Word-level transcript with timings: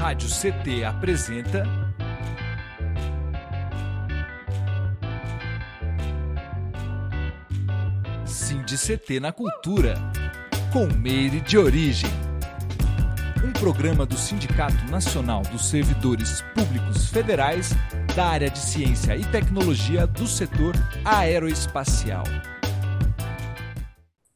Rádio 0.00 0.30
CT 0.30 0.82
apresenta. 0.82 1.62
Cindy 8.24 8.78
CT 8.78 9.20
na 9.20 9.30
Cultura, 9.30 9.96
com 10.72 10.86
Meire 10.86 11.42
de 11.42 11.58
Origem. 11.58 12.08
Um 13.44 13.52
programa 13.52 14.06
do 14.06 14.16
Sindicato 14.16 14.82
Nacional 14.90 15.42
dos 15.42 15.68
Servidores 15.68 16.42
Públicos 16.54 17.10
Federais 17.10 17.68
da 18.16 18.24
área 18.24 18.48
de 18.48 18.58
Ciência 18.58 19.14
e 19.14 19.24
Tecnologia 19.26 20.06
do 20.06 20.26
setor 20.26 20.74
aeroespacial. 21.04 22.24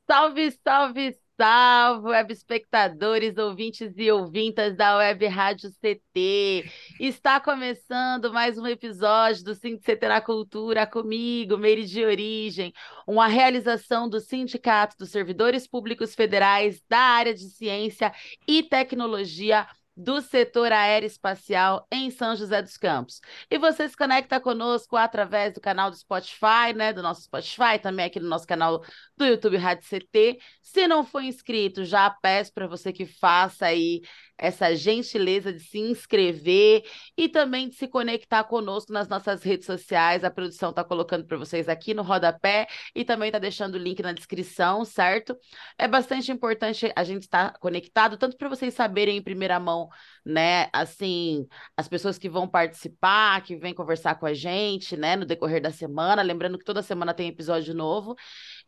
Salve, 0.06 0.50
salve, 0.62 1.16
salve, 1.36 2.08
web 2.08 2.32
espectadores, 2.32 3.36
ouvintes 3.36 3.92
e 3.96 4.10
ouvintas 4.10 4.76
da 4.76 4.96
Web 4.98 5.26
Rádio 5.26 5.70
CT. 5.80 6.70
Está 7.00 7.40
começando 7.40 8.32
mais 8.32 8.56
um 8.56 8.66
episódio 8.66 9.44
do 9.44 9.56
CT 9.56 10.08
na 10.08 10.20
Cultura 10.20 10.86
comigo, 10.86 11.58
Meire 11.58 11.84
de 11.84 12.04
Origem, 12.04 12.72
uma 13.06 13.26
realização 13.26 14.08
do 14.08 14.20
Sindicato 14.20 14.96
dos 14.96 15.10
Servidores 15.10 15.66
Públicos 15.66 16.14
Federais 16.14 16.80
da 16.88 16.98
área 16.98 17.34
de 17.34 17.50
Ciência 17.50 18.12
e 18.46 18.62
Tecnologia 18.62 19.66
do 19.96 20.20
setor 20.20 20.72
aeroespacial 20.72 21.86
em 21.90 22.10
São 22.10 22.34
José 22.34 22.60
dos 22.60 22.76
Campos. 22.76 23.20
E 23.50 23.58
você 23.58 23.88
se 23.88 23.96
conecta 23.96 24.40
conosco 24.40 24.96
através 24.96 25.54
do 25.54 25.60
canal 25.60 25.90
do 25.90 25.96
Spotify, 25.96 26.72
né? 26.74 26.92
Do 26.92 27.02
nosso 27.02 27.22
Spotify, 27.22 27.78
também 27.80 28.06
aqui 28.06 28.18
no 28.18 28.28
nosso 28.28 28.46
canal 28.46 28.82
do 29.16 29.24
YouTube 29.24 29.56
Rádio 29.56 29.86
CT. 29.88 30.38
Se 30.62 30.88
não 30.88 31.04
for 31.04 31.22
inscrito, 31.22 31.84
já 31.84 32.10
peço 32.10 32.52
para 32.52 32.66
você 32.66 32.92
que 32.92 33.06
faça 33.06 33.66
aí 33.66 34.00
essa 34.36 34.74
gentileza 34.74 35.52
de 35.52 35.60
se 35.60 35.78
inscrever 35.78 36.84
e 37.16 37.28
também 37.28 37.68
de 37.68 37.76
se 37.76 37.86
conectar 37.86 38.44
conosco 38.44 38.92
nas 38.92 39.08
nossas 39.08 39.42
redes 39.42 39.66
sociais. 39.66 40.24
A 40.24 40.30
produção 40.30 40.70
está 40.70 40.82
colocando 40.82 41.24
para 41.24 41.36
vocês 41.36 41.68
aqui 41.68 41.94
no 41.94 42.02
rodapé 42.02 42.66
e 42.94 43.04
também 43.04 43.28
está 43.28 43.38
deixando 43.38 43.76
o 43.76 43.78
link 43.78 44.02
na 44.02 44.12
descrição, 44.12 44.84
certo? 44.84 45.36
É 45.78 45.86
bastante 45.86 46.32
importante 46.32 46.92
a 46.94 47.04
gente 47.04 47.22
estar 47.22 47.52
tá 47.52 47.58
conectado, 47.58 48.16
tanto 48.16 48.36
para 48.36 48.48
vocês 48.48 48.74
saberem 48.74 49.16
em 49.16 49.22
primeira 49.22 49.58
mão, 49.60 49.88
né, 50.24 50.68
assim, 50.72 51.46
as 51.76 51.88
pessoas 51.88 52.18
que 52.18 52.28
vão 52.28 52.48
participar, 52.48 53.42
que 53.42 53.56
vêm 53.56 53.74
conversar 53.74 54.16
com 54.16 54.26
a 54.26 54.34
gente, 54.34 54.96
né, 54.96 55.16
no 55.16 55.24
decorrer 55.24 55.62
da 55.62 55.70
semana. 55.70 56.22
Lembrando 56.22 56.58
que 56.58 56.64
toda 56.64 56.82
semana 56.82 57.14
tem 57.14 57.28
episódio 57.28 57.74
novo. 57.74 58.16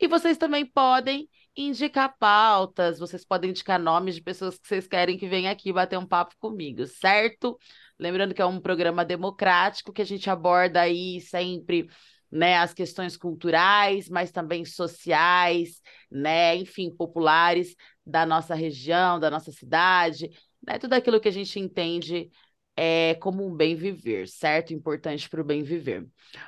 E 0.00 0.06
vocês 0.06 0.36
também 0.36 0.64
podem 0.64 1.28
indicar 1.56 2.14
pautas, 2.18 2.98
vocês 2.98 3.24
podem 3.24 3.50
indicar 3.50 3.80
nomes 3.80 4.14
de 4.16 4.22
pessoas 4.22 4.58
que 4.58 4.68
vocês 4.68 4.86
querem 4.86 5.16
que 5.16 5.28
venham 5.28 5.50
aqui 5.50 5.72
bater 5.72 5.98
um 5.98 6.06
papo 6.06 6.34
comigo, 6.38 6.86
certo? 6.86 7.58
Lembrando 7.98 8.34
que 8.34 8.42
é 8.42 8.46
um 8.46 8.60
programa 8.60 9.04
democrático 9.04 9.92
que 9.92 10.02
a 10.02 10.06
gente 10.06 10.28
aborda 10.28 10.82
aí 10.82 11.20
sempre 11.20 11.88
né, 12.30 12.58
as 12.58 12.74
questões 12.74 13.16
culturais, 13.16 14.08
mas 14.08 14.30
também 14.30 14.64
sociais, 14.64 15.80
né, 16.10 16.56
enfim, 16.56 16.94
populares 16.94 17.74
da 18.04 18.26
nossa 18.26 18.54
região, 18.54 19.18
da 19.18 19.30
nossa 19.30 19.50
cidade, 19.52 20.30
né, 20.66 20.78
tudo 20.78 20.92
aquilo 20.92 21.20
que 21.20 21.28
a 21.28 21.32
gente 21.32 21.58
entende 21.58 22.30
é, 22.76 23.14
como 23.16 23.46
um 23.46 23.54
bem 23.54 23.74
viver, 23.74 24.28
certo? 24.28 24.74
Importante 24.74 25.28
para 25.30 25.40
o 25.40 25.44
bem 25.44 25.62
viver. 25.62 26.06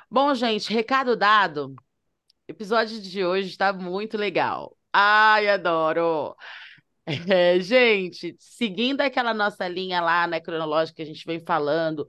Bom, 0.09 0.33
gente, 0.35 0.71
recado 0.71 1.15
dado. 1.15 1.73
Episódio 2.47 3.01
de 3.01 3.25
hoje 3.25 3.49
está 3.49 3.73
muito 3.73 4.17
legal. 4.17 4.78
Ai, 4.93 5.47
adoro! 5.49 6.35
É, 7.27 7.59
gente, 7.59 8.35
seguindo 8.39 9.01
aquela 9.01 9.33
nossa 9.33 9.67
linha 9.67 9.99
lá, 9.99 10.27
né, 10.27 10.39
cronológica 10.39 10.97
que 10.97 11.01
a 11.01 11.05
gente 11.05 11.25
vem 11.25 11.39
falando 11.39 12.07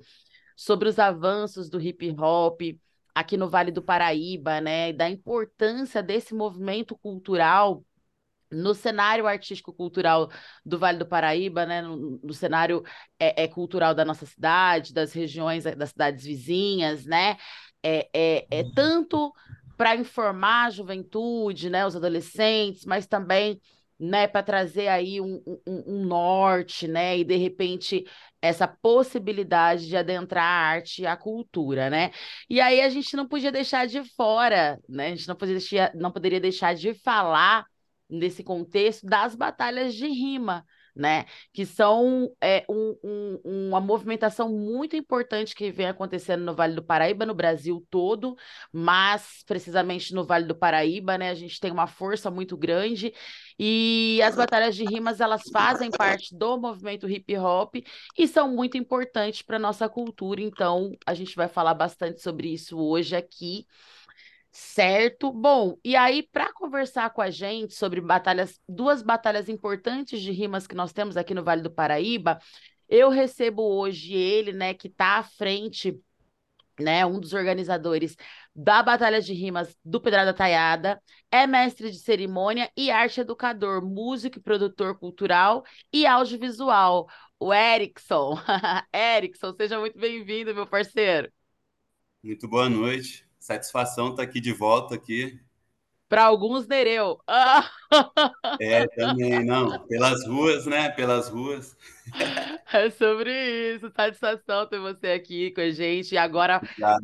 sobre 0.56 0.88
os 0.88 0.98
avanços 0.98 1.70
do 1.70 1.80
hip 1.80 2.14
hop 2.18 2.60
aqui 3.14 3.36
no 3.36 3.48
Vale 3.48 3.70
do 3.72 3.82
Paraíba, 3.82 4.60
né, 4.60 4.92
da 4.92 5.08
importância 5.08 6.02
desse 6.02 6.34
movimento 6.34 6.96
cultural 6.98 7.82
no 8.50 8.74
cenário 8.74 9.26
artístico-cultural 9.26 10.30
do 10.66 10.78
Vale 10.78 10.98
do 10.98 11.06
Paraíba, 11.06 11.64
né, 11.64 11.80
no, 11.80 12.20
no 12.22 12.34
cenário 12.34 12.82
é, 13.18 13.44
é, 13.44 13.48
cultural 13.48 13.94
da 13.94 14.04
nossa 14.04 14.26
cidade, 14.26 14.92
das 14.92 15.12
regiões, 15.12 15.64
das 15.64 15.90
cidades 15.90 16.24
vizinhas, 16.24 17.06
né, 17.06 17.38
é, 17.82 18.08
é, 18.12 18.46
é 18.50 18.62
uhum. 18.62 18.72
tanto 18.74 19.32
para 19.80 19.96
informar 19.96 20.66
a 20.66 20.70
juventude, 20.70 21.70
né, 21.70 21.86
os 21.86 21.96
adolescentes, 21.96 22.84
mas 22.84 23.06
também 23.06 23.58
né, 23.98 24.26
para 24.26 24.42
trazer 24.42 24.88
aí 24.88 25.22
um, 25.22 25.42
um, 25.66 25.84
um, 25.86 26.04
norte, 26.04 26.86
né, 26.86 27.16
e 27.16 27.24
de 27.24 27.36
repente 27.36 28.04
essa 28.42 28.68
possibilidade 28.68 29.86
de 29.86 29.96
adentrar 29.96 30.44
a 30.44 30.66
arte 30.68 31.00
e 31.00 31.06
a 31.06 31.16
cultura, 31.16 31.88
né? 31.88 32.10
E 32.48 32.60
aí 32.60 32.82
a 32.82 32.90
gente 32.90 33.16
não 33.16 33.26
podia 33.26 33.50
deixar 33.50 33.86
de 33.86 34.04
fora, 34.04 34.78
né? 34.86 35.06
A 35.06 35.14
gente 35.14 35.26
não, 35.26 35.34
podia 35.34 35.54
deixar, 35.54 35.94
não 35.94 36.12
poderia 36.12 36.40
deixar 36.40 36.74
de 36.74 36.92
falar 36.92 37.64
nesse 38.06 38.44
contexto 38.44 39.06
das 39.06 39.34
batalhas 39.34 39.94
de 39.94 40.06
rima, 40.08 40.62
né? 40.94 41.26
Que 41.52 41.64
são 41.66 42.30
é, 42.40 42.64
um, 42.68 42.96
um, 43.02 43.40
uma 43.68 43.80
movimentação 43.80 44.48
muito 44.48 44.96
importante 44.96 45.54
que 45.54 45.70
vem 45.70 45.86
acontecendo 45.86 46.44
no 46.44 46.54
Vale 46.54 46.74
do 46.74 46.82
Paraíba, 46.82 47.26
no 47.26 47.34
Brasil 47.34 47.86
todo, 47.90 48.36
mas 48.72 49.42
precisamente 49.46 50.14
no 50.14 50.24
Vale 50.24 50.46
do 50.46 50.54
Paraíba, 50.54 51.16
né? 51.18 51.30
A 51.30 51.34
gente 51.34 51.60
tem 51.60 51.70
uma 51.70 51.86
força 51.86 52.30
muito 52.30 52.56
grande 52.56 53.12
e 53.58 54.20
as 54.22 54.34
batalhas 54.36 54.74
de 54.74 54.84
rimas 54.84 55.20
elas 55.20 55.42
fazem 55.52 55.90
parte 55.90 56.34
do 56.34 56.58
movimento 56.58 57.08
hip 57.08 57.36
hop 57.36 57.76
e 58.18 58.26
são 58.26 58.54
muito 58.54 58.76
importantes 58.76 59.42
para 59.42 59.58
nossa 59.58 59.88
cultura. 59.88 60.40
Então 60.40 60.96
a 61.06 61.14
gente 61.14 61.36
vai 61.36 61.48
falar 61.48 61.74
bastante 61.74 62.22
sobre 62.22 62.52
isso 62.52 62.78
hoje 62.78 63.14
aqui. 63.16 63.66
Certo? 64.52 65.32
Bom, 65.32 65.78
e 65.84 65.94
aí, 65.94 66.24
para 66.24 66.52
conversar 66.52 67.10
com 67.10 67.22
a 67.22 67.30
gente 67.30 67.74
sobre 67.74 68.00
batalhas, 68.00 68.60
duas 68.68 69.00
batalhas 69.00 69.48
importantes 69.48 70.20
de 70.20 70.32
rimas 70.32 70.66
que 70.66 70.74
nós 70.74 70.92
temos 70.92 71.16
aqui 71.16 71.32
no 71.34 71.44
Vale 71.44 71.62
do 71.62 71.70
Paraíba, 71.70 72.38
eu 72.88 73.10
recebo 73.10 73.62
hoje 73.62 74.12
ele, 74.12 74.52
né, 74.52 74.74
que 74.74 74.88
está 74.88 75.18
à 75.18 75.22
frente, 75.22 76.00
né, 76.80 77.06
um 77.06 77.20
dos 77.20 77.32
organizadores 77.32 78.16
da 78.54 78.82
Batalha 78.82 79.20
de 79.20 79.32
Rimas 79.32 79.76
do 79.84 80.00
Pedrada 80.00 80.34
Taiada, 80.34 81.00
é 81.30 81.46
mestre 81.46 81.90
de 81.90 81.98
cerimônia 81.98 82.70
e 82.76 82.90
arte 82.90 83.20
educador, 83.20 83.80
músico 83.84 84.38
e 84.38 84.42
produtor 84.42 84.98
cultural 84.98 85.64
e 85.92 86.06
audiovisual, 86.06 87.08
o 87.38 87.54
Erickson. 87.54 88.36
Erickson, 88.92 89.54
seja 89.54 89.78
muito 89.78 89.98
bem-vindo, 89.98 90.54
meu 90.54 90.66
parceiro. 90.66 91.30
Muito 92.22 92.48
boa 92.48 92.68
noite. 92.68 93.29
Satisfação 93.40 94.10
estar 94.10 94.18
tá 94.18 94.22
aqui 94.22 94.38
de 94.40 94.52
volta 94.52 94.94
aqui. 94.94 95.40
Para 96.10 96.24
alguns, 96.24 96.66
Nereu. 96.66 97.20
é, 98.60 98.86
também, 98.88 99.44
não. 99.44 99.78
Pelas 99.86 100.26
ruas, 100.26 100.66
né? 100.66 100.90
Pelas 100.90 101.28
ruas. 101.28 101.76
É 102.72 102.88
sobre 102.90 103.32
isso. 103.74 103.90
Satisfação 103.90 104.64
ter 104.64 104.78
você 104.78 105.08
aqui 105.08 105.50
com 105.50 105.60
a 105.60 105.70
gente. 105.70 106.14
E 106.14 106.18
agora, 106.18 106.60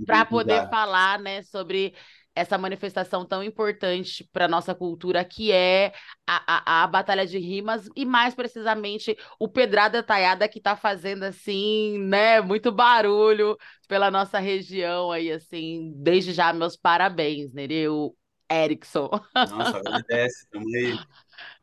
para 0.06 0.24
poder 0.24 0.68
falar, 0.68 1.18
né, 1.18 1.42
sobre 1.42 1.92
essa 2.36 2.58
manifestação 2.58 3.24
tão 3.24 3.42
importante 3.42 4.28
para 4.30 4.46
nossa 4.46 4.74
cultura, 4.74 5.24
que 5.24 5.50
é 5.50 5.92
a, 6.26 6.82
a, 6.82 6.84
a, 6.84 6.86
Batalha 6.86 7.26
de 7.26 7.38
Rimas, 7.38 7.88
e 7.96 8.04
mais 8.04 8.34
precisamente 8.34 9.16
o 9.40 9.48
Pedrada 9.48 10.02
Taiada, 10.02 10.46
que 10.46 10.58
está 10.58 10.76
fazendo, 10.76 11.22
assim, 11.22 11.98
né, 11.98 12.42
muito 12.42 12.70
barulho 12.70 13.56
pela 13.88 14.10
nossa 14.10 14.38
região 14.38 15.10
aí, 15.10 15.32
assim, 15.32 15.94
desde 15.96 16.34
já, 16.34 16.52
meus 16.52 16.76
parabéns, 16.76 17.52
Nereu 17.54 18.14
Erickson. 18.52 19.08
Nossa, 19.34 19.78
agradece, 19.78 20.46
tamo 20.50 20.66
aí. 20.76 20.98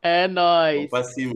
É 0.01 0.28
nóis. 0.28 0.75
Vamos 0.75 0.89
pra 0.89 1.03
cima. 1.03 1.33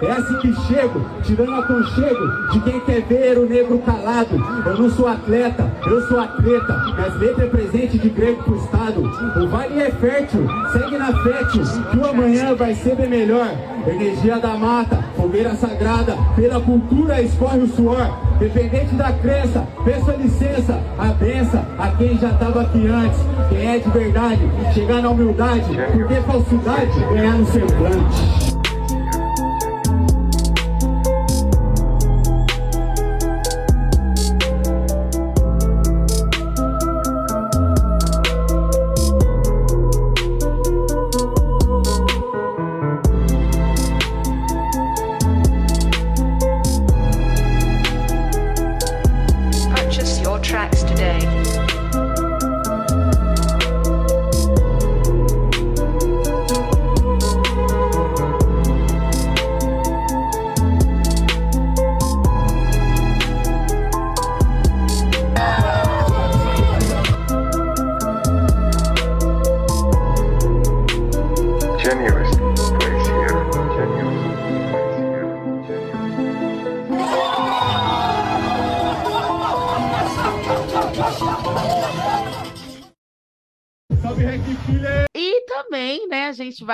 É 0.00 0.12
assim 0.12 0.34
que 0.38 0.54
chego, 0.66 1.04
tirando 1.22 1.54
aconchego 1.54 2.52
de 2.52 2.60
quem 2.60 2.80
quer 2.80 3.02
ver 3.02 3.38
o 3.38 3.48
negro 3.48 3.78
calado. 3.78 4.36
Eu 4.66 4.78
não 4.78 4.90
sou 4.90 5.08
atleta, 5.08 5.70
eu 5.86 6.06
sou 6.06 6.20
atleta. 6.20 6.84
Minhas 6.94 7.14
letras 7.16 7.46
é 7.46 7.50
presente 7.50 7.98
de 7.98 8.08
grego 8.08 8.42
pro 8.44 8.56
estado. 8.56 9.00
O 9.00 9.48
vale 9.48 9.80
é 9.80 9.90
fértil, 9.90 10.46
segue 10.72 10.98
na 10.98 11.12
fértil, 11.22 11.62
que 11.90 11.98
o 11.98 12.06
amanhã 12.06 12.54
vai 12.54 12.74
ser 12.74 12.94
bem 12.94 13.08
melhor. 13.08 13.50
Energia 13.86 14.38
da 14.38 14.56
mata, 14.56 15.02
fogueira 15.16 15.54
sagrada, 15.56 16.16
pela 16.36 16.60
cultura 16.60 17.20
escorre 17.22 17.60
o 17.60 17.68
suor. 17.68 18.28
Dependente 18.38 18.94
da 18.94 19.12
crença, 19.12 19.66
peço 19.84 20.10
a 20.10 20.14
licença, 20.14 20.80
a 20.96 21.06
benção 21.06 21.64
a 21.78 21.88
quem 21.88 22.16
já 22.18 22.30
tava 22.34 22.62
aqui 22.62 22.86
antes. 22.86 23.18
Quem 23.48 23.66
é 23.66 23.78
de 23.78 23.90
verdade, 23.90 24.40
chegar 24.74 25.02
na 25.02 25.10
humildade, 25.10 25.68
porque 25.92 26.14
falsidade 26.20 27.00
ganhar 27.12 27.38
no 27.38 27.46
semblante. 27.46 28.47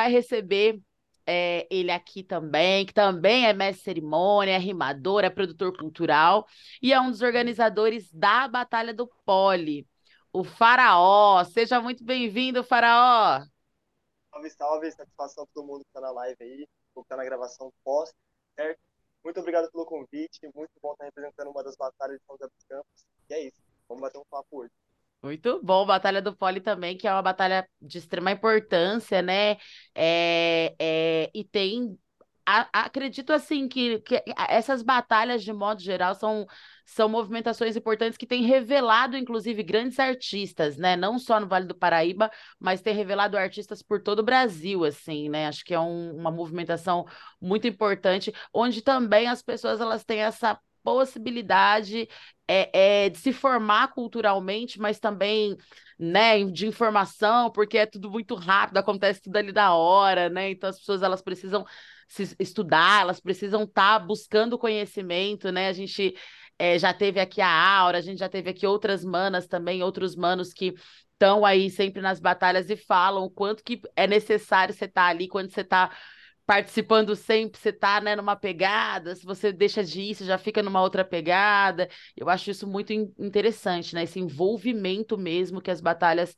Vai 0.05 0.11
receber 0.11 0.83
é, 1.27 1.67
ele 1.71 1.91
aqui 1.91 2.23
também, 2.23 2.85
que 2.85 2.93
também 2.93 3.47
é 3.47 3.53
mestre 3.55 3.85
cerimônia, 3.85 4.53
é 4.53 4.59
rimador, 4.59 5.25
é 5.25 5.31
produtor 5.31 5.77
cultural 5.77 6.47
e 6.83 6.93
é 6.93 7.01
um 7.01 7.11
dos 7.11 7.23
organizadores 7.23 8.13
da 8.13 8.47
Batalha 8.47 8.93
do 8.93 9.07
Pole, 9.25 9.89
o 10.33 10.45
Faraó. 10.45 11.43
Seja 11.45 11.81
muito 11.81 12.05
bem-vindo, 12.05 12.63
Faraó. 12.63 13.43
Salve, 14.31 14.51
salve, 14.51 14.93
satisfação 14.93 15.47
para 15.47 15.55
todo 15.55 15.67
mundo 15.67 15.81
que 15.85 15.89
está 15.89 16.01
na 16.01 16.11
live 16.11 16.37
aí, 16.41 16.69
que 16.95 17.01
está 17.01 17.17
na 17.17 17.25
gravação 17.25 17.73
pós, 17.83 18.13
certo? 18.55 18.81
Muito 19.25 19.41
obrigado 19.41 19.71
pelo 19.73 19.87
convite, 19.87 20.39
muito 20.55 20.73
bom 20.83 20.93
estar 20.93 21.07
representando 21.07 21.51
uma 21.51 21.65
das 21.65 21.77
batalhas 21.77 22.19
de 22.19 22.27
São 22.27 22.37
José 22.37 22.51
dos 22.55 22.65
Campos. 22.69 23.07
E 23.31 23.35
é 23.35 23.47
isso, 23.47 23.57
vamos 23.89 24.03
bater 24.03 24.19
um 24.19 24.25
papo 24.29 24.61
hoje. 24.61 24.84
Muito 25.25 25.59
bom, 25.63 25.87
Batalha 25.87 26.21
do 26.21 26.37
Pole 26.37 26.61
também, 26.61 26.99
que 26.99 27.09
é 27.09 27.13
uma 27.13 27.23
batalha 27.23 27.67
de 27.81 27.97
extrema 27.97 28.31
importância, 28.31 29.23
né? 29.23 29.57
É, 29.95 30.75
é, 30.79 31.31
e 31.35 31.43
tem. 31.45 31.99
A, 32.47 32.69
acredito 32.85 33.33
assim 33.33 33.67
que, 33.67 34.01
que 34.01 34.23
essas 34.51 34.83
batalhas, 34.83 35.43
de 35.43 35.51
modo 35.51 35.81
geral, 35.81 36.15
são, 36.15 36.47
são 36.85 37.09
movimentações 37.09 37.75
importantes 37.75 38.19
que 38.19 38.27
têm 38.27 38.43
revelado, 38.45 39.17
inclusive, 39.17 39.63
grandes 39.63 39.99
artistas, 39.99 40.77
né? 40.77 40.95
Não 40.95 41.19
só 41.19 41.41
no 41.41 41.49
Vale 41.49 41.67
do 41.67 41.75
Paraíba, 41.75 42.31
mas 42.61 42.83
tem 42.83 42.95
revelado 42.95 43.39
artistas 43.39 43.83
por 43.83 44.03
todo 44.03 44.19
o 44.19 44.23
Brasil, 44.23 44.85
assim, 44.85 45.31
né? 45.31 45.47
Acho 45.47 45.65
que 45.65 45.73
é 45.73 45.81
um, 45.81 46.15
uma 46.19 46.31
movimentação 46.31 47.07
muito 47.41 47.67
importante, 47.67 48.31
onde 48.53 48.83
também 48.83 49.27
as 49.27 49.41
pessoas 49.43 49.81
elas 49.81 50.05
têm 50.05 50.21
essa 50.21 50.61
possibilidade 50.85 52.09
é, 52.47 53.07
é, 53.07 53.09
de 53.09 53.19
se 53.19 53.33
formar 53.33 53.89
culturalmente, 53.89 54.79
mas 54.79 55.01
também 55.01 55.57
né, 55.99 56.45
de 56.45 56.67
informação, 56.67 57.51
porque 57.51 57.79
é 57.79 57.87
tudo 57.87 58.11
muito 58.11 58.35
rápido, 58.35 58.77
acontece 58.77 59.23
tudo 59.23 59.37
ali 59.37 59.51
da 59.51 59.73
hora, 59.75 60.29
né? 60.29 60.51
Então 60.51 60.69
as 60.69 60.79
pessoas 60.79 61.03
elas 61.03 61.23
precisam 61.23 61.65
se 62.07 62.37
estudar, 62.39 63.03
elas 63.03 63.21
precisam 63.21 63.65
estar 63.65 63.99
tá 63.99 64.05
buscando 64.05 64.59
conhecimento, 64.59 65.51
né? 65.51 65.69
A 65.69 65.73
gente 65.73 66.15
é, 66.59 66.79
já 66.79 66.93
teve 66.93 67.19
aqui 67.19 67.41
a 67.41 67.49
Aura, 67.49 67.99
a 67.99 68.03
gente 68.03 68.19
já 68.19 68.29
teve 68.29 68.51
aqui 68.51 68.67
outras 68.67 69.05
manas 69.05 69.47
também, 69.47 69.83
outros 69.83 70.15
manos 70.15 70.53
que 70.53 70.75
estão 71.13 71.45
aí 71.45 71.71
sempre 71.71 72.03
nas 72.03 72.21
batalhas 72.21 72.69
e 72.69 72.77
falam 72.77 73.25
o 73.25 73.31
quanto 73.31 73.65
que 73.65 73.81
é 73.97 74.07
necessário 74.07 74.75
você 74.75 74.85
estar 74.85 75.05
tá 75.05 75.09
ali 75.09 75.29
quando 75.29 75.51
você 75.51 75.63
está 75.63 75.91
participando 76.47 77.17
sempre, 77.17 77.59
você 77.59 77.73
tá, 77.73 78.01
né, 78.01 78.15
numa 78.17 78.37
pegada, 78.37 79.15
se 79.15 79.25
você 79.25 79.53
deixa 79.53 79.83
de 79.83 80.01
ir, 80.01 80.15
você 80.15 80.25
já 80.25 80.39
fica 80.39 80.63
numa 80.63 80.81
outra 80.81 81.05
pegada. 81.05 81.89
Eu 82.17 82.29
acho 82.29 82.51
isso 82.51 82.67
muito 82.67 82.93
interessante, 82.93 83.95
né? 83.95 84.05
Esse 84.05 84.21
envolvimento 84.21 85.17
mesmo 85.17 85.61
que 85.61 85.71
as 85.71 85.81
batalhas 85.81 86.37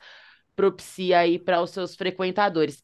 propicia 0.54 1.18
aí 1.18 1.38
para 1.38 1.60
os 1.60 1.70
seus 1.70 1.94
frequentadores. 1.94 2.78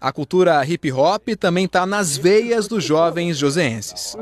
A 0.00 0.10
cultura 0.10 0.64
hip 0.64 0.90
hop 0.90 1.28
também 1.38 1.66
está 1.66 1.84
nas 1.84 2.16
veias 2.16 2.66
dos 2.66 2.82
jovens 2.82 3.36
joseenses. 3.36 4.16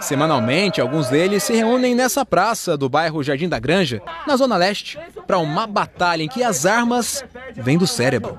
Semanalmente, 0.00 0.80
alguns 0.80 1.10
deles 1.10 1.42
se 1.42 1.52
reúnem 1.52 1.94
nessa 1.94 2.24
praça 2.24 2.78
do 2.78 2.88
bairro 2.88 3.22
Jardim 3.22 3.46
da 3.46 3.58
Granja, 3.58 4.00
na 4.26 4.36
Zona 4.36 4.56
Leste, 4.56 4.98
para 5.26 5.38
uma 5.38 5.66
batalha 5.66 6.22
em 6.22 6.28
que 6.28 6.42
as 6.42 6.64
armas 6.64 7.22
vêm 7.54 7.76
do 7.76 7.86
cérebro. 7.86 8.38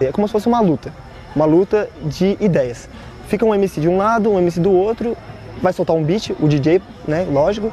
É 0.00 0.12
como 0.12 0.28
se 0.28 0.32
fosse 0.32 0.46
uma 0.46 0.60
luta 0.60 1.09
uma 1.34 1.44
luta 1.44 1.88
de 2.02 2.36
ideias. 2.40 2.88
Fica 3.28 3.44
um 3.44 3.54
MC 3.54 3.80
de 3.80 3.88
um 3.88 3.96
lado, 3.96 4.30
um 4.30 4.38
MC 4.38 4.60
do 4.60 4.72
outro, 4.72 5.16
vai 5.62 5.72
soltar 5.72 5.94
um 5.94 6.02
beat, 6.02 6.30
o 6.40 6.48
DJ, 6.48 6.80
né, 7.06 7.26
lógico, 7.30 7.72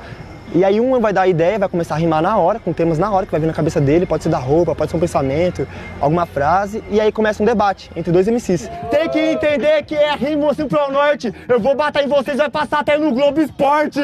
e 0.53 0.63
aí 0.63 0.79
um 0.79 0.99
vai 0.99 1.11
dar 1.11 1.21
a 1.21 1.27
ideia, 1.27 1.59
vai 1.59 1.69
começar 1.69 1.95
a 1.95 1.97
rimar 1.97 2.21
na 2.21 2.38
hora, 2.38 2.59
com 2.59 2.71
temas 2.73 2.97
na 2.97 3.11
hora, 3.11 3.25
que 3.25 3.31
vai 3.31 3.39
vir 3.39 3.47
na 3.47 3.53
cabeça 3.53 3.81
dele, 3.81 4.05
pode 4.05 4.23
ser 4.23 4.29
da 4.29 4.38
roupa, 4.38 4.73
pode 4.73 4.89
ser 4.91 4.97
um 4.97 4.99
pensamento, 4.99 5.67
alguma 5.99 6.25
frase, 6.25 6.83
e 6.89 6.99
aí 6.99 7.11
começa 7.11 7.44
um 7.44 7.45
debate 7.45 7.91
entre 7.95 8.11
dois 8.11 8.27
MCs. 8.27 8.69
Tem 8.89 9.09
que 9.09 9.19
entender 9.19 9.83
que 9.83 9.95
é 9.95 10.15
rimo 10.15 10.49
assim 10.49 10.67
pro 10.67 10.91
norte, 10.91 11.33
eu 11.47 11.59
vou 11.59 11.75
bater 11.75 12.05
em 12.05 12.07
vocês, 12.07 12.38
vai 12.38 12.49
passar 12.49 12.79
até 12.79 12.97
no 12.97 13.11
Globo 13.11 13.41
Esporte! 13.41 14.01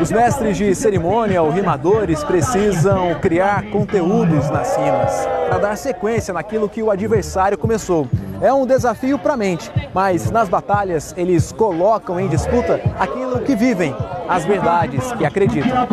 Os 0.00 0.12
mestres 0.12 0.56
de 0.56 0.74
cerimônia 0.74 1.42
ou 1.42 1.50
rimadores 1.50 2.22
precisam 2.22 3.14
criar 3.20 3.64
conteúdos 3.70 4.50
nas 4.50 4.76
rimas 4.76 5.26
para 5.48 5.58
dar 5.58 5.76
sequência 5.76 6.34
naquilo 6.34 6.68
que 6.68 6.82
o 6.82 6.90
adversário 6.90 7.56
começou. 7.56 8.06
É 8.40 8.52
um 8.52 8.66
desafio 8.66 9.18
para 9.18 9.32
a 9.32 9.36
mente, 9.36 9.72
mas 9.94 10.30
nas 10.30 10.48
batalhas 10.48 11.14
eles 11.16 11.50
colocam 11.50 12.20
em 12.20 12.28
disputa 12.28 12.80
aquilo 12.98 13.40
que 13.40 13.56
vivem, 13.56 13.96
as 14.38 14.44
verdades 14.44 15.12
que 15.12 15.24
acreditam. 15.24 15.88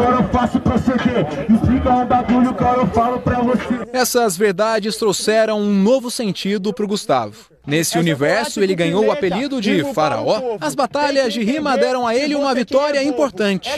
Essas 3.92 4.38
verdades 4.38 4.97
trouxeram 4.97 5.59
um 5.59 5.74
novo 5.74 6.12
sentido 6.12 6.71
para 6.74 6.86
o 6.86 6.88
Gustavo. 6.88 7.56
Nesse 7.65 7.97
universo, 7.97 8.62
ele 8.62 8.75
ganhou 8.75 9.06
o 9.06 9.12
apelido 9.12 9.59
de 9.59 9.83
Faraó. 9.94 10.57
As 10.62 10.75
batalhas 10.75 11.33
de 11.33 11.44
rima 11.44 11.75
deram 11.75 12.06
a 12.06 12.15
ele 12.15 12.36
uma 12.36 12.53
vitória 12.53 13.03
importante: 13.03 13.69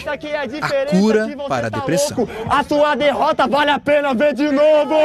a 0.62 0.86
cura 0.88 1.30
para 1.48 1.68
a 1.68 1.72
tá 1.72 1.80
depressão. 1.80 2.28
A 2.50 2.64
sua 2.64 2.96
derrota 2.96 3.48
vale 3.48 3.72
a 3.72 3.80
pena 3.80 4.14
ver 4.14 4.34
de 4.34 4.52
novo! 4.52 4.96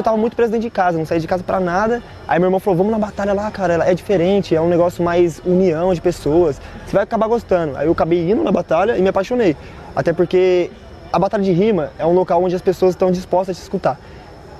Eu 0.00 0.04
tava 0.04 0.16
muito 0.16 0.34
preso 0.34 0.50
dentro 0.50 0.66
de 0.66 0.70
casa, 0.70 0.96
não 0.96 1.04
saí 1.04 1.20
de 1.20 1.28
casa 1.28 1.42
para 1.42 1.60
nada. 1.60 2.02
Aí 2.26 2.38
meu 2.38 2.46
irmão 2.46 2.58
falou: 2.58 2.78
vamos 2.78 2.90
na 2.90 2.98
batalha 2.98 3.34
lá, 3.34 3.50
cara, 3.50 3.84
é 3.84 3.94
diferente, 3.94 4.56
é 4.56 4.60
um 4.60 4.66
negócio 4.66 5.04
mais 5.04 5.42
união 5.44 5.92
de 5.92 6.00
pessoas. 6.00 6.58
Você 6.86 6.94
vai 6.94 7.02
acabar 7.02 7.26
gostando. 7.26 7.76
Aí 7.76 7.86
eu 7.86 7.92
acabei 7.92 8.30
indo 8.30 8.42
na 8.42 8.50
batalha 8.50 8.96
e 8.96 9.02
me 9.02 9.10
apaixonei. 9.10 9.54
Até 9.94 10.14
porque 10.14 10.70
a 11.12 11.18
batalha 11.18 11.44
de 11.44 11.52
rima 11.52 11.90
é 11.98 12.06
um 12.06 12.14
local 12.14 12.42
onde 12.42 12.56
as 12.56 12.62
pessoas 12.62 12.92
estão 12.92 13.10
dispostas 13.10 13.54
a 13.54 13.60
te 13.60 13.62
escutar. 13.62 14.00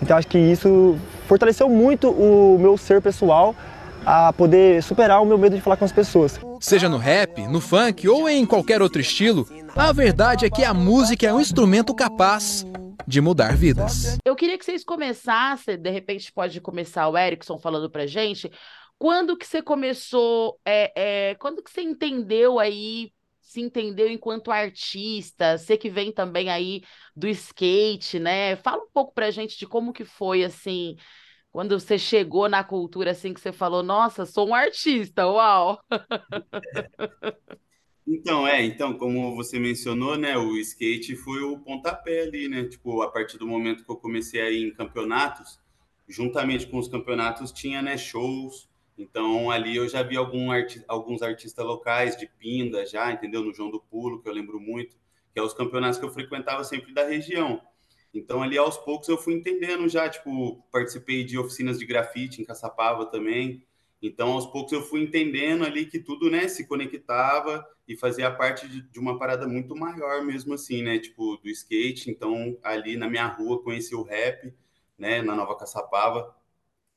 Então 0.03 0.15
acho 0.15 0.29
que 0.29 0.37
isso 0.37 0.99
fortaleceu 1.27 1.71
muito 1.71 2.11
o 2.11 2.59
meu 2.61 2.77
ser 2.77 3.01
pessoal 3.01 3.55
a 4.05 4.35
poder 4.35 4.83
superar 4.83 5.23
o 5.23 5.25
meu 5.25 5.39
medo 5.39 5.57
de 5.57 5.63
falar 5.63 5.79
com 5.79 5.87
as 5.87 5.93
pessoas. 5.93 6.39
Seja 6.61 6.87
no 6.87 6.99
rap, 6.99 7.41
no 7.49 7.63
funk 7.63 8.07
ou 8.07 8.29
em 8.29 8.45
qualquer 8.45 8.83
outro 8.83 9.01
estilo, 9.01 9.47
a 9.77 9.93
verdade 9.93 10.47
é 10.47 10.51
que 10.51 10.65
a 10.65 10.75
música 10.75 11.27
é 11.27 11.33
um 11.33 11.41
instrumento 11.41 11.95
capaz 11.95 12.65
de 13.07 13.21
mudar 13.21 13.57
vidas. 13.57 14.19
Eu 14.25 14.37
queria 14.37 14.59
que 14.59 14.65
vocês 14.65 14.85
começassem, 14.85 15.77
de 15.77 15.91
repente 15.91 16.33
pode 16.33 16.61
começar 16.61 17.09
o 17.09 17.17
Erickson 17.17 17.59
falando 17.59 17.91
pra 17.91 18.07
gente, 18.07 18.51
quando 18.99 19.37
que 19.37 19.47
você 19.47 19.63
começou, 19.63 20.59
é, 20.65 20.93
é, 21.31 21.35
quando 21.37 21.63
que 21.63 21.71
você 21.71 21.83
entendeu 21.83 22.59
aí 22.59 23.13
se 23.41 23.61
entendeu 23.61 24.09
enquanto 24.09 24.53
artista, 24.53 25.59
você 25.59 25.77
que 25.77 25.91
vem 25.91 26.13
também 26.13 26.49
aí 26.49 26.83
do 27.17 27.27
skate, 27.27 28.21
né? 28.21 28.55
Fala 28.55 28.85
um 28.85 28.91
pouco 28.93 29.13
pra 29.13 29.33
gente 29.33 29.59
de 29.59 29.67
como 29.67 29.93
que 29.93 30.05
foi, 30.05 30.45
assim, 30.45 30.95
quando 31.51 31.81
você 31.81 31.99
chegou 31.99 32.49
na 32.49 32.63
cultura, 32.63 33.11
assim, 33.11 33.35
que 33.35 33.41
você 33.41 33.51
falou, 33.51 33.83
nossa, 33.83 34.25
sou 34.25 34.51
um 34.51 34.55
artista, 34.55 35.27
uau! 35.27 35.81
Então, 38.07 38.47
é, 38.47 38.65
então, 38.65 38.95
como 38.99 39.35
você 39.37 39.59
mencionou, 39.59 40.17
né, 40.17 40.37
o 40.37 40.57
skate 40.57 41.15
foi 41.17 41.43
o 41.43 41.59
pontapé 41.59 42.23
ali, 42.23 42.49
né? 42.49 42.65
Tipo, 42.65 43.03
a 43.03 43.11
partir 43.11 43.39
do 43.39 43.47
momento 43.47 43.85
que 43.85 43.91
eu 43.91 43.97
comecei 43.97 44.41
a 44.41 44.51
ir 44.51 44.67
em 44.69 44.75
campeonatos, 44.75 45.61
juntamente 46.09 46.67
com 46.67 46.79
os 46.79 46.89
campeonatos, 46.89 47.53
tinha, 47.53 47.81
né, 47.83 47.97
shows, 47.97 48.69
então, 49.01 49.51
ali 49.51 49.77
eu 49.77 49.89
já 49.89 50.03
vi 50.03 50.15
algum 50.17 50.51
arti 50.51 50.85
alguns 50.87 51.23
artistas 51.23 51.65
locais 51.65 52.17
de 52.19 52.27
Pinda 52.27 52.85
já, 52.85 53.11
entendeu? 53.11 53.43
No 53.43 53.53
João 53.55 53.71
do 53.71 53.81
Pulo, 53.81 54.21
que 54.21 54.29
eu 54.29 54.33
lembro 54.33 54.61
muito, 54.61 54.95
que 55.33 55.41
é 55.41 55.43
os 55.43 55.55
campeonatos 55.55 55.99
que 55.99 56.05
eu 56.05 56.11
frequentava 56.11 56.63
sempre 56.65 56.93
da 56.93 57.07
região. 57.07 57.63
Então, 58.13 58.43
ali 58.43 58.59
aos 58.59 58.77
poucos 58.77 59.09
eu 59.09 59.17
fui 59.17 59.33
entendendo 59.35 59.89
já, 59.89 60.07
tipo, 60.09 60.63
participei 60.71 61.25
de 61.25 61.39
oficinas 61.39 61.79
de 61.79 61.87
grafite 61.87 62.43
em 62.43 62.45
Caçapava 62.45 63.07
também. 63.07 63.65
Então, 64.03 64.33
aos 64.33 64.47
poucos 64.47 64.73
eu 64.73 64.83
fui 64.83 65.03
entendendo 65.03 65.65
ali 65.65 65.87
que 65.87 65.99
tudo, 65.99 66.31
né, 66.31 66.49
se 66.49 66.67
conectava 66.67 67.67
e 67.87 67.97
fazia 67.97 68.31
parte 68.31 68.67
de, 68.69 68.83
de 68.83 68.99
uma 68.99 69.19
parada 69.19 69.47
muito 69.47 69.77
maior 69.77 70.23
mesmo 70.25 70.55
assim, 70.55 70.83
né, 70.83 70.99
tipo, 70.99 71.37
do 71.39 71.49
skate. 71.51 72.11
Então, 72.11 72.59
ali 72.63 72.97
na 72.97 73.09
minha 73.09 73.27
rua 73.27 73.63
conheci 73.63 73.95
o 73.95 74.03
rap, 74.03 74.53
né, 74.99 75.21
na 75.23 75.35
Nova 75.37 75.57
Caçapava. 75.57 76.35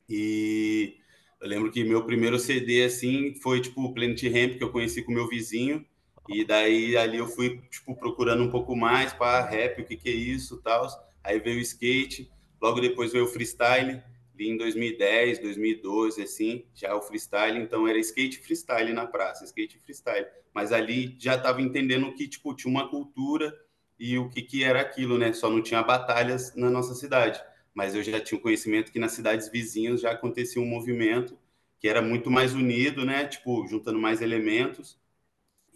E 0.10 0.98
eu 1.41 1.48
lembro 1.48 1.72
que 1.72 1.83
meu 1.83 2.05
primeiro 2.05 2.39
CD, 2.39 2.83
assim, 2.83 3.36
foi, 3.41 3.62
tipo, 3.62 3.81
o 3.83 3.93
Planet 3.93 4.22
Ramp, 4.24 4.57
que 4.57 4.63
eu 4.63 4.72
conheci 4.72 5.03
com 5.03 5.12
meu 5.12 5.27
vizinho. 5.27 5.86
E 6.29 6.45
daí, 6.45 6.95
ali 6.95 7.17
eu 7.17 7.27
fui, 7.27 7.62
tipo, 7.69 7.95
procurando 7.95 8.43
um 8.43 8.50
pouco 8.51 8.75
mais 8.75 9.12
para 9.13 9.45
rap, 9.45 9.81
o 9.81 9.86
que 9.86 9.98
que 9.98 10.10
é 10.10 10.13
isso 10.13 10.62
tal. 10.62 10.88
Aí 11.24 11.39
veio 11.39 11.57
o 11.57 11.62
skate, 11.62 12.31
logo 12.62 12.79
depois 12.79 13.12
veio 13.12 13.25
o 13.25 13.27
freestyle, 13.27 14.01
ali 14.34 14.50
em 14.50 14.58
2010, 14.58 15.40
2012, 15.40 16.22
assim, 16.24 16.66
já 16.74 16.96
o 16.96 17.02
freestyle. 17.02 17.60
Então, 17.60 17.88
era 17.88 17.98
skate 18.00 18.40
freestyle 18.40 18.94
na 18.94 19.06
praça, 19.08 19.44
skate 19.46 19.80
freestyle. 19.80 20.28
Mas 20.54 20.72
ali 20.72 21.16
já 21.20 21.36
estava 21.36 21.62
entendendo 21.62 22.13
que, 22.13 22.28
tipo, 22.28 22.54
tinha 22.56 22.72
uma 22.72 22.90
cultura 22.90 23.54
e 24.00 24.18
o 24.18 24.30
que 24.30 24.42
que 24.42 24.63
era 24.63 24.82
aquilo, 24.82 25.18
né? 25.18 25.34
Só 25.34 25.50
não 25.50 25.62
tinha 25.62 25.82
batalhas 25.84 26.56
na 26.56 26.70
nossa 26.70 26.94
cidade 26.96 27.42
mas 27.74 27.96
eu 27.96 28.04
já 28.04 28.20
tinha 28.20 28.38
o 28.38 28.42
conhecimento 28.42 28.92
que 28.92 29.00
nas 29.00 29.13
cidades 29.13 29.50
vizinhas 29.50 30.02
já 30.02 30.12
acontecia 30.12 30.62
um 30.62 30.66
movimento 30.66 31.38
que 31.80 31.88
era 31.88 32.02
muito 32.02 32.30
mais 32.32 32.54
unido, 32.54 33.06
né? 33.06 33.25
Tipo, 33.28 33.68
juntando 33.68 34.00
mais 34.00 34.22
elementos 34.22 34.98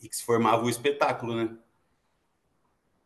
e 0.02 0.10
que 0.10 0.16
se 0.16 0.26
formava 0.26 0.66
o 0.66 0.70
espetáculo, 0.70 1.36
né? 1.36 1.58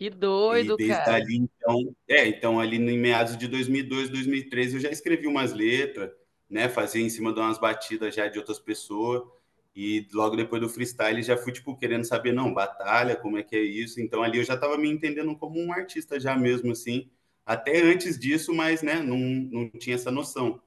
Que 0.02 0.10
doido, 0.10 0.74
e 0.74 0.78
desde 0.78 0.96
cara. 0.96 1.18
ali, 1.18 1.36
então, 1.36 1.96
é, 2.08 2.28
então 2.28 2.60
ali 2.60 2.78
em 2.78 2.98
meados 2.98 3.38
de 3.38 3.48
2002, 3.48 4.10
2003, 4.10 4.74
eu 4.74 4.80
já 4.80 4.90
escrevi 4.90 5.28
umas 5.28 5.54
letras, 5.54 6.10
né, 6.50 6.68
fazia 6.68 7.04
em 7.04 7.08
cima 7.08 7.32
de 7.32 7.40
umas 7.40 7.60
batidas 7.60 8.16
já 8.16 8.28
de 8.28 8.40
outras 8.40 8.58
pessoas, 8.58 9.22
e 9.76 10.08
logo 10.12 10.36
depois 10.36 10.60
do 10.60 10.68
freestyle 10.68 11.22
já 11.22 11.38
fui, 11.38 11.54
tipo, 11.54 11.78
querendo 11.78 12.04
saber, 12.04 12.34
não, 12.34 12.52
batalha, 12.52 13.16
como 13.16 13.38
é 13.38 13.44
que 13.44 13.56
é 13.56 13.62
isso, 13.62 14.02
então 14.02 14.24
ali 14.24 14.40
eu 14.40 14.44
já 14.44 14.56
estava 14.56 14.76
me 14.76 14.90
entendendo 14.90 15.38
como 15.38 15.60
um 15.60 15.72
artista 15.72 16.20
já 16.20 16.36
mesmo, 16.36 16.72
assim, 16.72 17.08
até 17.46 17.80
antes 17.84 18.18
disso, 18.18 18.56
mas, 18.56 18.82
né, 18.82 19.04
não, 19.04 19.20
não 19.20 19.70
tinha 19.70 19.94
essa 19.94 20.10
noção. 20.10 20.60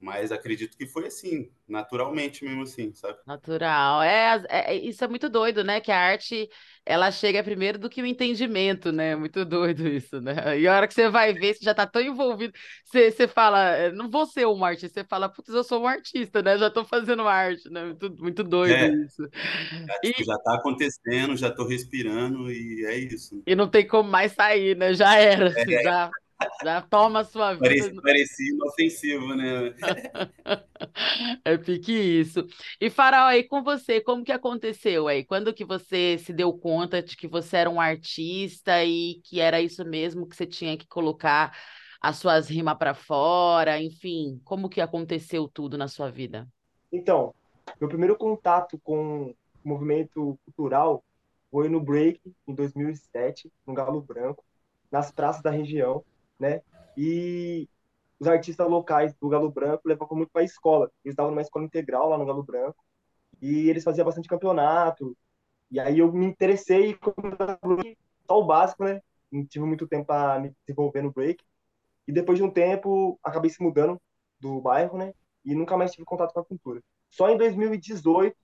Mas 0.00 0.32
acredito 0.32 0.78
que 0.78 0.86
foi 0.86 1.08
assim, 1.08 1.50
naturalmente 1.68 2.42
mesmo 2.42 2.62
assim, 2.62 2.90
sabe? 2.94 3.18
Natural. 3.26 4.02
É, 4.02 4.42
é, 4.48 4.74
isso 4.74 5.04
é 5.04 5.08
muito 5.08 5.28
doido, 5.28 5.62
né? 5.62 5.78
Que 5.78 5.92
a 5.92 5.98
arte 5.98 6.48
ela 6.86 7.10
chega 7.10 7.44
primeiro 7.44 7.78
do 7.78 7.90
que 7.90 8.00
o 8.00 8.06
entendimento, 8.06 8.90
né? 8.90 9.14
Muito 9.14 9.44
doido 9.44 9.86
isso, 9.86 10.18
né? 10.20 10.58
E 10.58 10.66
a 10.66 10.74
hora 10.74 10.88
que 10.88 10.94
você 10.94 11.10
vai 11.10 11.34
ver, 11.34 11.54
você 11.54 11.64
já 11.64 11.74
tá 11.74 11.86
tão 11.86 12.00
envolvido, 12.00 12.54
você, 12.82 13.10
você 13.10 13.28
fala, 13.28 13.72
é, 13.76 13.92
não 13.92 14.10
vou 14.10 14.24
ser 14.24 14.46
um 14.46 14.64
artista, 14.64 15.00
você 15.00 15.06
fala, 15.06 15.28
putz, 15.28 15.50
eu 15.50 15.62
sou 15.62 15.82
um 15.82 15.86
artista, 15.86 16.40
né? 16.42 16.56
Já 16.56 16.70
tô 16.70 16.82
fazendo 16.82 17.28
arte, 17.28 17.68
né? 17.68 17.84
Muito, 17.84 18.16
muito 18.18 18.42
doido 18.42 18.74
é, 18.74 18.88
isso. 19.04 19.22
Já, 19.86 19.98
tipo, 20.00 20.22
e... 20.22 20.24
já 20.24 20.38
tá 20.38 20.54
acontecendo, 20.54 21.36
já 21.36 21.50
tô 21.50 21.66
respirando 21.66 22.50
e 22.50 22.86
é 22.86 22.96
isso. 22.96 23.42
E 23.46 23.54
não 23.54 23.68
tem 23.68 23.86
como 23.86 24.08
mais 24.08 24.32
sair, 24.32 24.74
né? 24.76 24.94
Já 24.94 25.14
era, 25.16 25.52
é. 25.56 25.82
já 25.84 26.10
já 26.62 26.80
toma 26.82 27.20
a 27.20 27.24
sua 27.24 27.52
vida. 27.54 27.64
Parecia, 27.64 28.02
parecia 28.02 28.54
inofensivo, 28.54 29.34
né? 29.34 29.74
é 31.44 31.56
pique 31.58 31.92
isso. 31.92 32.46
E 32.80 32.88
Farol, 32.90 33.26
aí 33.26 33.44
com 33.44 33.62
você, 33.62 34.00
como 34.00 34.24
que 34.24 34.32
aconteceu 34.32 35.08
aí? 35.08 35.24
Quando 35.24 35.52
que 35.52 35.64
você 35.64 36.18
se 36.18 36.32
deu 36.32 36.52
conta 36.52 37.02
de 37.02 37.16
que 37.16 37.26
você 37.26 37.58
era 37.58 37.70
um 37.70 37.80
artista 37.80 38.84
e 38.84 39.20
que 39.24 39.40
era 39.40 39.60
isso 39.60 39.84
mesmo 39.84 40.26
que 40.26 40.36
você 40.36 40.46
tinha 40.46 40.76
que 40.76 40.86
colocar 40.86 41.56
as 42.00 42.16
suas 42.16 42.48
rimas 42.48 42.78
para 42.78 42.94
fora, 42.94 43.80
enfim, 43.80 44.40
como 44.44 44.70
que 44.70 44.80
aconteceu 44.80 45.46
tudo 45.48 45.76
na 45.76 45.86
sua 45.86 46.10
vida? 46.10 46.48
Então, 46.90 47.34
meu 47.78 47.88
primeiro 47.88 48.16
contato 48.16 48.78
com 48.82 49.34
o 49.62 49.68
movimento 49.68 50.38
cultural 50.44 51.04
foi 51.50 51.68
no 51.68 51.80
break 51.80 52.20
em 52.46 52.54
2007, 52.54 53.52
no 53.66 53.74
Galo 53.74 54.00
Branco, 54.00 54.42
nas 54.90 55.10
praças 55.10 55.42
da 55.42 55.50
região 55.50 56.02
né? 56.40 56.62
E 56.96 57.68
os 58.18 58.26
artistas 58.26 58.68
locais 58.68 59.14
do 59.14 59.28
Galo 59.28 59.50
Branco 59.50 59.86
levavam 59.86 60.16
muito 60.16 60.30
para 60.32 60.42
a 60.42 60.44
escola. 60.44 60.90
Eles 61.04 61.12
estavam 61.12 61.30
numa 61.30 61.42
escola 61.42 61.64
integral 61.64 62.08
lá 62.08 62.18
no 62.18 62.26
Galo 62.26 62.42
Branco 62.42 62.84
e 63.40 63.68
eles 63.70 63.84
faziam 63.84 64.04
bastante 64.04 64.28
campeonato. 64.28 65.16
E 65.70 65.78
aí 65.78 65.98
eu 66.00 66.12
me 66.12 66.26
interessei 66.26 66.98
só 68.26 68.38
o 68.38 68.44
básico, 68.44 68.84
né? 68.84 69.00
Não 69.30 69.46
tive 69.46 69.64
muito 69.64 69.86
tempo 69.86 70.06
para 70.06 70.40
me 70.40 70.52
desenvolver 70.66 71.02
no 71.02 71.12
break. 71.12 71.44
E 72.06 72.12
depois 72.12 72.38
de 72.38 72.44
um 72.44 72.50
tempo, 72.50 73.18
acabei 73.22 73.50
se 73.50 73.62
mudando 73.62 74.00
do 74.40 74.60
bairro, 74.60 74.98
né? 74.98 75.14
E 75.44 75.54
nunca 75.54 75.76
mais 75.76 75.92
tive 75.92 76.04
contato 76.04 76.32
com 76.32 76.40
a 76.40 76.44
cultura. 76.44 76.82
Só 77.08 77.30
em 77.30 77.38
2018 77.38 78.36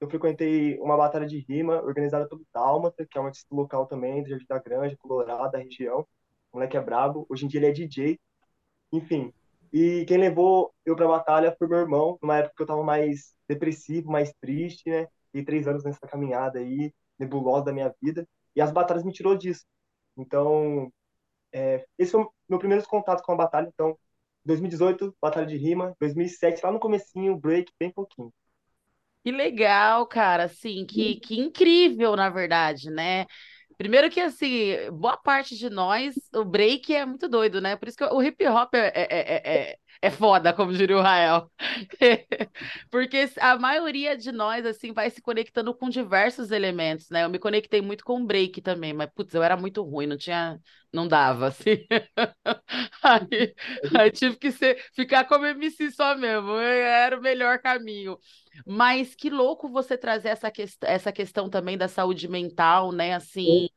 eu 0.00 0.10
frequentei 0.10 0.78
uma 0.80 0.96
batalha 0.96 1.26
de 1.26 1.38
rima 1.38 1.80
organizada 1.80 2.28
pelo 2.28 2.44
Dálmata, 2.52 3.06
que 3.06 3.16
é 3.16 3.20
um 3.20 3.26
artista 3.26 3.54
local 3.54 3.86
também, 3.86 4.22
do 4.22 4.28
Jardim 4.28 4.46
da 4.48 4.58
Granja, 4.58 4.96
Colorado, 4.96 5.52
da 5.52 5.58
região. 5.58 6.06
O 6.52 6.56
moleque 6.58 6.76
é 6.76 6.80
brabo. 6.80 7.26
Hoje 7.28 7.44
em 7.44 7.48
dia 7.48 7.60
ele 7.60 7.66
é 7.68 7.72
DJ. 7.72 8.20
Enfim. 8.92 9.32
E 9.72 10.04
quem 10.06 10.18
levou 10.18 10.74
eu 10.84 10.94
pra 10.96 11.08
batalha 11.08 11.54
foi 11.58 11.66
meu 11.68 11.78
irmão, 11.78 12.18
numa 12.22 12.38
época 12.38 12.54
que 12.56 12.62
eu 12.62 12.66
tava 12.66 12.82
mais 12.84 13.34
depressivo, 13.48 14.10
mais 14.10 14.32
triste, 14.40 14.88
né? 14.90 15.08
E 15.34 15.42
três 15.44 15.66
anos 15.66 15.84
nessa 15.84 16.06
caminhada 16.06 16.58
aí, 16.58 16.92
nebulosa 17.18 17.66
da 17.66 17.72
minha 17.72 17.94
vida. 18.02 18.28
E 18.54 18.60
as 18.60 18.70
batalhas 18.72 19.04
me 19.04 19.12
tirou 19.12 19.36
disso. 19.36 19.64
Então, 20.16 20.92
é, 21.52 21.86
esse 21.98 22.12
foi 22.12 22.22
o 22.22 22.32
meu 22.48 22.58
primeiro 22.58 22.86
contato 22.86 23.22
com 23.22 23.32
a 23.32 23.36
batalha. 23.36 23.68
Então, 23.72 23.98
2018, 24.44 25.16
batalha 25.20 25.46
de 25.46 25.56
rima. 25.56 25.94
2007, 26.00 26.62
lá 26.64 26.72
no 26.72 26.80
comecinho, 26.80 27.36
break, 27.38 27.72
bem 27.78 27.90
pouquinho. 27.92 28.32
Que 29.24 29.30
legal, 29.30 30.06
cara. 30.06 30.44
Assim, 30.44 30.84
que, 30.86 31.16
que 31.20 31.38
incrível, 31.40 32.16
na 32.16 32.28
verdade, 32.28 32.90
né? 32.90 33.26
Primeiro 33.82 34.08
que, 34.10 34.20
assim, 34.20 34.76
boa 34.92 35.16
parte 35.16 35.56
de 35.56 35.68
nós, 35.68 36.14
o 36.32 36.44
break 36.44 36.94
é 36.94 37.04
muito 37.04 37.28
doido, 37.28 37.60
né? 37.60 37.74
Por 37.76 37.88
isso 37.88 37.98
que 37.98 38.04
o 38.04 38.22
hip 38.22 38.46
hop 38.46 38.72
é, 38.74 38.92
é, 38.94 39.72
é, 39.72 39.78
é 40.02 40.10
foda, 40.10 40.52
como 40.52 40.72
diria 40.72 40.98
o 40.98 41.00
Rael. 41.02 41.50
Porque 42.90 43.30
a 43.40 43.56
maioria 43.58 44.16
de 44.16 44.32
nós, 44.32 44.66
assim, 44.66 44.92
vai 44.92 45.08
se 45.10 45.22
conectando 45.22 45.72
com 45.74 45.88
diversos 45.88 46.50
elementos, 46.50 47.08
né? 47.10 47.24
Eu 47.24 47.30
me 47.30 47.38
conectei 47.38 47.80
muito 47.80 48.04
com 48.04 48.20
o 48.20 48.26
break 48.26 48.60
também, 48.62 48.92
mas, 48.92 49.08
putz, 49.14 49.32
eu 49.34 49.42
era 49.42 49.56
muito 49.56 49.82
ruim, 49.82 50.06
não 50.06 50.16
tinha... 50.16 50.60
Não 50.92 51.08
dava, 51.08 51.46
assim. 51.48 51.86
aí, 53.02 53.54
aí 53.98 54.10
tive 54.10 54.36
que 54.36 54.52
ser, 54.52 54.82
ficar 54.94 55.24
como 55.24 55.46
MC 55.46 55.90
só 55.90 56.14
mesmo, 56.16 56.52
era 56.58 57.18
o 57.18 57.22
melhor 57.22 57.58
caminho. 57.60 58.18
Mas 58.66 59.14
que 59.14 59.30
louco 59.30 59.68
você 59.68 59.96
trazer 59.96 60.28
essa, 60.30 60.50
quest 60.50 60.78
essa 60.84 61.12
questão 61.12 61.48
também 61.48 61.78
da 61.78 61.88
saúde 61.88 62.28
mental, 62.28 62.92
né? 62.92 63.14
Assim, 63.14 63.68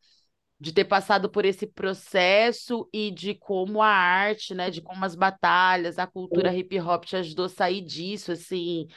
de 0.59 0.71
ter 0.71 0.85
passado 0.85 1.29
por 1.29 1.45
esse 1.45 1.67
processo 1.67 2.89
e 2.93 3.11
de 3.11 3.35
como 3.35 3.81
a 3.81 3.87
arte, 3.89 4.53
né? 4.53 4.69
De 4.69 4.81
como 4.81 5.03
as 5.03 5.15
batalhas, 5.15 5.99
a 5.99 6.07
cultura 6.07 6.53
hip 6.53 6.79
hop 6.79 7.05
te 7.05 7.15
ajudou 7.17 7.45
a 7.45 7.49
sair 7.49 7.81
disso, 7.81 8.31
assim. 8.31 8.87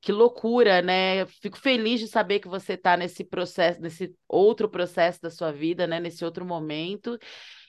Que 0.00 0.10
loucura, 0.10 0.82
né? 0.82 1.26
Fico 1.26 1.58
feliz 1.58 2.00
de 2.00 2.08
saber 2.08 2.40
que 2.40 2.48
você 2.48 2.72
está 2.74 2.96
nesse 2.96 3.24
processo, 3.24 3.80
nesse 3.80 4.14
outro 4.26 4.68
processo 4.68 5.20
da 5.22 5.30
sua 5.30 5.52
vida, 5.52 5.86
né? 5.86 6.00
Nesse 6.00 6.24
outro 6.24 6.44
momento. 6.44 7.18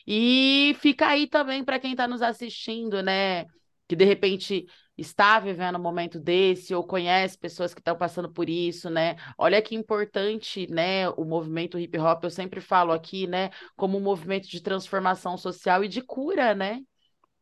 E 0.07 0.75
fica 0.79 1.07
aí 1.07 1.27
também 1.27 1.63
para 1.63 1.79
quem 1.79 1.91
está 1.91 2.07
nos 2.07 2.21
assistindo, 2.21 3.03
né? 3.03 3.45
Que 3.93 3.97
de 3.97 4.05
repente 4.05 4.65
está 4.97 5.39
vivendo 5.39 5.77
um 5.77 5.81
momento 5.81 6.19
desse 6.19 6.73
ou 6.73 6.83
conhece 6.83 7.37
pessoas 7.37 7.75
que 7.75 7.79
estão 7.79 7.95
passando 7.95 8.31
por 8.31 8.49
isso, 8.49 8.89
né? 8.89 9.15
Olha 9.37 9.61
que 9.61 9.75
importante, 9.75 10.65
né, 10.71 11.07
o 11.09 11.23
movimento 11.23 11.77
hip 11.77 11.95
hop, 11.99 12.23
eu 12.23 12.31
sempre 12.31 12.59
falo 12.59 12.91
aqui, 12.91 13.27
né, 13.27 13.51
como 13.75 13.99
um 13.99 14.01
movimento 14.01 14.47
de 14.49 14.61
transformação 14.61 15.37
social 15.37 15.83
e 15.83 15.87
de 15.87 16.01
cura, 16.01 16.55
né? 16.55 16.81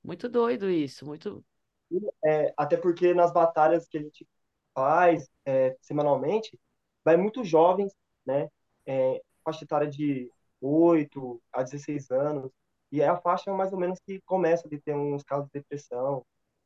Muito 0.04 0.28
doido 0.28 0.70
isso, 0.70 1.06
muito 1.06 1.42
é, 2.26 2.54
até 2.58 2.76
porque 2.76 3.14
nas 3.14 3.32
batalhas 3.32 3.88
que 3.88 3.98
a 3.98 4.02
gente 4.02 4.28
faz 4.74 5.30
é, 5.46 5.78
semanalmente, 5.82 6.60
vai 7.04 7.16
muito 7.16 7.46
jovens, 7.46 7.94
né? 8.26 8.50
É, 8.86 9.22
faixa 9.42 9.64
etária 9.64 9.88
de 9.90 10.30
8 10.60 11.42
a 11.54 11.64
16 11.64 12.12
anos, 12.12 12.52
e 12.92 13.00
é 13.02 13.08
a 13.08 13.16
faixa 13.16 13.54
mais 13.54 13.72
ou 13.72 13.80
menos 13.80 14.00
que 14.06 14.20
começa 14.26 14.68
a 14.68 14.80
ter 14.84 14.94
uns 14.94 15.24
casos 15.24 15.46
de 15.46 15.60
depressão, 15.62 16.26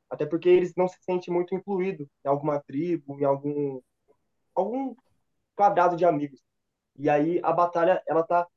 até 0.09 0.25
porque 0.25 0.49
eles 0.49 0.73
não 0.75 0.87
se 0.87 0.97
sentem 1.01 1.33
muito 1.33 1.53
incluídos 1.55 2.07
em 2.23 2.27
alguma 2.27 2.61
tribo, 2.61 3.19
em 3.19 3.23
algum 3.23 3.81
algum 4.53 4.95
quadrado 5.55 5.95
de 5.95 6.05
amigos. 6.05 6.41
E 6.97 7.09
aí 7.09 7.39
a 7.43 7.51
batalha 7.51 8.01
ela 8.07 8.23
tá 8.23 8.47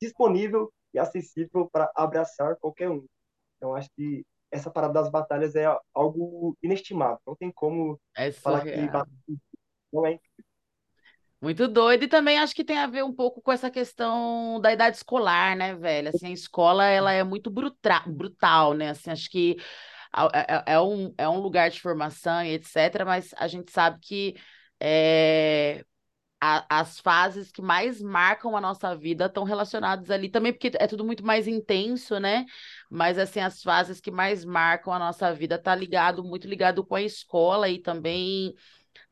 disponível 0.00 0.72
e 0.92 0.98
acessível 0.98 1.68
para 1.70 1.90
abraçar 1.94 2.56
qualquer 2.56 2.90
um. 2.90 3.06
Então 3.56 3.74
acho 3.74 3.88
que 3.96 4.24
essa 4.50 4.70
parada 4.70 4.94
das 4.94 5.10
batalhas 5.10 5.54
é 5.54 5.66
algo 5.94 6.56
inestimável. 6.62 7.20
Não 7.26 7.36
tem 7.36 7.52
como 7.52 8.00
é 8.16 8.32
falar 8.32 8.62
que 8.62 8.76
não 9.92 10.06
é 10.06 10.18
muito 11.40 11.68
doido, 11.68 12.04
e 12.04 12.08
também 12.08 12.38
acho 12.38 12.54
que 12.54 12.64
tem 12.64 12.78
a 12.78 12.86
ver 12.86 13.04
um 13.04 13.12
pouco 13.12 13.42
com 13.42 13.52
essa 13.52 13.70
questão 13.70 14.58
da 14.60 14.72
idade 14.72 14.96
escolar, 14.96 15.54
né, 15.54 15.74
velho? 15.74 16.08
Assim, 16.08 16.28
a 16.28 16.30
escola, 16.30 16.86
ela 16.86 17.12
é 17.12 17.22
muito 17.22 17.50
brutal, 17.50 18.02
brutal, 18.06 18.72
né? 18.72 18.90
Assim, 18.90 19.10
acho 19.10 19.30
que 19.30 19.56
é, 19.58 19.62
é, 20.34 20.74
é, 20.74 20.80
um, 20.80 21.14
é 21.18 21.28
um 21.28 21.38
lugar 21.40 21.70
de 21.70 21.80
formação 21.80 22.42
e 22.44 22.52
etc., 22.54 23.04
mas 23.04 23.34
a 23.36 23.46
gente 23.48 23.70
sabe 23.70 23.98
que 24.00 24.34
é, 24.80 25.84
a, 26.40 26.80
as 26.80 27.00
fases 27.00 27.50
que 27.50 27.62
mais 27.62 28.00
marcam 28.02 28.56
a 28.56 28.60
nossa 28.60 28.94
vida 28.94 29.26
estão 29.26 29.44
relacionadas 29.44 30.10
ali 30.10 30.28
também, 30.28 30.52
porque 30.52 30.70
é 30.78 30.86
tudo 30.86 31.04
muito 31.04 31.24
mais 31.24 31.48
intenso, 31.48 32.18
né? 32.20 32.44
Mas 32.90 33.18
assim, 33.18 33.40
as 33.40 33.62
fases 33.62 34.00
que 34.00 34.10
mais 34.10 34.44
marcam 34.44 34.92
a 34.92 34.98
nossa 34.98 35.32
vida 35.32 35.58
tá 35.58 35.74
ligado, 35.74 36.22
muito 36.24 36.46
ligado 36.48 36.84
com 36.84 36.94
a 36.94 37.02
escola 37.02 37.68
e 37.68 37.80
também 37.80 38.54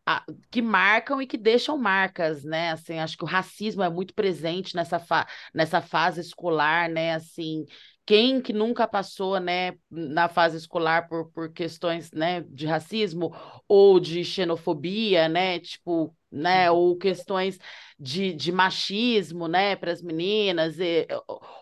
a, 0.06 0.24
que 0.50 0.60
marcam 0.62 1.20
e 1.22 1.26
que 1.26 1.36
deixam 1.38 1.78
marcas, 1.78 2.44
né? 2.44 2.72
Assim, 2.72 2.98
acho 2.98 3.16
que 3.16 3.24
o 3.24 3.26
racismo 3.26 3.82
é 3.82 3.88
muito 3.90 4.14
presente 4.14 4.74
nessa, 4.76 4.98
fa 4.98 5.26
nessa 5.54 5.80
fase 5.80 6.20
escolar, 6.20 6.88
né? 6.90 7.14
Assim, 7.14 7.64
quem 8.06 8.40
que 8.40 8.52
nunca 8.52 8.86
passou, 8.86 9.40
né, 9.40 9.74
na 9.90 10.28
fase 10.28 10.56
escolar 10.58 11.08
por, 11.08 11.30
por 11.32 11.52
questões, 11.52 12.10
né, 12.12 12.42
de 12.42 12.66
racismo 12.66 13.34
ou 13.66 13.98
de 13.98 14.22
xenofobia, 14.22 15.28
né, 15.28 15.58
tipo, 15.58 16.14
né, 16.30 16.70
ou 16.70 16.98
questões 16.98 17.58
de, 17.98 18.34
de 18.34 18.52
machismo, 18.52 19.48
né, 19.48 19.74
para 19.76 19.90
as 19.92 20.02
meninas, 20.02 20.78
e, 20.78 21.06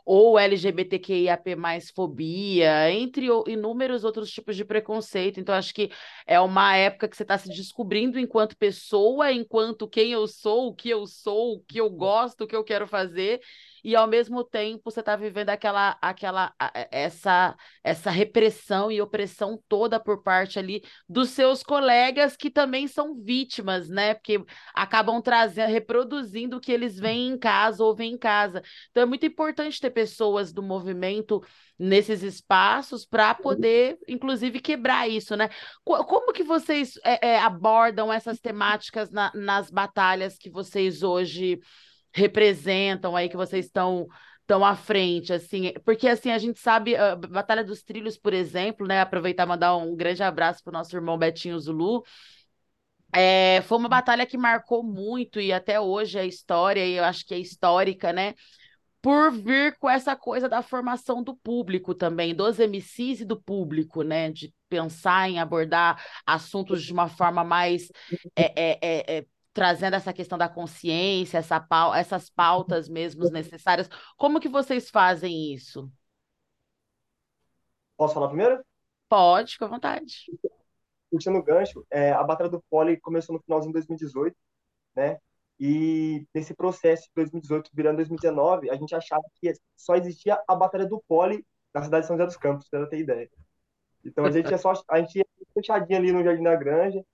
ou 0.05 0.37
LGBTQIAP+, 0.37 1.45
fobia, 1.95 2.91
entre 2.91 3.27
inúmeros 3.47 4.03
outros 4.03 4.31
tipos 4.31 4.57
de 4.57 4.65
preconceito. 4.65 5.39
Então, 5.39 5.55
acho 5.55 5.73
que 5.73 5.91
é 6.27 6.41
uma 6.41 6.75
época 6.77 7.09
que 7.09 7.17
você 7.17 7.23
está 7.23 7.39
se 7.39 7.49
descobrindo 7.51 8.19
enquanto 8.19 8.57
pessoa, 8.57 9.31
enquanto 9.31 9.87
quem 9.87 10.11
eu 10.11 10.27
sou, 10.27 10.69
o 10.69 10.75
que 10.75 10.89
eu 10.89 11.07
sou, 11.07 11.57
o 11.57 11.61
que 11.61 11.79
eu 11.79 11.89
gosto, 11.89 12.43
o 12.45 12.47
que 12.49 12.57
eu 12.57 12.65
quero 12.65 12.89
fazer, 12.89 13.41
e 13.85 13.97
ao 13.97 14.07
mesmo 14.07 14.45
tempo 14.45 14.91
você 14.91 15.01
está 15.01 15.17
vivendo 15.17 15.51
aquela, 15.51 15.97
aquela 16.01 16.55
essa, 16.91 17.57
essa 17.83 18.11
repressão 18.11 18.91
e 18.91 19.01
opressão 19.01 19.61
toda 19.69 19.99
por 19.99 20.23
parte 20.23 20.59
ali 20.59 20.83
dos 21.09 21.31
seus 21.31 21.63
colegas 21.63 22.37
que 22.37 22.51
também 22.51 22.87
são 22.87 23.15
vítimas, 23.15 23.89
né? 23.89 24.15
Porque 24.15 24.45
acabam 24.75 25.21
trazendo, 25.21 25.71
reproduzindo 25.71 26.57
o 26.57 26.61
que 26.61 26.73
eles 26.73 26.99
veem 26.99 27.31
em 27.31 27.39
casa 27.39 27.83
ou 27.85 27.95
veem 27.95 28.15
em 28.15 28.19
casa. 28.19 28.63
Então 28.91 29.03
é 29.03 29.07
muito 29.07 29.27
importante 29.27 29.81
ter 29.81 29.91
pessoas 29.91 30.53
do 30.53 30.63
movimento 30.63 31.43
nesses 31.79 32.23
espaços 32.23 33.05
para 33.05 33.35
poder, 33.35 33.99
inclusive, 34.07 34.61
quebrar 34.61 35.09
isso, 35.09 35.37
né? 35.37 35.51
Como 35.85 36.33
que 36.33 36.45
vocês 36.45 36.93
é, 37.05 37.31
é, 37.31 37.39
abordam 37.39 38.13
essas 38.13 38.39
temáticas 38.39 39.11
na, 39.11 39.33
nas 39.35 39.71
batalhas 39.71 40.39
que 40.39 40.49
vocês 40.49 41.03
hoje 41.03 41.61
representam 42.15 43.17
aí 43.17 43.29
que 43.29 43.37
vocês 43.37 43.67
estão 43.67 44.07
tão 44.47 44.65
à 44.65 44.75
frente, 44.75 45.33
assim, 45.33 45.73
porque 45.85 46.09
assim 46.09 46.31
a 46.31 46.39
gente 46.39 46.59
sabe 46.59 46.97
a 46.97 47.17
Batalha 47.17 47.65
dos 47.65 47.83
Trilhos, 47.83 48.19
por 48.19 48.35
exemplo, 48.35 48.87
né? 48.87 49.01
Aproveitar 49.01 49.45
e 49.45 49.47
mandar 49.47 49.77
um 49.77 49.97
grande 49.97 50.23
abraço 50.23 50.63
para 50.63 50.71
o 50.71 50.73
nosso 50.75 50.95
irmão 50.95 51.17
Betinho 51.17 51.59
Zulu. 51.59 52.03
É, 53.15 53.61
foi 53.63 53.79
uma 53.79 53.89
batalha 53.89 54.27
que 54.27 54.39
marcou 54.39 54.83
muito 54.83 55.41
e 55.41 55.53
até 55.53 55.79
hoje 55.79 56.19
é 56.19 56.27
história, 56.27 56.85
e 56.85 56.95
eu 56.95 57.05
acho 57.05 57.27
que 57.27 57.35
é 57.35 57.39
histórica, 57.39 58.13
né? 58.13 58.35
Por 59.01 59.33
vir 59.33 59.77
com 59.79 59.91
essa 59.91 60.15
coisa 60.15 60.49
da 60.49 60.63
formação 60.63 61.23
do 61.23 61.35
público 61.37 61.95
também, 61.95 62.35
dos 62.35 62.59
MCs 62.59 63.21
e 63.21 63.25
do 63.25 63.41
público, 63.41 64.03
né? 64.03 64.31
De 64.31 64.53
pensar 64.69 65.29
em 65.29 65.39
abordar 65.39 66.03
assuntos 66.27 66.83
de 66.83 66.93
uma 66.93 67.09
forma 67.09 67.45
mais 67.45 67.89
é, 68.37 68.53
é, 68.57 68.79
é, 68.81 69.19
é 69.19 69.27
trazendo 69.53 69.95
essa 69.95 70.13
questão 70.13 70.39
da 70.39 70.49
consciência, 70.49 71.39
essa 71.39 71.61
pau 71.61 71.95
essas 71.95 72.31
pautas 72.31 72.89
mesmo 72.89 73.25
necessárias. 73.31 73.89
Como 74.17 74.41
que 74.41 74.49
vocês 74.49 74.91
fazem 74.91 75.53
isso? 75.53 75.91
Posso 77.97 78.15
falar 78.15 78.29
primeiro? 78.29 78.65
Pode, 79.09 79.53
fica 79.53 79.67
à 79.67 79.69
vontade. 79.69 80.25
Puxando 81.11 81.37
o 81.37 81.43
gancho, 81.43 81.85
é, 81.91 82.13
a 82.13 82.25
Batalha 82.25 82.49
do 82.49 82.63
Poli 82.71 82.99
começou 82.99 83.35
no 83.35 83.43
finalzinho 83.43 83.73
de 83.73 83.81
2018, 83.81 84.35
né? 84.97 85.19
E 85.61 86.27
nesse 86.35 86.55
processo 86.55 87.03
de 87.05 87.11
2018 87.17 87.71
virando 87.75 87.97
2019, 87.97 88.71
a 88.71 88.75
gente 88.75 88.95
achava 88.95 89.23
que 89.41 89.53
só 89.77 89.95
existia 89.95 90.43
a 90.49 90.55
Batalha 90.55 90.87
do 90.87 91.03
Poli 91.07 91.47
na 91.75 91.83
cidade 91.83 92.03
de 92.03 92.07
São 92.09 92.17
José 92.17 92.27
dos 92.27 92.37
Campos, 92.37 92.69
pra 92.69 92.87
ter 92.87 92.99
ideia. 92.99 93.31
Então 94.05 94.25
a 94.25 94.31
gente 94.31 94.51
ia 94.51 94.59
só 94.59 94.73
a 94.91 94.99
gente 94.99 95.25
fechadinho 95.55 95.99
ali 95.99 96.13
no 96.13 96.25
Jardim 96.25 96.43
da 96.43 96.57
Granja, 96.57 97.05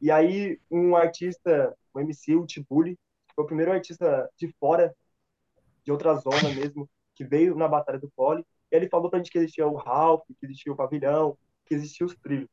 e 0.00 0.10
aí, 0.10 0.60
um 0.70 0.94
artista, 0.94 1.76
o 1.92 2.00
MC, 2.00 2.36
o 2.36 2.46
Tibuli, 2.46 2.94
que 3.28 3.34
foi 3.34 3.44
o 3.44 3.46
primeiro 3.46 3.72
artista 3.72 4.30
de 4.36 4.48
fora, 4.60 4.94
de 5.84 5.90
outra 5.90 6.14
zona 6.14 6.54
mesmo, 6.54 6.88
que 7.14 7.24
veio 7.24 7.56
na 7.56 7.66
Batalha 7.66 7.98
do 7.98 8.10
Pole, 8.10 8.44
e 8.70 8.76
ele 8.76 8.88
falou 8.88 9.10
pra 9.10 9.18
gente 9.18 9.30
que 9.30 9.38
existia 9.38 9.66
o 9.66 9.74
Ralph, 9.74 10.24
que 10.38 10.46
existia 10.46 10.72
o 10.72 10.76
Pavilhão, 10.76 11.36
que 11.66 11.74
existia 11.74 12.06
os 12.06 12.14
trilhos, 12.16 12.48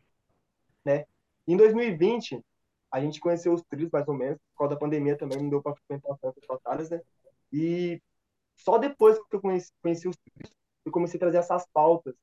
né? 0.84 1.05
Em 1.47 1.55
2020, 1.55 2.43
a 2.91 2.99
gente 2.99 3.19
conheceu 3.19 3.53
os 3.53 3.62
trilhos, 3.63 3.91
mais 3.91 4.08
ou 4.08 4.15
menos, 4.15 4.39
por 4.51 4.60
causa 4.60 4.73
da 4.73 4.79
pandemia 4.79 5.17
também, 5.17 5.38
não 5.38 5.49
deu 5.49 5.62
pra 5.62 5.75
frequentar 5.75 6.17
tanto 6.19 6.39
as 6.39 6.47
batalhas, 6.47 6.89
né? 6.89 7.01
E 7.51 8.01
só 8.55 8.77
depois 8.77 9.19
que 9.29 9.36
eu 9.36 9.41
conheci, 9.41 9.71
conheci 9.81 10.08
os 10.08 10.15
trilhos, 10.17 10.51
eu 10.86 10.91
comecei 10.91 11.17
a 11.17 11.19
trazer 11.19 11.38
essas 11.38 11.67
pautas 11.71 12.15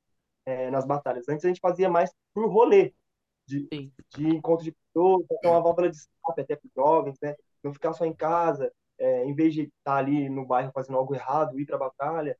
é, 0.45 0.69
nas 0.69 0.85
batalhas. 0.85 1.29
Antes 1.29 1.45
a 1.45 1.47
gente 1.47 1.61
fazia 1.61 1.89
mais 1.89 2.11
por 2.33 2.49
rolê, 2.51 2.93
de, 3.45 3.67
de 3.69 4.27
encontro 4.27 4.63
de 4.63 4.75
pessoas, 4.93 5.25
ter 5.41 5.47
uma 5.47 5.61
válvula 5.61 5.89
de 5.89 5.97
escape 5.97 6.41
até 6.41 6.55
para 6.55 6.67
os 6.67 6.73
jovens, 6.75 7.17
né? 7.21 7.35
Não 7.63 7.73
ficar 7.73 7.93
só 7.93 8.05
em 8.05 8.13
casa, 8.13 8.71
é, 8.97 9.25
em 9.25 9.33
vez 9.33 9.53
de 9.53 9.63
estar 9.63 9.73
tá 9.83 9.95
ali 9.95 10.29
no 10.29 10.45
bairro 10.45 10.71
fazendo 10.73 10.97
algo 10.97 11.15
errado, 11.15 11.59
ir 11.59 11.65
para 11.65 11.75
a 11.75 11.79
batalha. 11.79 12.37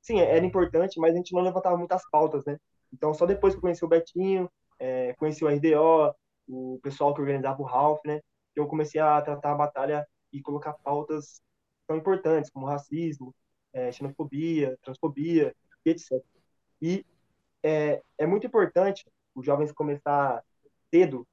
Sim, 0.00 0.20
era 0.20 0.44
importante, 0.44 0.98
mas 1.00 1.12
a 1.14 1.16
gente 1.16 1.34
não 1.34 1.42
levantava 1.42 1.76
muitas 1.76 2.08
pautas, 2.10 2.44
né? 2.44 2.58
Então, 2.92 3.12
só 3.12 3.26
depois 3.26 3.54
que 3.54 3.58
eu 3.58 3.62
conheci 3.62 3.84
o 3.84 3.88
Betinho, 3.88 4.50
é, 4.78 5.12
conheci 5.14 5.44
o 5.44 5.48
RDO, 5.48 6.14
o 6.48 6.78
pessoal 6.82 7.14
que 7.14 7.20
organizava 7.20 7.60
o 7.60 7.64
Ralph, 7.64 8.00
né? 8.04 8.20
Que 8.54 8.60
eu 8.60 8.66
comecei 8.66 9.00
a 9.00 9.20
tratar 9.20 9.52
a 9.52 9.56
batalha 9.56 10.06
e 10.32 10.40
colocar 10.40 10.72
pautas 10.74 11.42
tão 11.86 11.96
importantes, 11.96 12.50
como 12.50 12.66
racismo, 12.66 13.34
é, 13.72 13.90
xenofobia, 13.92 14.78
transfobia, 14.82 15.54
etc. 15.84 16.22
E 16.80 17.04
é, 17.62 18.02
é 18.18 18.26
muito 18.26 18.46
importante 18.46 19.04
os 19.34 19.44
jovens 19.44 19.72
começar 19.72 20.42
cedo 20.90 21.26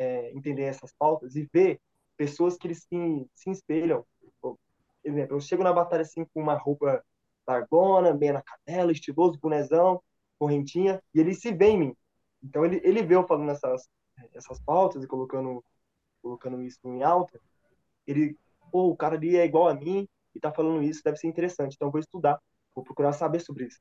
é, 0.00 0.32
entender 0.32 0.62
essas 0.62 0.94
pautas 0.98 1.36
e 1.36 1.46
ver 1.52 1.78
pessoas 2.16 2.56
que 2.56 2.66
eles 2.66 2.86
se, 2.88 3.26
se 3.34 3.50
espelham. 3.50 4.04
Por 4.40 4.58
exemplo, 5.04 5.36
eu 5.36 5.40
chego 5.40 5.62
na 5.62 5.72
batalha 5.72 6.00
assim 6.00 6.24
com 6.24 6.40
uma 6.40 6.54
roupa 6.54 7.04
largona, 7.46 8.14
meia 8.14 8.32
na 8.32 8.42
canela, 8.42 8.92
estiloso, 8.92 9.38
bonezão, 9.38 10.02
correntinha, 10.38 11.02
e 11.14 11.20
ele 11.20 11.34
se 11.34 11.52
vê 11.52 11.66
em 11.66 11.78
mim. 11.78 11.96
Então 12.42 12.64
ele, 12.64 12.80
ele 12.82 13.02
vê 13.02 13.14
eu 13.14 13.26
falando 13.26 13.50
essas, 13.50 13.86
essas 14.32 14.58
pautas 14.60 15.04
e 15.04 15.06
colocando, 15.06 15.62
colocando 16.22 16.62
isso 16.62 16.80
em 16.84 17.02
alta, 17.02 17.38
ele, 18.06 18.38
pô, 18.72 18.88
o 18.88 18.96
cara 18.96 19.16
ali 19.16 19.36
é 19.36 19.44
igual 19.44 19.68
a 19.68 19.74
mim 19.74 20.08
e 20.34 20.40
tá 20.40 20.50
falando 20.50 20.82
isso, 20.82 21.02
deve 21.04 21.18
ser 21.18 21.26
interessante, 21.26 21.74
então 21.74 21.90
vou 21.90 22.00
estudar, 22.00 22.40
vou 22.74 22.82
procurar 22.82 23.12
saber 23.12 23.40
sobre 23.40 23.66
isso. 23.66 23.80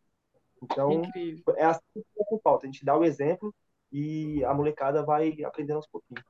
Então, 0.62 0.91
Incrível. 0.91 1.55
é 1.55 1.63
assim 1.63 1.82
que 1.95 2.39
falta. 2.43 2.65
A 2.65 2.69
gente 2.69 2.84
dá 2.84 2.97
o 2.97 3.05
exemplo 3.05 3.55
e 3.91 4.43
a 4.45 4.54
molecada 4.54 5.04
vai 5.04 5.36
aprendendo 5.43 5.78
aos 5.78 5.88
pouquinhos. 5.88 6.23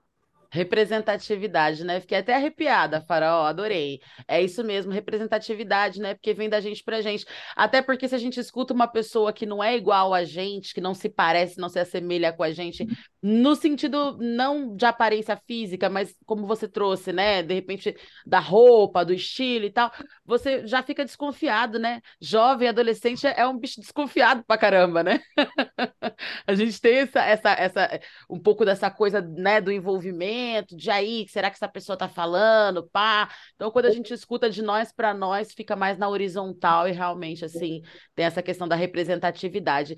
Representatividade, 0.52 1.84
né? 1.84 2.00
Fiquei 2.02 2.18
até 2.18 2.34
arrepiada, 2.34 3.02
Farol, 3.02 3.46
adorei. 3.46 4.00
É 4.28 4.42
isso 4.42 4.64
mesmo, 4.64 4.92
representatividade, 4.92 6.00
né? 6.02 6.16
Porque 6.16 6.34
vem 6.34 6.50
da 6.50 6.60
gente 6.60 6.84
pra 6.84 7.02
gente. 7.02 7.24
Até 7.56 7.84
porque 7.84 8.08
se 8.08 8.16
a 8.16 8.18
gente 8.18 8.40
escuta 8.40 8.74
uma 8.74 8.88
pessoa 8.88 9.32
que 9.32 9.46
não 9.46 9.64
é 9.64 9.78
igual 9.78 10.12
a 10.12 10.24
gente, 10.24 10.74
que 10.74 10.82
não 10.82 10.96
se 10.96 11.08
parece, 11.08 11.60
não 11.60 11.70
se 11.70 11.78
assemelha 11.78 12.34
com 12.34 12.42
a 12.42 12.52
gente, 12.52 12.84
no 13.22 13.56
sentido 13.56 14.18
não 14.18 14.76
de 14.76 14.86
aparência 14.86 15.36
física, 15.46 15.90
mas 15.90 16.16
como 16.26 16.48
você 16.48 16.68
trouxe, 16.68 17.12
né? 17.12 17.44
De 17.44 17.54
repente, 17.54 17.96
da 18.26 18.40
roupa, 18.40 19.04
do 19.04 19.14
estilo 19.14 19.66
e 19.66 19.72
tal, 19.72 19.92
você 20.26 20.66
já 20.66 20.82
fica 20.82 21.04
desconfiado, 21.04 21.78
né? 21.78 22.02
Jovem, 22.22 22.68
adolescente 22.70 23.28
é 23.28 23.46
um 23.46 23.58
bicho 23.58 23.82
desconfiado 23.82 24.44
pra 24.46 24.58
caramba, 24.58 25.04
né? 25.04 25.20
a 26.48 26.56
gente 26.56 26.80
tem 26.80 27.00
essa, 27.00 27.22
essa, 27.22 27.50
essa, 27.52 28.00
um 28.30 28.40
pouco 28.40 28.64
dessa 28.66 28.90
coisa, 28.90 29.22
né, 29.22 29.60
do 29.60 29.72
envolvimento 29.72 30.76
de 30.76 30.90
aí, 30.90 31.28
será 31.28 31.50
que 31.50 31.56
essa 31.56 31.68
pessoa 31.68 31.96
está 31.96 32.08
falando, 32.08 32.88
pá? 32.90 33.30
Então, 33.56 33.72
quando 33.72 33.86
a 33.86 33.92
gente 33.92 34.14
escuta 34.14 34.50
de 34.50 34.62
nós 34.62 34.92
para 34.92 35.14
nós, 35.14 35.54
fica 35.54 35.76
mais 35.76 35.98
na 35.98 36.08
horizontal 36.10 36.88
e 36.88 36.92
realmente, 36.92 37.44
assim, 37.44 37.82
tem 38.16 38.26
essa 38.26 38.42
questão 38.42 38.68
da 38.68 38.76
representatividade. 38.76 39.96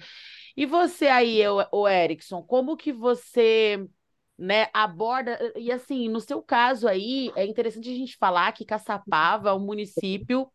E 0.55 0.65
você 0.65 1.07
aí, 1.07 1.41
o 1.71 1.87
Erickson, 1.87 2.41
como 2.43 2.77
que 2.77 2.91
você 2.91 3.87
né, 4.37 4.67
aborda, 4.73 5.37
e 5.55 5.71
assim, 5.71 6.09
no 6.09 6.19
seu 6.19 6.41
caso 6.41 6.87
aí, 6.87 7.31
é 7.35 7.45
interessante 7.45 7.89
a 7.89 7.93
gente 7.93 8.17
falar 8.17 8.51
que 8.53 8.65
Caçapava 8.65 9.49
é 9.49 9.53
um 9.53 9.59
município 9.59 10.51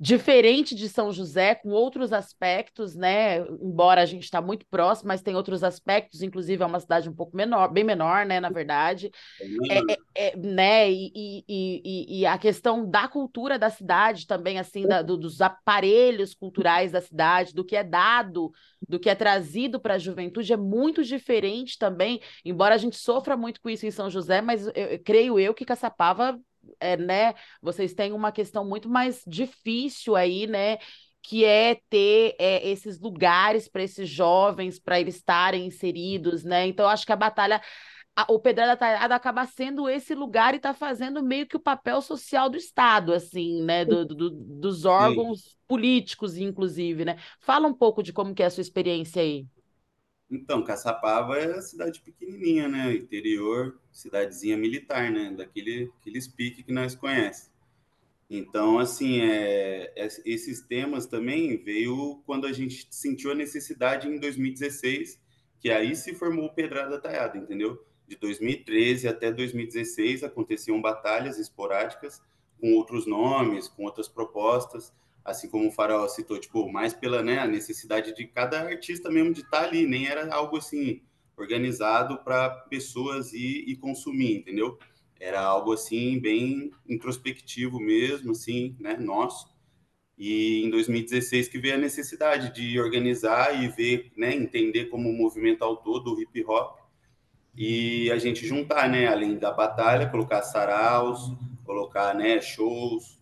diferente 0.00 0.74
de 0.74 0.88
São 0.88 1.12
José, 1.12 1.54
com 1.54 1.68
outros 1.68 2.10
aspectos, 2.10 2.96
né? 2.96 3.40
Embora 3.60 4.00
a 4.00 4.06
gente 4.06 4.24
está 4.24 4.40
muito 4.40 4.64
próximo, 4.64 5.08
mas 5.08 5.20
tem 5.20 5.36
outros 5.36 5.62
aspectos, 5.62 6.22
inclusive 6.22 6.62
é 6.62 6.66
uma 6.66 6.80
cidade 6.80 7.10
um 7.10 7.14
pouco 7.14 7.36
menor, 7.36 7.70
bem 7.70 7.84
menor, 7.84 8.24
né? 8.24 8.40
Na 8.40 8.48
verdade, 8.48 9.10
é, 9.70 9.78
é, 9.92 10.28
é, 10.28 10.36
né? 10.38 10.90
E, 10.90 11.12
e, 11.14 11.44
e, 11.46 12.20
e, 12.20 12.26
a 12.26 12.38
questão 12.38 12.88
da 12.88 13.06
cultura 13.08 13.58
da 13.58 13.68
cidade 13.68 14.26
também, 14.26 14.58
assim, 14.58 14.86
da, 14.86 15.02
do, 15.02 15.18
dos 15.18 15.42
aparelhos 15.42 16.32
culturais 16.32 16.92
da 16.92 17.02
cidade, 17.02 17.52
do 17.52 17.62
que 17.62 17.76
é 17.76 17.84
dado, 17.84 18.50
do 18.88 18.98
que 18.98 19.10
é 19.10 19.14
trazido 19.14 19.78
para 19.78 19.94
a 19.94 19.98
juventude, 19.98 20.50
é 20.50 20.56
muito 20.56 21.04
diferente 21.04 21.76
também. 21.76 22.22
Embora 22.42 22.74
a 22.74 22.78
gente 22.78 22.96
sofra 22.96 23.36
muito 23.36 23.60
com 23.60 23.68
isso 23.68 23.84
em 23.84 23.90
São 23.90 24.08
José, 24.08 24.40
mas 24.40 24.66
eu, 24.68 24.72
eu 24.74 24.98
creio 24.98 25.38
eu 25.38 25.52
que 25.52 25.66
Caçapava 25.66 26.40
é, 26.78 26.96
né, 26.96 27.34
vocês 27.60 27.94
têm 27.94 28.12
uma 28.12 28.32
questão 28.32 28.64
muito 28.64 28.88
mais 28.88 29.22
difícil 29.26 30.16
aí, 30.16 30.46
né? 30.46 30.78
Que 31.22 31.44
é 31.44 31.78
ter 31.90 32.34
é, 32.38 32.66
esses 32.68 32.98
lugares 32.98 33.68
para 33.68 33.82
esses 33.82 34.08
jovens, 34.08 34.78
para 34.78 34.98
eles 34.98 35.16
estarem 35.16 35.66
inseridos, 35.66 36.44
né? 36.44 36.66
Então, 36.66 36.88
acho 36.88 37.04
que 37.04 37.12
a 37.12 37.16
batalha 37.16 37.60
o 38.28 38.38
Pedrada 38.38 38.76
Talhada 38.76 39.14
acaba 39.14 39.46
sendo 39.46 39.88
esse 39.88 40.14
lugar 40.14 40.52
e 40.52 40.56
está 40.56 40.74
fazendo 40.74 41.22
meio 41.22 41.46
que 41.46 41.56
o 41.56 41.60
papel 41.60 42.02
social 42.02 42.50
do 42.50 42.56
Estado, 42.56 43.12
assim, 43.12 43.62
né? 43.62 43.84
Do, 43.84 44.04
do 44.04 44.30
dos 44.30 44.84
órgãos 44.84 45.40
Sim. 45.40 45.50
políticos, 45.66 46.36
inclusive, 46.36 47.04
né? 47.04 47.16
Fala 47.38 47.66
um 47.68 47.74
pouco 47.74 48.02
de 48.02 48.12
como 48.12 48.34
que 48.34 48.42
é 48.42 48.46
a 48.46 48.50
sua 48.50 48.62
experiência 48.62 49.22
aí. 49.22 49.46
Então, 50.30 50.62
Caçapava 50.62 51.38
é 51.38 51.60
cidade 51.60 52.00
pequenininha, 52.00 52.68
né? 52.68 52.94
Interior, 52.94 53.80
cidadezinha 53.92 54.56
militar, 54.56 55.10
né? 55.10 55.32
Daquele 55.36 55.90
aqueles 56.00 56.28
piques 56.28 56.64
que 56.64 56.72
nós 56.72 56.94
conhecemos. 56.94 57.50
Então, 58.30 58.78
assim, 58.78 59.22
é, 59.22 59.92
é, 59.96 60.06
esses 60.24 60.60
temas 60.60 61.06
também 61.06 61.56
veio 61.56 62.22
quando 62.24 62.46
a 62.46 62.52
gente 62.52 62.86
sentiu 62.88 63.32
a 63.32 63.34
necessidade 63.34 64.06
em 64.06 64.20
2016, 64.20 65.20
que 65.58 65.68
aí 65.68 65.96
se 65.96 66.14
formou 66.14 66.46
o 66.46 66.54
Pedrada 66.54 67.00
Taiada, 67.00 67.36
entendeu? 67.36 67.84
De 68.06 68.14
2013 68.16 69.08
até 69.08 69.32
2016 69.32 70.22
aconteciam 70.22 70.80
batalhas 70.80 71.40
esporádicas 71.40 72.22
com 72.60 72.72
outros 72.74 73.04
nomes, 73.04 73.66
com 73.66 73.82
outras 73.82 74.06
propostas, 74.06 74.92
assim 75.24 75.48
como 75.48 75.68
o 75.68 75.72
Farol 75.72 76.08
citou, 76.08 76.38
tipo, 76.38 76.70
mais 76.70 76.94
pela 76.94 77.22
né, 77.22 77.38
a 77.38 77.46
necessidade 77.46 78.14
de 78.14 78.26
cada 78.26 78.60
artista 78.60 79.10
mesmo 79.10 79.32
de 79.32 79.40
estar 79.42 79.64
ali, 79.64 79.86
nem 79.86 80.06
era 80.06 80.32
algo 80.32 80.56
assim 80.56 81.02
organizado 81.36 82.18
para 82.22 82.50
pessoas 82.50 83.32
ir 83.32 83.76
consumir, 83.76 84.38
entendeu? 84.38 84.78
Era 85.18 85.40
algo 85.42 85.72
assim 85.72 86.18
bem 86.18 86.70
introspectivo 86.88 87.78
mesmo, 87.78 88.32
assim, 88.32 88.76
né, 88.78 88.96
nosso. 88.96 89.48
E 90.18 90.62
em 90.64 90.70
2016 90.70 91.48
que 91.48 91.58
veio 91.58 91.74
a 91.74 91.78
necessidade 91.78 92.52
de 92.52 92.78
organizar 92.78 93.62
e 93.62 93.68
ver, 93.68 94.12
né, 94.16 94.34
entender 94.34 94.86
como 94.86 95.08
o 95.08 95.12
movimento 95.12 95.62
ao 95.62 95.78
todo 95.78 96.14
o 96.14 96.20
hip 96.20 96.44
hop 96.44 96.78
e 97.54 98.10
a 98.10 98.18
gente 98.18 98.46
juntar, 98.46 98.88
né, 98.88 99.06
além 99.06 99.38
da 99.38 99.50
batalha, 99.50 100.08
colocar 100.08 100.42
saraus, 100.42 101.32
colocar, 101.64 102.14
né, 102.14 102.40
shows, 102.40 103.19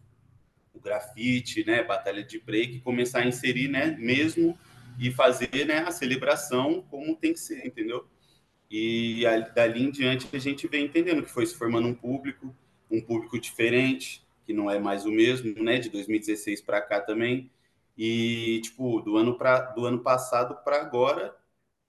o 0.79 0.81
grafite, 0.81 1.65
né, 1.67 1.83
batalha 1.83 2.23
de 2.23 2.39
break, 2.39 2.81
começar 2.81 3.21
a 3.21 3.27
inserir, 3.27 3.69
né, 3.69 3.97
mesmo 3.99 4.59
e 4.99 5.11
fazer, 5.11 5.67
né, 5.67 5.79
a 5.79 5.91
celebração 5.91 6.83
como 6.91 7.15
tem 7.15 7.33
que 7.33 7.41
ser, 7.41 7.67
entendeu? 7.67 8.07
E 8.71 9.23
dali 9.55 9.83
em 9.83 9.91
diante 9.91 10.29
a 10.35 10.39
gente 10.39 10.67
vem 10.67 10.85
entendendo 10.85 11.23
que 11.23 11.31
foi 11.31 11.47
se 11.47 11.55
formando 11.55 11.89
um 11.89 11.95
público, 11.95 12.55
um 12.91 13.01
público 13.01 13.39
diferente, 13.39 14.27
que 14.45 14.53
não 14.53 14.71
é 14.71 14.79
mais 14.79 15.05
o 15.05 15.11
mesmo, 15.11 15.63
né? 15.63 15.79
De 15.79 15.89
2016 15.89 16.61
para 16.63 16.81
cá 16.81 17.01
também. 17.01 17.51
E 17.97 18.61
tipo, 18.63 19.01
do 19.01 19.17
ano 19.17 19.37
para 19.37 19.61
do 19.73 19.87
ano 19.87 20.01
passado 20.01 20.57
para 20.65 20.81
agora 20.81 21.35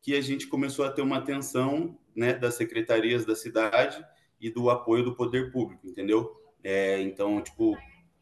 que 0.02 0.15
a 0.15 0.21
gente 0.21 0.47
começou 0.47 0.86
a 0.86 0.91
ter 0.91 1.02
uma 1.02 1.17
atenção, 1.17 1.97
né, 2.15 2.34
das 2.34 2.56
secretarias 2.56 3.25
da 3.25 3.36
cidade 3.36 4.04
e 4.39 4.49
do 4.49 4.69
apoio 4.69 5.04
do 5.04 5.15
poder 5.15 5.52
público, 5.52 5.88
entendeu? 5.88 6.36
É, 6.63 7.02
então, 7.02 7.41
tipo, 7.41 7.78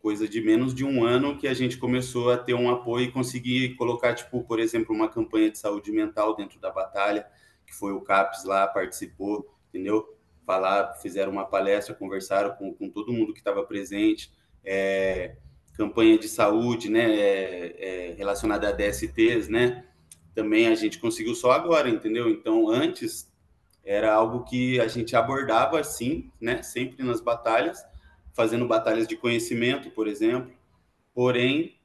coisa 0.07 0.25
de 0.25 0.39
menos 0.39 0.73
de 0.73 0.85
um 0.85 1.03
ano 1.03 1.37
que 1.37 1.49
a 1.49 1.53
gente 1.53 1.77
começou 1.77 2.31
a 2.31 2.37
ter 2.37 2.53
um 2.53 2.69
apoio 2.69 3.07
e 3.07 3.11
conseguir 3.11 3.75
colocar, 3.75 4.13
tipo, 4.13 4.41
por 4.41 4.57
exemplo, 4.57 4.95
uma 4.95 5.09
campanha 5.09 5.51
de 5.51 5.57
saúde 5.57 5.91
mental 5.91 6.33
dentro 6.33 6.57
da 6.61 6.71
batalha, 6.71 7.27
que 7.65 7.75
foi 7.75 7.91
o 7.91 7.99
CAPES 7.99 8.45
lá, 8.45 8.65
participou, 8.67 9.53
entendeu? 9.67 10.07
Falar, 10.45 10.93
fizeram 11.01 11.33
uma 11.33 11.43
palestra, 11.43 11.93
conversaram 11.93 12.55
com, 12.55 12.73
com 12.73 12.89
todo 12.89 13.11
mundo 13.11 13.33
que 13.33 13.39
estava 13.39 13.61
presente. 13.63 14.31
É, 14.63 15.35
campanha 15.73 16.17
de 16.17 16.29
saúde, 16.29 16.89
né, 16.89 17.13
é, 17.13 17.75
é, 17.77 18.13
relacionada 18.13 18.69
a 18.69 18.71
DSTs, 18.71 19.49
né? 19.49 19.83
Também 20.33 20.69
a 20.69 20.75
gente 20.75 20.99
conseguiu 20.99 21.35
só 21.35 21.51
agora, 21.51 21.89
entendeu? 21.89 22.29
Então, 22.29 22.69
antes 22.69 23.29
era 23.83 24.13
algo 24.13 24.45
que 24.45 24.79
a 24.79 24.87
gente 24.87 25.17
abordava 25.17 25.77
assim, 25.77 26.31
né, 26.39 26.63
sempre 26.63 27.03
nas 27.03 27.19
batalhas, 27.19 27.83
fazendo 28.37 28.67
batalhas 28.67 29.07
de 29.07 29.17
conhecimento, 29.17 29.89
por 29.89 30.07
exemplo. 30.07 30.53
Porém, 31.11 31.79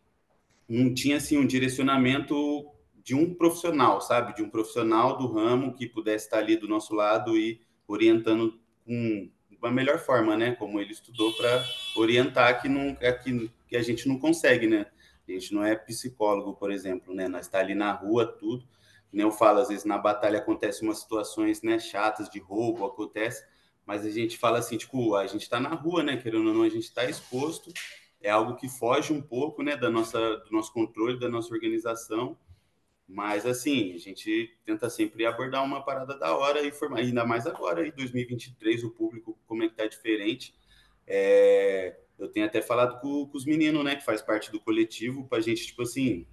não 0.68 0.92
tinha 0.92 1.16
assim 1.16 1.38
um 1.38 1.46
direcionamento 1.46 2.70
de 3.02 3.14
um 3.14 3.32
profissional, 3.34 4.02
sabe? 4.02 4.34
De 4.34 4.42
um 4.42 4.50
profissional 4.50 5.16
do 5.16 5.32
ramo 5.32 5.74
que 5.74 5.86
pudesse 5.86 6.26
estar 6.26 6.40
ali 6.40 6.56
do 6.56 6.68
nosso 6.68 6.94
lado 6.94 7.38
e 7.38 7.62
orientando 7.88 8.60
com 8.84 9.30
uma 9.60 9.70
melhor 9.70 9.98
forma, 9.98 10.36
né? 10.36 10.54
Como 10.54 10.78
ele 10.78 10.92
estudou 10.92 11.32
para 11.32 11.64
orientar 11.96 12.60
que, 12.60 12.68
não, 12.68 12.96
é 13.00 13.10
que, 13.12 13.50
que 13.66 13.74
a 13.74 13.82
gente 13.82 14.06
não 14.06 14.18
consegue, 14.18 14.66
né? 14.66 14.86
A 15.26 15.32
gente 15.32 15.54
não 15.54 15.64
é 15.64 15.74
psicólogo, 15.74 16.52
por 16.52 16.70
exemplo, 16.70 17.14
né? 17.14 17.28
Nós 17.28 17.46
está 17.46 17.60
ali 17.60 17.74
na 17.74 17.92
rua, 17.92 18.26
tudo. 18.26 18.68
Nem 19.10 19.24
eu 19.24 19.32
falo, 19.32 19.60
às 19.60 19.68
vezes 19.68 19.84
na 19.86 19.96
batalha 19.96 20.38
acontecem 20.38 20.86
umas 20.86 20.98
situações, 20.98 21.62
né, 21.62 21.78
chatas 21.78 22.30
de 22.30 22.38
roubo, 22.38 22.86
acontece, 22.86 23.44
mas 23.86 24.04
a 24.04 24.10
gente 24.10 24.38
fala 24.38 24.58
assim, 24.58 24.76
tipo, 24.76 25.14
a 25.14 25.26
gente 25.26 25.42
está 25.42 25.58
na 25.60 25.70
rua, 25.70 26.02
né? 26.02 26.16
Querendo 26.16 26.48
ou 26.48 26.54
não, 26.54 26.62
a 26.62 26.68
gente 26.68 26.84
está 26.84 27.04
exposto. 27.04 27.72
É 28.20 28.30
algo 28.30 28.56
que 28.56 28.68
foge 28.68 29.12
um 29.12 29.20
pouco, 29.20 29.62
né, 29.62 29.76
da 29.76 29.90
nossa, 29.90 30.18
do 30.18 30.52
nosso 30.52 30.72
controle, 30.72 31.18
da 31.18 31.28
nossa 31.28 31.52
organização 31.52 32.36
mas, 33.12 33.44
assim, 33.44 33.92
a 33.94 33.98
gente 33.98 34.56
tenta 34.64 34.88
sempre 34.88 35.26
abordar 35.26 35.62
uma 35.62 35.84
parada 35.84 36.18
da 36.18 36.34
hora 36.34 36.62
e 36.62 36.72
formar, 36.72 37.00
ainda 37.00 37.26
mais 37.26 37.46
agora, 37.46 37.86
em 37.86 37.90
2023, 37.90 38.84
o 38.84 38.90
público, 38.90 39.38
como 39.46 39.62
é 39.62 39.68
que 39.68 39.74
tá 39.74 39.86
diferente. 39.86 40.54
É, 41.06 41.98
eu 42.18 42.28
tenho 42.28 42.46
até 42.46 42.62
falado 42.62 43.00
com, 43.00 43.26
com, 43.26 43.36
os 43.36 43.44
meninos, 43.44 43.84
né, 43.84 43.96
que 43.96 44.04
faz 44.04 44.22
parte 44.22 44.50
do 44.50 44.58
coletivo, 44.58 45.28
para 45.28 45.38
a 45.38 45.40
gente, 45.42 45.66
tipo 45.66 45.82
assim, 45.82 46.26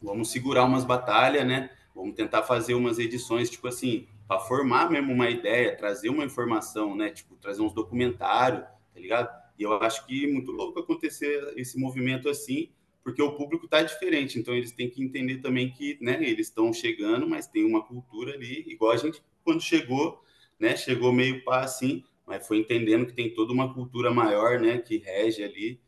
vamos 0.00 0.30
segurar 0.30 0.64
umas 0.64 0.84
batalhas, 0.84 1.44
né? 1.44 1.70
Vamos 1.92 2.14
tentar 2.14 2.44
fazer 2.44 2.74
umas 2.74 3.00
edições, 3.00 3.50
tipo 3.50 3.66
assim, 3.66 4.06
para 4.32 4.40
formar 4.40 4.90
mesmo 4.90 5.12
uma 5.12 5.28
ideia, 5.28 5.76
trazer 5.76 6.08
uma 6.08 6.24
informação, 6.24 6.96
né? 6.96 7.10
Tipo, 7.10 7.36
trazer 7.36 7.60
uns 7.60 7.74
documentários, 7.74 8.62
tá 8.62 9.00
ligado? 9.00 9.28
E 9.58 9.62
eu 9.62 9.74
acho 9.74 10.06
que 10.06 10.24
é 10.24 10.32
muito 10.32 10.50
louco 10.50 10.80
acontecer 10.80 11.52
esse 11.56 11.78
movimento 11.78 12.28
assim, 12.30 12.70
porque 13.04 13.20
o 13.20 13.32
público 13.32 13.66
está 13.66 13.82
diferente, 13.82 14.38
então 14.38 14.54
eles 14.54 14.72
têm 14.72 14.88
que 14.88 15.02
entender 15.02 15.38
também 15.38 15.70
que, 15.70 15.98
né, 16.00 16.18
eles 16.22 16.48
estão 16.48 16.72
chegando, 16.72 17.28
mas 17.28 17.46
tem 17.46 17.64
uma 17.64 17.84
cultura 17.84 18.32
ali, 18.34 18.64
igual 18.68 18.92
a 18.92 18.96
gente 18.96 19.22
quando 19.44 19.60
chegou, 19.60 20.22
né, 20.58 20.76
chegou 20.76 21.12
meio 21.12 21.44
pá 21.44 21.60
assim, 21.60 22.02
mas 22.24 22.46
foi 22.46 22.58
entendendo 22.58 23.04
que 23.04 23.12
tem 23.12 23.34
toda 23.34 23.52
uma 23.52 23.74
cultura 23.74 24.10
maior, 24.10 24.60
né, 24.60 24.78
que 24.78 24.96
rege 24.98 25.42
ali, 25.42 25.80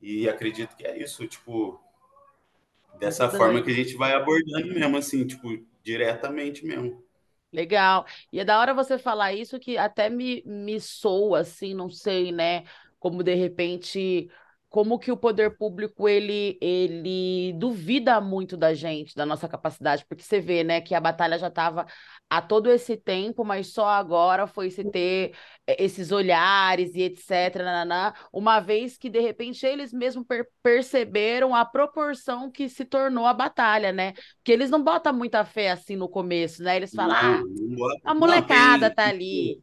e 0.00 0.28
acredito 0.28 0.74
que 0.76 0.86
é 0.86 1.02
isso, 1.02 1.26
tipo, 1.26 1.78
dessa 2.98 3.28
forma 3.28 3.60
que 3.62 3.70
a 3.70 3.74
gente 3.74 3.94
vai 3.96 4.14
abordando 4.14 4.72
mesmo, 4.72 4.96
assim, 4.96 5.26
tipo, 5.26 5.48
diretamente 5.82 6.64
mesmo. 6.64 7.02
Legal. 7.52 8.06
E 8.32 8.38
é 8.40 8.44
da 8.44 8.58
hora 8.60 8.72
você 8.72 8.96
falar 8.98 9.32
isso 9.32 9.58
que 9.58 9.76
até 9.76 10.08
me, 10.08 10.42
me 10.46 10.80
soa, 10.80 11.40
assim, 11.40 11.74
não 11.74 11.90
sei, 11.90 12.30
né, 12.30 12.64
como 12.98 13.22
de 13.24 13.34
repente 13.34 14.30
como 14.70 15.00
que 15.00 15.10
o 15.10 15.16
poder 15.16 15.56
público 15.58 16.08
ele 16.08 16.56
ele 16.62 17.52
duvida 17.54 18.20
muito 18.20 18.56
da 18.56 18.72
gente, 18.72 19.16
da 19.16 19.26
nossa 19.26 19.48
capacidade, 19.48 20.06
porque 20.08 20.22
você 20.22 20.40
vê, 20.40 20.62
né, 20.62 20.80
que 20.80 20.94
a 20.94 21.00
batalha 21.00 21.36
já 21.36 21.48
estava 21.48 21.86
há 22.30 22.40
todo 22.40 22.70
esse 22.70 22.96
tempo, 22.96 23.44
mas 23.44 23.72
só 23.72 23.88
agora 23.88 24.46
foi 24.46 24.70
se 24.70 24.84
ter 24.88 25.34
eh, 25.66 25.84
esses 25.84 26.12
olhares 26.12 26.94
e 26.94 27.02
etc, 27.02 27.56
nananá, 27.56 28.14
uma 28.32 28.60
vez 28.60 28.96
que 28.96 29.10
de 29.10 29.18
repente 29.18 29.66
eles 29.66 29.92
mesmos 29.92 30.24
per 30.26 30.46
perceberam 30.62 31.54
a 31.54 31.64
proporção 31.64 32.48
que 32.50 32.68
se 32.68 32.84
tornou 32.84 33.26
a 33.26 33.34
batalha, 33.34 33.92
né? 33.92 34.12
Porque 34.36 34.52
eles 34.52 34.70
não 34.70 34.82
botam 34.82 35.12
muita 35.12 35.44
fé 35.44 35.70
assim 35.72 35.96
no 35.96 36.08
começo, 36.08 36.62
né? 36.62 36.76
Eles 36.76 36.92
falam: 36.94 37.16
"Ah, 37.16 37.42
a 38.04 38.14
molecada 38.14 38.88
não, 38.88 38.94
tá 38.94 39.08
ali" 39.08 39.60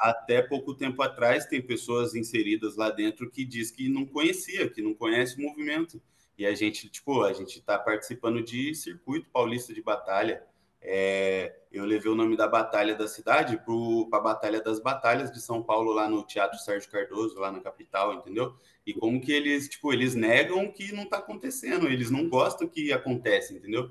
até 0.00 0.42
pouco 0.42 0.74
tempo 0.74 1.02
atrás 1.02 1.46
tem 1.46 1.60
pessoas 1.60 2.14
inseridas 2.14 2.76
lá 2.76 2.90
dentro 2.90 3.30
que 3.30 3.44
diz 3.44 3.70
que 3.70 3.88
não 3.88 4.06
conhecia, 4.06 4.68
que 4.68 4.80
não 4.80 4.94
conhece 4.94 5.36
o 5.38 5.42
movimento. 5.42 6.00
E 6.38 6.46
a 6.46 6.54
gente, 6.54 6.88
tipo, 6.88 7.22
a 7.22 7.32
gente 7.34 7.58
está 7.58 7.78
participando 7.78 8.42
de 8.42 8.74
circuito 8.74 9.28
paulista 9.30 9.74
de 9.74 9.82
batalha. 9.82 10.42
É, 10.80 11.54
eu 11.70 11.84
levei 11.84 12.10
o 12.10 12.14
nome 12.14 12.34
da 12.34 12.48
batalha 12.48 12.94
da 12.94 13.06
cidade 13.06 13.58
para 13.58 14.18
a 14.18 14.20
Batalha 14.22 14.62
das 14.62 14.80
Batalhas 14.80 15.30
de 15.30 15.40
São 15.40 15.62
Paulo, 15.62 15.92
lá 15.92 16.08
no 16.08 16.24
Teatro 16.24 16.58
Sérgio 16.58 16.90
Cardoso, 16.90 17.38
lá 17.38 17.52
na 17.52 17.60
capital, 17.60 18.14
entendeu? 18.14 18.54
E 18.86 18.94
como 18.94 19.20
que 19.20 19.30
eles, 19.30 19.68
tipo, 19.68 19.92
eles 19.92 20.14
negam 20.14 20.72
que 20.72 20.92
não 20.92 21.02
está 21.02 21.18
acontecendo, 21.18 21.86
eles 21.86 22.10
não 22.10 22.28
gostam 22.28 22.66
que 22.66 22.90
acontece, 22.90 23.54
entendeu? 23.54 23.90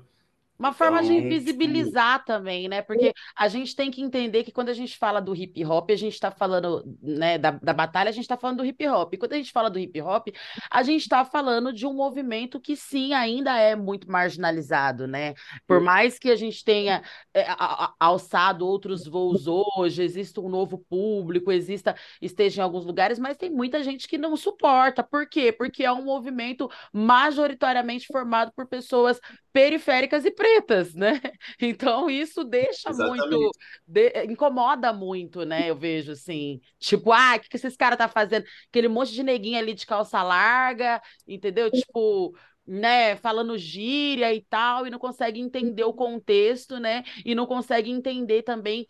Uma 0.60 0.74
forma 0.74 1.02
então, 1.02 1.08
de 1.08 1.24
invisibilizar 1.24 2.18
tipo... 2.18 2.26
também, 2.26 2.68
né? 2.68 2.82
Porque 2.82 3.14
a 3.34 3.48
gente 3.48 3.74
tem 3.74 3.90
que 3.90 4.02
entender 4.02 4.44
que 4.44 4.52
quando 4.52 4.68
a 4.68 4.74
gente 4.74 4.98
fala 4.98 5.18
do 5.18 5.34
hip 5.34 5.64
hop, 5.64 5.90
a 5.90 5.96
gente 5.96 6.12
está 6.12 6.30
falando, 6.30 6.84
né, 7.02 7.38
da, 7.38 7.52
da 7.52 7.72
batalha, 7.72 8.10
a 8.10 8.12
gente 8.12 8.24
está 8.24 8.36
falando 8.36 8.58
do 8.58 8.66
hip 8.66 8.86
hop. 8.86 9.14
E 9.14 9.16
quando 9.16 9.32
a 9.32 9.36
gente 9.38 9.52
fala 9.52 9.70
do 9.70 9.78
hip 9.78 9.98
hop, 10.02 10.28
a 10.70 10.82
gente 10.82 11.00
está 11.00 11.24
falando 11.24 11.72
de 11.72 11.86
um 11.86 11.94
movimento 11.94 12.60
que 12.60 12.76
sim, 12.76 13.14
ainda 13.14 13.56
é 13.56 13.74
muito 13.74 14.10
marginalizado, 14.10 15.06
né? 15.06 15.32
Por 15.66 15.80
mais 15.80 16.18
que 16.18 16.30
a 16.30 16.36
gente 16.36 16.62
tenha 16.62 17.02
é, 17.32 17.46
a, 17.48 17.86
a, 17.86 17.94
alçado 17.98 18.66
outros 18.66 19.06
voos 19.06 19.46
hoje, 19.46 20.02
exista 20.02 20.42
um 20.42 20.50
novo 20.50 20.76
público, 20.76 21.50
exista, 21.50 21.96
esteja 22.20 22.60
em 22.60 22.64
alguns 22.64 22.84
lugares, 22.84 23.18
mas 23.18 23.38
tem 23.38 23.48
muita 23.48 23.82
gente 23.82 24.06
que 24.06 24.18
não 24.18 24.36
suporta. 24.36 25.02
Por 25.02 25.26
quê? 25.26 25.52
Porque 25.52 25.84
é 25.84 25.90
um 25.90 26.04
movimento 26.04 26.70
majoritariamente 26.92 28.06
formado 28.08 28.52
por 28.54 28.66
pessoas 28.66 29.18
periféricas 29.52 30.24
e 30.24 30.30
pretas, 30.30 30.49
né? 30.94 31.20
Então 31.60 32.08
isso 32.10 32.44
deixa 32.44 32.90
Exatamente. 32.90 33.28
muito, 33.28 33.50
de, 33.86 34.24
incomoda 34.24 34.92
muito, 34.92 35.44
né? 35.44 35.70
Eu 35.70 35.76
vejo 35.76 36.12
assim, 36.12 36.60
tipo, 36.78 37.12
ah, 37.12 37.36
o 37.36 37.40
que, 37.40 37.48
que 37.48 37.56
esses 37.56 37.76
caras 37.76 37.98
tá 37.98 38.08
fazendo? 38.08 38.44
Aquele 38.68 38.88
monte 38.88 39.12
de 39.12 39.22
neguinho 39.22 39.58
ali 39.58 39.74
de 39.74 39.86
calça 39.86 40.22
larga, 40.22 41.02
entendeu? 41.26 41.70
Tipo, 41.70 42.34
né, 42.66 43.16
falando 43.16 43.58
gíria 43.58 44.32
e 44.32 44.42
tal, 44.42 44.86
e 44.86 44.90
não 44.90 44.98
consegue 44.98 45.40
entender 45.40 45.84
o 45.84 45.92
contexto, 45.92 46.78
né? 46.78 47.02
E 47.24 47.34
não 47.34 47.46
consegue 47.46 47.90
entender 47.90 48.42
também 48.42 48.86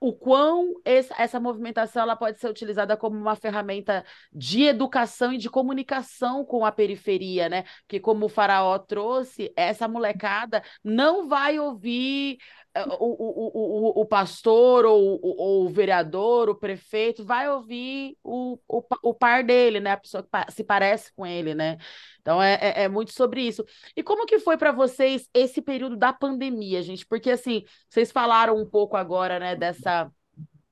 o 0.00 0.12
quão 0.12 0.74
essa 0.84 1.40
movimentação 1.40 2.02
ela 2.02 2.16
pode 2.16 2.38
ser 2.38 2.48
utilizada 2.48 2.96
como 2.96 3.16
uma 3.16 3.34
ferramenta 3.34 4.04
de 4.32 4.62
educação 4.62 5.32
e 5.32 5.38
de 5.38 5.50
comunicação 5.50 6.44
com 6.44 6.64
a 6.64 6.70
periferia, 6.72 7.48
né? 7.48 7.64
Porque 7.82 7.98
como 7.98 8.26
o 8.26 8.28
Faraó 8.28 8.78
trouxe, 8.78 9.52
essa 9.56 9.88
molecada 9.88 10.62
não 10.84 11.28
vai 11.28 11.58
ouvir 11.58 12.38
o, 12.76 13.04
o, 13.04 13.98
o, 13.98 14.00
o 14.02 14.06
pastor 14.06 14.84
ou, 14.84 15.18
ou, 15.22 15.64
o 15.66 15.68
vereador, 15.68 16.48
o 16.48 16.54
prefeito, 16.54 17.24
vai 17.24 17.48
ouvir 17.48 18.16
o, 18.22 18.58
o, 18.68 18.82
o 19.02 19.14
par 19.14 19.42
dele, 19.42 19.80
né? 19.80 19.92
A 19.92 19.96
pessoa 19.96 20.22
que 20.22 20.52
se 20.52 20.62
parece 20.62 21.12
com 21.14 21.26
ele, 21.26 21.54
né? 21.54 21.78
Então 22.20 22.42
é, 22.42 22.54
é, 22.60 22.82
é 22.84 22.88
muito 22.88 23.12
sobre 23.12 23.42
isso. 23.42 23.64
E 23.96 24.02
como 24.02 24.26
que 24.26 24.38
foi 24.38 24.56
para 24.56 24.72
vocês 24.72 25.28
esse 25.34 25.62
período 25.62 25.96
da 25.96 26.12
pandemia, 26.12 26.82
gente? 26.82 27.06
Porque 27.06 27.30
assim, 27.30 27.64
vocês 27.88 28.12
falaram 28.12 28.56
um 28.56 28.68
pouco 28.68 28.96
agora, 28.96 29.38
né, 29.38 29.56
dessa 29.56 30.10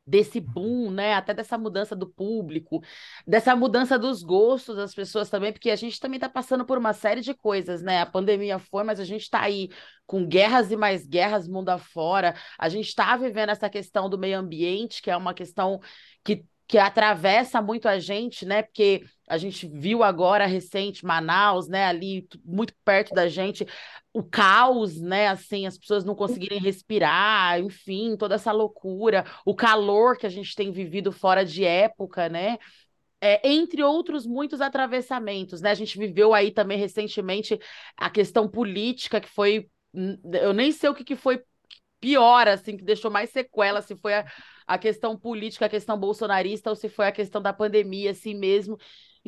desse 0.06 0.38
boom, 0.40 0.90
né? 0.90 1.14
Até 1.14 1.34
dessa 1.34 1.58
mudança 1.58 1.96
do 1.96 2.08
público, 2.08 2.82
dessa 3.26 3.56
mudança 3.56 3.98
dos 3.98 4.22
gostos 4.22 4.76
das 4.76 4.94
pessoas 4.94 5.28
também, 5.28 5.52
porque 5.52 5.70
a 5.70 5.76
gente 5.76 5.98
também 5.98 6.16
está 6.16 6.28
passando 6.28 6.64
por 6.64 6.78
uma 6.78 6.92
série 6.92 7.20
de 7.20 7.34
coisas, 7.34 7.82
né? 7.82 8.00
A 8.00 8.06
pandemia 8.06 8.58
foi, 8.58 8.84
mas 8.84 9.00
a 9.00 9.04
gente 9.04 9.22
está 9.22 9.40
aí 9.42 9.68
com 10.06 10.26
guerras 10.26 10.70
e 10.70 10.76
mais 10.76 11.06
guerras 11.06 11.48
mundo 11.48 11.70
afora. 11.70 12.34
A 12.58 12.68
gente 12.68 12.88
está 12.88 13.16
vivendo 13.16 13.50
essa 13.50 13.68
questão 13.68 14.08
do 14.08 14.18
meio 14.18 14.38
ambiente, 14.38 15.02
que 15.02 15.10
é 15.10 15.16
uma 15.16 15.34
questão 15.34 15.80
que 16.24 16.44
que 16.68 16.78
atravessa 16.78 17.62
muito 17.62 17.88
a 17.88 17.98
gente, 17.98 18.44
né? 18.44 18.62
Porque 18.62 19.04
a 19.26 19.36
gente 19.38 19.66
viu 19.66 20.02
agora 20.02 20.46
recente 20.46 21.04
Manaus, 21.04 21.68
né? 21.68 21.84
Ali 21.84 22.28
muito 22.44 22.72
perto 22.84 23.14
da 23.14 23.28
gente, 23.28 23.66
o 24.12 24.22
caos, 24.22 25.00
né? 25.00 25.28
Assim, 25.28 25.66
as 25.66 25.76
pessoas 25.76 26.04
não 26.04 26.14
conseguirem 26.14 26.60
respirar, 26.60 27.58
enfim, 27.60 28.16
toda 28.16 28.36
essa 28.36 28.52
loucura, 28.52 29.24
o 29.44 29.54
calor 29.54 30.16
que 30.16 30.26
a 30.26 30.30
gente 30.30 30.54
tem 30.54 30.70
vivido 30.70 31.10
fora 31.10 31.44
de 31.44 31.64
época, 31.64 32.28
né? 32.28 32.58
É, 33.20 33.48
entre 33.48 33.82
outros 33.82 34.26
muitos 34.26 34.60
atravessamentos, 34.60 35.60
né? 35.60 35.70
A 35.70 35.74
gente 35.74 35.98
viveu 35.98 36.34
aí 36.34 36.50
também 36.52 36.78
recentemente 36.78 37.58
a 37.96 38.10
questão 38.10 38.48
política 38.48 39.20
que 39.20 39.28
foi, 39.28 39.68
hum, 39.94 40.16
eu 40.34 40.52
nem 40.52 40.70
sei 40.70 40.90
o 40.90 40.94
que, 40.94 41.04
que 41.04 41.16
foi 41.16 41.42
pior, 42.00 42.46
assim, 42.46 42.76
que 42.76 42.84
deixou 42.84 43.10
mais 43.10 43.30
sequela, 43.30 43.82
se 43.82 43.96
foi 43.96 44.14
a, 44.14 44.26
a 44.66 44.78
questão 44.78 45.18
política, 45.18 45.66
a 45.66 45.68
questão 45.68 45.98
bolsonarista, 45.98 46.70
ou 46.70 46.76
se 46.76 46.88
foi 46.88 47.06
a 47.06 47.12
questão 47.12 47.40
da 47.40 47.52
pandemia, 47.52 48.10
assim 48.12 48.34
mesmo. 48.34 48.78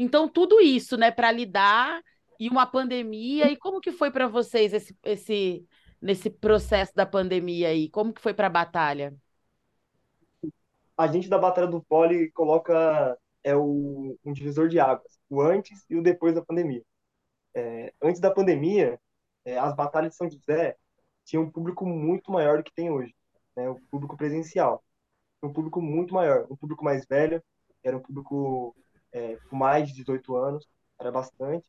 Então, 0.01 0.29
tudo 0.29 0.61
isso, 0.61 0.97
né, 0.97 1.11
para 1.11 1.33
lidar 1.33 2.01
e 2.39 2.49
uma 2.49 2.67
pandemia. 2.67 3.51
E 3.51 3.57
como 3.57 3.81
que 3.81 3.91
foi 3.91 4.11
para 4.11 4.29
vocês 4.29 4.73
esse, 4.73 4.97
esse 5.03 5.67
nesse 6.01 6.31
processo 6.31 6.95
da 6.95 7.05
pandemia 7.05 7.69
aí? 7.69 7.91
Como 7.91 8.13
que 8.13 8.21
foi 8.21 8.33
para 8.33 8.47
a 8.47 8.51
batalha? 8.51 9.15
A 10.97 11.07
gente 11.07 11.29
da 11.29 11.39
Batalha 11.39 11.67
do 11.67 11.83
Poli 11.83 12.31
coloca 12.33 13.17
é 13.45 13.55
o, 13.55 14.17
um 14.25 14.33
divisor 14.33 14.69
de 14.69 14.81
águas, 14.81 15.19
o 15.31 15.41
antes 15.41 15.85
e 15.89 15.97
o 15.97 16.03
depois 16.03 16.35
da 16.35 16.43
pandemia. 16.45 16.83
É, 17.55 17.93
antes 18.03 18.21
da 18.21 18.31
pandemia, 18.31 19.01
é, 19.45 19.57
as 19.59 19.75
batalhas 19.75 20.11
de 20.11 20.17
São 20.17 20.29
José 20.29 20.77
tinham 21.25 21.45
um 21.45 21.51
público 21.51 21.87
muito 21.87 22.33
maior 22.33 22.59
do 22.59 22.65
que 22.65 22.75
tem 22.75 22.91
hoje, 22.91 23.15
né, 23.57 23.69
o 23.69 23.81
público 23.91 24.17
presencial 24.17 24.83
um 25.43 25.53
público 25.53 25.81
muito 25.81 26.15
maior, 26.15 26.47
um 26.51 26.57
público 26.57 26.85
mais 26.85 27.07
velho, 27.07 27.43
era 27.83 27.97
um 27.97 28.01
público 28.01 28.75
é, 29.13 29.37
com 29.49 29.57
mais 29.57 29.89
de 29.89 29.95
18 29.95 30.37
anos, 30.37 30.69
era 31.01 31.11
bastante. 31.11 31.69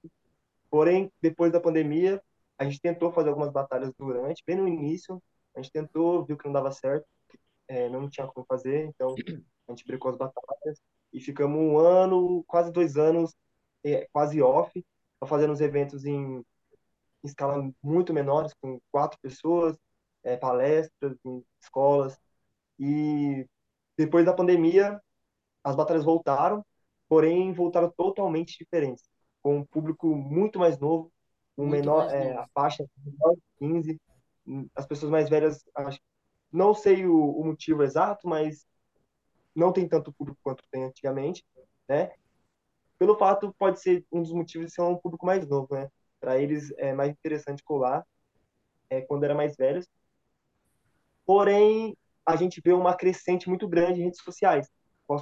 Porém, 0.70 1.12
depois 1.22 1.52
da 1.52 1.60
pandemia, 1.60 2.22
a 2.58 2.66
gente 2.66 2.82
tentou 2.82 3.12
fazer 3.12 3.30
algumas 3.30 3.52
batalhas 3.52 3.92
durante, 3.98 4.44
bem 4.46 4.56
no 4.58 4.68
início, 4.68 5.22
a 5.56 5.62
gente 5.62 5.72
tentou, 5.72 6.26
viu 6.26 6.38
que 6.38 6.46
não 6.46 6.54
dava 6.54 6.72
certo, 6.72 7.08
é, 7.68 7.90
não 7.90 8.10
tinha 8.10 8.28
como 8.28 8.46
fazer, 8.46 8.86
então 8.86 9.16
a 9.68 9.72
gente 9.72 9.86
brecou 9.86 10.12
as 10.12 10.18
batalhas 10.18 10.82
e 11.14 11.20
ficamos 11.20 11.58
um 11.58 11.78
ano, 11.78 12.44
quase 12.48 12.72
dois 12.72 12.98
anos, 12.98 13.36
é, 13.84 14.08
quase 14.12 14.42
off, 14.42 14.72
fazendo 15.26 15.54
os 15.54 15.62
eventos 15.62 16.06
em, 16.06 16.38
em 16.38 16.44
escala 17.24 17.72
muito 17.82 18.14
menores, 18.14 18.54
com 18.62 18.80
quatro 18.92 19.20
pessoas, 19.22 19.78
é, 20.24 20.38
palestras 20.38 21.16
em 21.26 21.44
escolas, 21.62 22.20
e 22.78 23.46
depois 23.98 24.26
da 24.26 24.34
pandemia, 24.34 25.02
as 25.64 25.76
batalhas 25.76 26.06
voltaram, 26.06 26.66
porém 27.10 27.52
voltaram 27.52 27.90
totalmente 27.90 28.58
diferentes, 28.58 29.04
com 29.42 29.58
um 29.58 29.66
público 29.66 30.16
muito 30.16 30.60
mais 30.60 30.78
novo, 30.78 31.12
um 31.58 31.66
muito 31.66 31.82
menor, 31.82 32.10
é, 32.14 32.38
a 32.38 32.48
faixa 32.54 32.86
menor 33.04 33.34
de 33.34 33.42
15, 33.58 34.02
as 34.76 34.86
pessoas 34.86 35.12
mais 35.12 35.28
velhas, 35.28 35.64
acho, 35.76 36.00
não 36.52 36.74
sei 36.74 37.06
o, 37.08 37.16
o, 37.16 37.44
motivo 37.44 37.84
exato, 37.84 38.28
mas 38.28 38.66
não 39.56 39.74
tem 39.74 39.88
tanto 39.88 40.14
público 40.14 40.40
quanto 40.44 40.64
tem 40.72 40.84
antigamente, 40.84 41.44
né? 41.88 42.12
Pelo 42.98 43.18
fato, 43.18 43.54
pode 43.58 43.82
ser 43.82 44.06
um 44.12 44.22
dos 44.22 44.32
motivos 44.32 44.68
de 44.68 44.74
ser 44.74 44.82
um 44.82 44.96
público 44.96 45.26
mais 45.26 45.48
novo, 45.48 45.74
né? 45.74 45.90
Para 46.20 46.40
eles 46.40 46.72
é 46.78 46.94
mais 46.94 47.12
interessante 47.12 47.64
colar 47.64 48.06
é, 48.90 49.02
quando 49.02 49.24
era 49.24 49.34
mais 49.34 49.56
velhos. 49.56 49.88
Porém, 51.26 51.96
a 52.26 52.36
gente 52.36 52.62
vê 52.64 52.74
uma 52.74 52.96
crescente 52.96 53.48
muito 53.50 53.68
grande 53.68 54.02
em 54.02 54.06
redes 54.06 54.22
sociais 54.22 54.70
com 55.08 55.16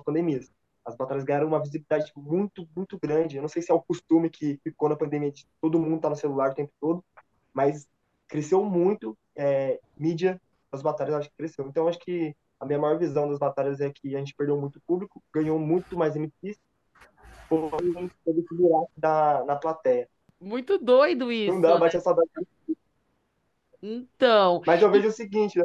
as. 0.88 0.94
As 0.94 0.96
batalhas 0.96 1.24
ganharam 1.24 1.48
uma 1.48 1.60
visibilidade 1.60 2.12
muito, 2.16 2.68
muito 2.76 2.98
grande. 2.98 3.36
Eu 3.36 3.42
não 3.42 3.50
sei 3.50 3.62
se 3.62 3.72
é 3.72 3.76
o 3.76 3.82
costume 3.82 4.30
que 4.30 4.60
ficou 4.64 4.88
na 4.88 4.96
pandemia 4.96 5.32
de 5.32 5.46
todo 5.62 5.80
mundo 5.80 6.02
tá 6.02 6.10
no 6.10 6.16
celular 6.16 6.52
o 6.52 6.56
tempo 6.56 6.72
todo, 6.80 7.04
mas 7.54 7.88
cresceu 8.28 8.64
muito 8.64 9.18
é, 9.36 9.80
mídia 9.98 10.42
das 10.72 10.82
batalhas, 10.82 11.16
acho 11.16 11.30
que 11.30 11.38
cresceu. 11.38 11.68
Então, 11.68 11.88
acho 11.88 12.00
que 12.00 12.36
a 12.60 12.66
minha 12.66 12.80
maior 12.80 12.98
visão 12.98 13.30
das 13.30 13.38
batalhas 13.38 13.80
é 13.80 13.92
que 13.92 14.16
a 14.16 14.20
gente 14.20 14.34
perdeu 14.34 14.60
muito 14.60 14.82
público, 14.82 15.22
ganhou 15.34 15.60
muito 15.60 15.98
mais 15.98 16.16
MPs, 16.16 16.58
porém 17.48 18.10
teve 18.26 18.44
que 18.44 18.56
virar 18.56 18.86
da, 18.96 19.44
na 19.46 19.56
plateia. 19.56 20.10
Muito 20.40 20.78
doido 20.78 21.32
isso. 21.32 21.54
Não 21.54 21.62
dá, 21.62 21.74
né? 21.76 21.80
bate 21.80 21.98
a 21.98 22.02
saudade. 22.02 22.30
Então. 23.82 24.62
Mas 24.66 24.82
eu 24.82 24.92
vejo 24.92 25.08
o 25.08 25.12
seguinte, 25.12 25.62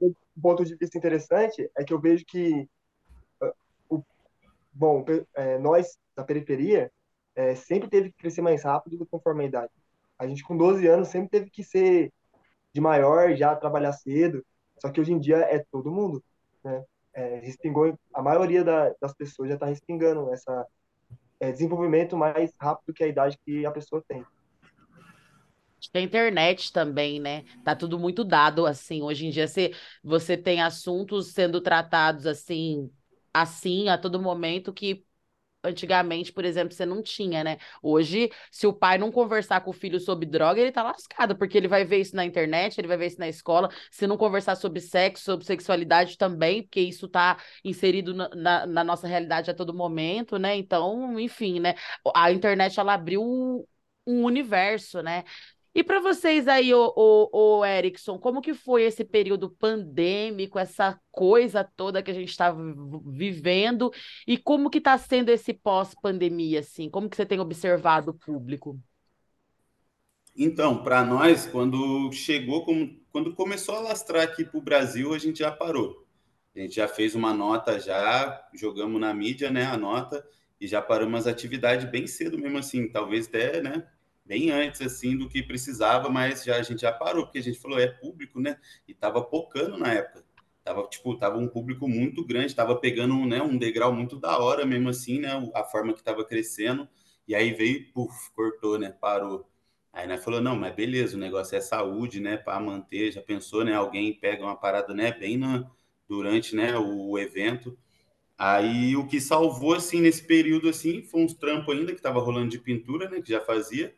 um 0.00 0.14
ponto 0.40 0.64
de 0.64 0.74
vista 0.76 0.96
interessante 0.96 1.70
é 1.76 1.84
que 1.84 1.92
eu 1.92 2.00
vejo 2.00 2.24
que 2.24 2.68
bom, 4.78 5.04
é, 5.34 5.58
nós 5.58 5.98
da 6.14 6.22
periferia 6.22 6.90
é, 7.34 7.54
sempre 7.54 7.88
teve 7.88 8.10
que 8.10 8.16
crescer 8.18 8.42
mais 8.42 8.62
rápido 8.62 9.04
conforme 9.10 9.44
a 9.44 9.46
idade. 9.48 9.72
A 10.18 10.26
gente 10.26 10.42
com 10.44 10.56
12 10.56 10.86
anos 10.86 11.08
sempre 11.08 11.28
teve 11.28 11.50
que 11.50 11.64
ser 11.64 12.12
de 12.72 12.80
maior, 12.80 13.34
já 13.34 13.54
trabalhar 13.56 13.92
cedo, 13.92 14.44
só 14.78 14.90
que 14.90 15.00
hoje 15.00 15.12
em 15.12 15.18
dia 15.18 15.38
é 15.38 15.64
todo 15.70 15.90
mundo, 15.90 16.22
né? 16.62 16.84
É, 17.12 17.40
respingou, 17.40 17.98
a 18.14 18.22
maioria 18.22 18.62
da, 18.62 18.94
das 19.00 19.12
pessoas 19.12 19.48
já 19.48 19.54
está 19.54 19.66
respingando 19.66 20.32
essa 20.32 20.64
é, 21.40 21.50
desenvolvimento 21.50 22.16
mais 22.16 22.52
rápido 22.60 22.94
que 22.94 23.02
a 23.02 23.08
idade 23.08 23.38
que 23.44 23.66
a 23.66 23.72
pessoa 23.72 24.04
tem. 24.06 24.24
A 25.94 26.00
internet 26.00 26.72
também, 26.72 27.18
né? 27.18 27.44
Tá 27.64 27.74
tudo 27.74 27.98
muito 27.98 28.22
dado 28.22 28.66
assim. 28.66 29.02
Hoje 29.02 29.26
em 29.26 29.30
dia 29.30 29.48
você, 29.48 29.72
você 30.02 30.36
tem 30.36 30.60
assuntos 30.60 31.32
sendo 31.32 31.60
tratados 31.60 32.26
assim, 32.26 32.90
assim 33.42 33.88
a 33.88 33.98
todo 33.98 34.20
momento 34.20 34.72
que 34.72 35.04
antigamente, 35.64 36.32
por 36.32 36.44
exemplo, 36.44 36.72
você 36.74 36.86
não 36.86 37.02
tinha, 37.02 37.42
né? 37.42 37.58
Hoje, 37.82 38.30
se 38.50 38.66
o 38.66 38.72
pai 38.72 38.96
não 38.96 39.10
conversar 39.10 39.60
com 39.60 39.70
o 39.70 39.72
filho 39.72 39.98
sobre 40.00 40.24
droga, 40.24 40.60
ele 40.60 40.70
tá 40.72 40.82
lascado, 40.84 41.36
porque 41.36 41.58
ele 41.58 41.66
vai 41.68 41.84
ver 41.84 41.98
isso 41.98 42.14
na 42.16 42.24
internet, 42.24 42.78
ele 42.78 42.86
vai 42.88 42.96
ver 42.96 43.06
isso 43.08 43.18
na 43.18 43.28
escola. 43.28 43.68
Se 43.90 44.06
não 44.06 44.16
conversar 44.16 44.54
sobre 44.56 44.80
sexo, 44.80 45.24
sobre 45.24 45.44
sexualidade 45.44 46.16
também, 46.16 46.62
porque 46.62 46.80
isso 46.80 47.08
tá 47.08 47.38
inserido 47.64 48.14
na, 48.14 48.28
na, 48.30 48.66
na 48.66 48.84
nossa 48.84 49.08
realidade 49.08 49.50
a 49.50 49.54
todo 49.54 49.74
momento, 49.74 50.38
né? 50.38 50.56
Então, 50.56 51.18
enfim, 51.18 51.60
né? 51.60 51.74
A 52.14 52.30
internet 52.32 52.78
ela 52.78 52.94
abriu 52.94 53.22
um 54.06 54.24
universo, 54.24 55.02
né? 55.02 55.24
E 55.78 55.84
para 55.84 56.00
vocês 56.00 56.48
aí, 56.48 56.74
o, 56.74 56.92
o, 56.96 57.58
o 57.58 57.64
Erickson, 57.64 58.18
como 58.18 58.42
que 58.42 58.52
foi 58.52 58.82
esse 58.82 59.04
período 59.04 59.48
pandêmico, 59.48 60.58
essa 60.58 61.00
coisa 61.08 61.62
toda 61.62 62.02
que 62.02 62.10
a 62.10 62.14
gente 62.14 62.30
está 62.30 62.52
vivendo, 63.06 63.92
e 64.26 64.36
como 64.36 64.70
que 64.70 64.78
está 64.78 64.98
sendo 64.98 65.28
esse 65.28 65.54
pós-pandemia, 65.54 66.58
assim? 66.58 66.90
Como 66.90 67.08
que 67.08 67.14
você 67.14 67.24
tem 67.24 67.38
observado 67.38 68.10
o 68.10 68.14
público? 68.14 68.76
Então, 70.36 70.82
para 70.82 71.04
nós, 71.04 71.46
quando 71.46 72.10
chegou, 72.10 72.66
quando 73.12 73.32
começou 73.36 73.76
a 73.76 73.80
lastrar 73.80 74.24
aqui 74.24 74.44
para 74.44 74.58
o 74.58 74.62
Brasil, 74.62 75.14
a 75.14 75.18
gente 75.18 75.38
já 75.38 75.52
parou. 75.52 76.04
A 76.56 76.58
gente 76.58 76.74
já 76.74 76.88
fez 76.88 77.14
uma 77.14 77.32
nota, 77.32 77.78
já 77.78 78.48
jogamos 78.52 79.00
na 79.00 79.14
mídia, 79.14 79.48
né, 79.48 79.66
a 79.66 79.76
nota, 79.76 80.26
e 80.60 80.66
já 80.66 80.82
paramos 80.82 81.20
as 81.20 81.28
atividades 81.28 81.88
bem 81.88 82.08
cedo 82.08 82.36
mesmo 82.36 82.58
assim, 82.58 82.88
talvez 82.88 83.28
até, 83.28 83.62
né, 83.62 83.86
bem 84.28 84.50
antes 84.50 84.82
assim 84.82 85.16
do 85.16 85.28
que 85.28 85.42
precisava, 85.42 86.10
mas 86.10 86.44
já 86.44 86.56
a 86.56 86.62
gente 86.62 86.82
já 86.82 86.92
parou 86.92 87.24
porque 87.24 87.38
a 87.38 87.42
gente 87.42 87.58
falou 87.58 87.80
é 87.80 87.88
público, 87.88 88.38
né? 88.38 88.58
E 88.86 88.94
tava 88.94 89.22
pocando 89.24 89.78
na 89.78 89.92
época. 89.94 90.22
Tava 90.62 90.86
tipo, 90.86 91.16
tava 91.16 91.38
um 91.38 91.48
público 91.48 91.88
muito 91.88 92.22
grande, 92.24 92.54
tava 92.54 92.76
pegando, 92.76 93.16
né, 93.24 93.42
um 93.42 93.56
degrau 93.56 93.90
muito 93.92 94.16
da 94.18 94.38
hora 94.38 94.66
mesmo 94.66 94.90
assim, 94.90 95.18
né, 95.18 95.30
a 95.54 95.64
forma 95.64 95.94
que 95.94 96.02
tava 96.02 96.24
crescendo. 96.26 96.86
E 97.26 97.34
aí 97.34 97.52
veio, 97.54 97.90
puf, 97.92 98.30
cortou, 98.34 98.78
né? 98.78 98.90
Parou. 99.00 99.48
Aí 99.92 100.06
nós 100.06 100.22
falou, 100.22 100.40
não, 100.40 100.54
mas 100.56 100.74
beleza, 100.74 101.16
o 101.16 101.20
negócio 101.20 101.56
é 101.56 101.60
saúde, 101.60 102.20
né, 102.20 102.36
para 102.36 102.60
manter, 102.60 103.10
já 103.12 103.22
pensou, 103.22 103.64
né, 103.64 103.74
alguém 103.74 104.12
pega 104.14 104.44
uma 104.44 104.56
parada, 104.56 104.94
né, 104.94 105.10
bem 105.12 105.36
na, 105.38 105.68
durante, 106.06 106.54
né, 106.54 106.76
o 106.78 107.18
evento. 107.18 107.76
Aí 108.36 108.94
o 108.96 109.06
que 109.06 109.20
salvou, 109.20 109.74
assim, 109.74 110.00
nesse 110.00 110.22
período, 110.24 110.68
assim, 110.68 111.02
foi 111.02 111.22
uns 111.24 111.34
trampos 111.34 111.74
ainda 111.74 111.94
que 111.94 112.02
tava 112.02 112.20
rolando 112.20 112.50
de 112.50 112.58
pintura, 112.58 113.08
né, 113.08 113.20
que 113.22 113.30
já 113.30 113.40
fazia, 113.40 113.94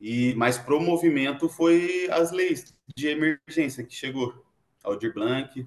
e 0.00 0.34
mas 0.34 0.58
pro 0.58 0.80
movimento 0.80 1.48
foi 1.48 2.08
as 2.10 2.30
leis 2.30 2.74
de 2.94 3.08
emergência 3.08 3.84
que 3.84 3.94
chegou, 3.94 4.44
Aldir 4.82 5.12
Blanc, 5.12 5.66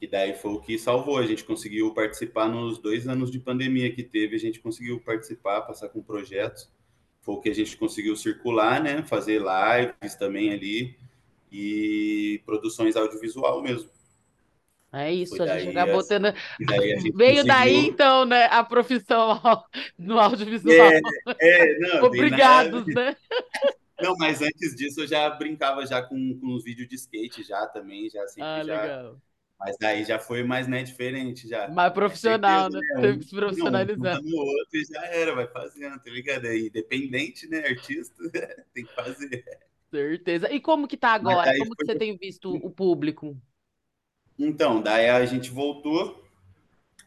e 0.00 0.06
daí 0.06 0.34
foi 0.34 0.52
o 0.52 0.60
que 0.60 0.78
salvou, 0.78 1.18
a 1.18 1.26
gente 1.26 1.44
conseguiu 1.44 1.92
participar 1.92 2.48
nos 2.48 2.78
dois 2.78 3.06
anos 3.06 3.30
de 3.30 3.38
pandemia 3.38 3.92
que 3.92 4.02
teve, 4.02 4.34
a 4.34 4.38
gente 4.38 4.58
conseguiu 4.60 4.98
participar, 5.00 5.60
passar 5.62 5.90
com 5.90 6.02
projetos, 6.02 6.72
foi 7.20 7.34
o 7.34 7.40
que 7.40 7.50
a 7.50 7.54
gente 7.54 7.76
conseguiu 7.76 8.16
circular, 8.16 8.82
né? 8.82 9.02
Fazer 9.02 9.40
lives 9.40 10.14
também 10.14 10.52
ali 10.52 10.96
e 11.52 12.40
produções 12.46 12.96
audiovisual 12.96 13.62
mesmo. 13.62 13.90
É 14.92 15.12
isso, 15.12 15.40
a 15.40 15.58
gente 15.58 15.76
acabou 15.76 16.02
tendo. 16.02 16.32
Daí 16.60 16.78
Veio 16.78 16.94
conseguiu... 16.94 17.46
daí, 17.46 17.86
então, 17.86 18.24
né? 18.24 18.46
A 18.46 18.64
profissão 18.64 19.40
no 19.96 20.18
audiovisual. 20.18 20.74
É, 20.74 21.00
é 21.40 21.78
não, 21.78 22.04
Obrigados, 22.04 22.86
né? 22.86 23.16
Não, 24.00 24.16
mas 24.16 24.42
antes 24.42 24.74
disso 24.74 25.02
eu 25.02 25.06
já 25.06 25.30
brincava 25.30 25.86
já 25.86 26.02
com, 26.02 26.38
com 26.40 26.54
os 26.54 26.64
vídeos 26.64 26.88
de 26.88 26.96
skate 26.96 27.44
já 27.44 27.66
também, 27.66 28.08
já 28.10 28.26
sempre 28.26 28.42
ah, 28.42 28.64
já. 28.64 28.82
Legal. 28.82 29.22
Mas 29.60 29.76
daí 29.78 30.04
já 30.04 30.18
foi 30.18 30.42
mais, 30.42 30.66
né, 30.66 30.82
diferente 30.82 31.46
já. 31.46 31.68
Mais 31.68 31.92
profissional, 31.92 32.72
certeza, 32.72 32.94
né? 32.94 33.00
Teve 33.02 33.18
que 33.18 33.24
se 33.26 33.36
profissionalizar. 33.36 34.18
Um, 34.18 34.22
no 34.22 34.36
outro 34.38 34.80
já 34.90 35.04
era, 35.06 35.34
vai 35.34 35.46
fazendo, 35.46 36.00
tá 36.00 36.10
ligado? 36.10 36.46
É 36.46 36.58
independente, 36.58 37.46
né, 37.46 37.58
artista, 37.58 38.16
tem 38.72 38.86
que 38.86 38.94
fazer. 38.94 39.44
Certeza. 39.90 40.50
E 40.50 40.60
como 40.60 40.88
que 40.88 40.96
tá 40.96 41.10
agora? 41.10 41.52
Como 41.58 41.76
que 41.76 41.84
você 41.84 41.94
tem 41.94 42.16
visto 42.16 42.54
o 42.54 42.70
público? 42.70 43.36
Então, 44.42 44.80
daí 44.80 45.10
a 45.10 45.26
gente 45.26 45.50
voltou. 45.50 46.24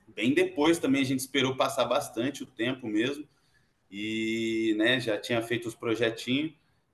Bem 0.07 0.35
depois 0.35 0.77
também 0.77 1.01
a 1.01 1.05
gente 1.05 1.21
esperou 1.21 1.55
passar 1.55 1.85
bastante 1.85 2.43
o 2.43 2.45
tempo 2.45 2.85
mesmo. 2.85 3.27
E, 3.89 4.75
né, 4.77 4.99
já 4.99 5.17
tinha 5.17 5.41
feito 5.41 5.67
os 5.67 5.73
projetinhos. 5.73 6.53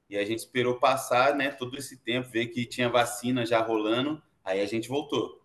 E 0.09 0.17
a 0.17 0.23
gente 0.23 0.39
esperou 0.39 0.79
passar, 0.79 1.35
né, 1.35 1.51
todo 1.51 1.77
esse 1.77 1.97
tempo, 1.97 2.29
ver 2.29 2.47
que 2.47 2.65
tinha 2.65 2.87
vacina 2.87 3.45
já 3.45 3.59
rolando. 3.59 4.21
Aí 4.41 4.61
a 4.61 4.65
gente 4.65 4.87
voltou. 4.87 5.43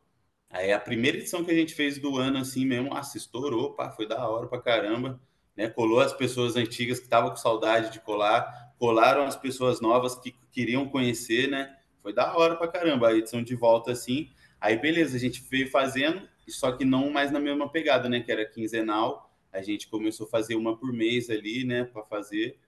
Aí 0.48 0.72
a 0.72 0.78
primeira 0.78 1.18
edição 1.18 1.44
que 1.44 1.50
a 1.50 1.54
gente 1.54 1.74
fez 1.74 1.98
do 1.98 2.16
ano, 2.16 2.38
assim 2.38 2.64
mesmo, 2.64 2.94
ah, 2.94 3.02
se 3.02 3.18
estourou, 3.18 3.72
pá, 3.72 3.90
foi 3.90 4.07
da 4.07 4.28
hora 4.28 4.46
pra 4.46 4.61
caramba. 4.61 5.20
Né? 5.57 5.68
Colou 5.68 5.98
as 5.98 6.12
pessoas 6.12 6.54
antigas 6.54 7.00
que 7.00 7.07
estavam 7.07 7.30
com 7.30 7.37
saudade 7.37 7.92
de 7.92 7.98
colar, 7.98 8.72
colaram 8.78 9.24
as 9.24 9.35
pessoas 9.35 9.80
novas 9.80 10.14
que 10.14 10.37
queriam 10.52 10.88
conhecer, 10.88 11.48
né? 11.48 11.76
Foi 12.00 12.12
da 12.12 12.37
hora 12.37 12.54
pra 12.54 12.68
caramba 12.68 13.09
a 13.09 13.14
edição 13.14 13.42
de 13.42 13.57
volta, 13.57 13.90
assim. 13.90 14.30
Aí, 14.61 14.79
beleza, 14.79 15.17
a 15.17 15.21
gente 15.21 15.43
veio 15.51 15.71
fazendo, 15.71 16.29
só 16.49 16.73
que 16.73 16.85
não 16.85 17.11
mais 17.11 17.31
na 17.31 17.40
mesma 17.40 17.71
pegada, 17.71 18.09
né? 18.09 18.21
Que 18.21 18.33
era 18.33 18.47
quinzenal. 18.47 19.31
A 19.53 19.62
gente 19.62 19.88
começou 19.88 20.27
a 20.27 20.31
fazer 20.31 20.57
uma 20.57 20.77
por 20.77 20.93
mês 20.93 21.31
ali, 21.31 21.64
né? 21.64 21.85
Para 21.85 22.03
fazer. 22.05 22.59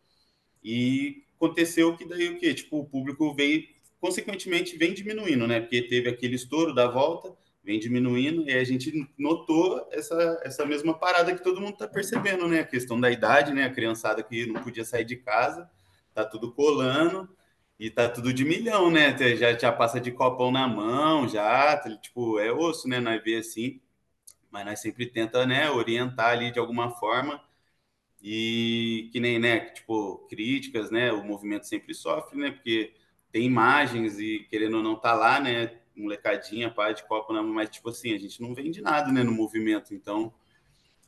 E 0.62 1.24
aconteceu 1.36 1.96
que 1.96 2.04
daí 2.04 2.28
o 2.28 2.38
quê? 2.38 2.54
Tipo, 2.54 2.78
o 2.80 2.86
público 2.86 3.34
veio, 3.34 3.66
consequentemente, 4.00 4.76
vem 4.76 4.94
diminuindo, 4.94 5.46
né? 5.46 5.60
Porque 5.60 5.82
teve 5.82 6.08
aquele 6.08 6.34
estouro 6.36 6.74
da 6.74 6.88
volta 6.88 7.36
vem 7.66 7.80
diminuindo 7.80 8.48
e 8.48 8.52
a 8.52 8.62
gente 8.62 8.92
notou 9.18 9.88
essa, 9.90 10.40
essa 10.44 10.64
mesma 10.64 10.96
parada 10.96 11.34
que 11.34 11.42
todo 11.42 11.60
mundo 11.60 11.72
está 11.72 11.88
percebendo, 11.88 12.46
né? 12.46 12.60
A 12.60 12.64
questão 12.64 12.98
da 12.98 13.10
idade, 13.10 13.52
né? 13.52 13.64
A 13.64 13.72
criançada 13.72 14.22
que 14.22 14.46
não 14.46 14.62
podia 14.62 14.84
sair 14.84 15.04
de 15.04 15.16
casa, 15.16 15.68
tá 16.14 16.24
tudo 16.24 16.52
colando 16.52 17.28
e 17.78 17.90
tá 17.90 18.08
tudo 18.08 18.32
de 18.32 18.44
milhão, 18.44 18.90
né? 18.90 19.16
Já, 19.36 19.56
já 19.58 19.72
passa 19.72 20.00
de 20.00 20.10
copão 20.12 20.50
na 20.50 20.66
mão, 20.68 21.28
já, 21.28 21.76
tá, 21.76 21.96
tipo, 21.98 22.38
é 22.38 22.52
osso, 22.52 22.88
né? 22.88 23.00
Nós 23.00 23.22
vê 23.22 23.36
assim, 23.36 23.80
mas 24.50 24.64
nós 24.66 24.80
sempre 24.80 25.06
tenta, 25.06 25.46
né, 25.46 25.70
orientar 25.70 26.30
ali 26.30 26.50
de 26.52 26.58
alguma 26.58 26.90
forma 26.92 27.42
e 28.22 29.08
que 29.12 29.20
nem, 29.20 29.38
né, 29.38 29.60
tipo, 29.70 30.18
críticas, 30.28 30.90
né? 30.90 31.12
O 31.12 31.24
movimento 31.24 31.66
sempre 31.66 31.94
sofre, 31.94 32.38
né? 32.38 32.50
Porque 32.50 32.94
tem 33.32 33.44
imagens 33.44 34.18
e 34.18 34.46
querendo 34.50 34.78
ou 34.78 34.82
não 34.82 34.96
tá 34.96 35.14
lá, 35.14 35.40
né? 35.40 35.80
molecadinha, 35.96 36.70
pai 36.70 36.94
de 36.94 37.02
copo 37.04 37.32
na 37.32 37.42
mas 37.42 37.70
tipo 37.70 37.88
assim, 37.88 38.12
a 38.14 38.18
gente 38.18 38.40
não 38.42 38.54
vende 38.54 38.82
nada, 38.82 39.10
né, 39.10 39.22
no 39.22 39.32
movimento, 39.32 39.94
então 39.94 40.32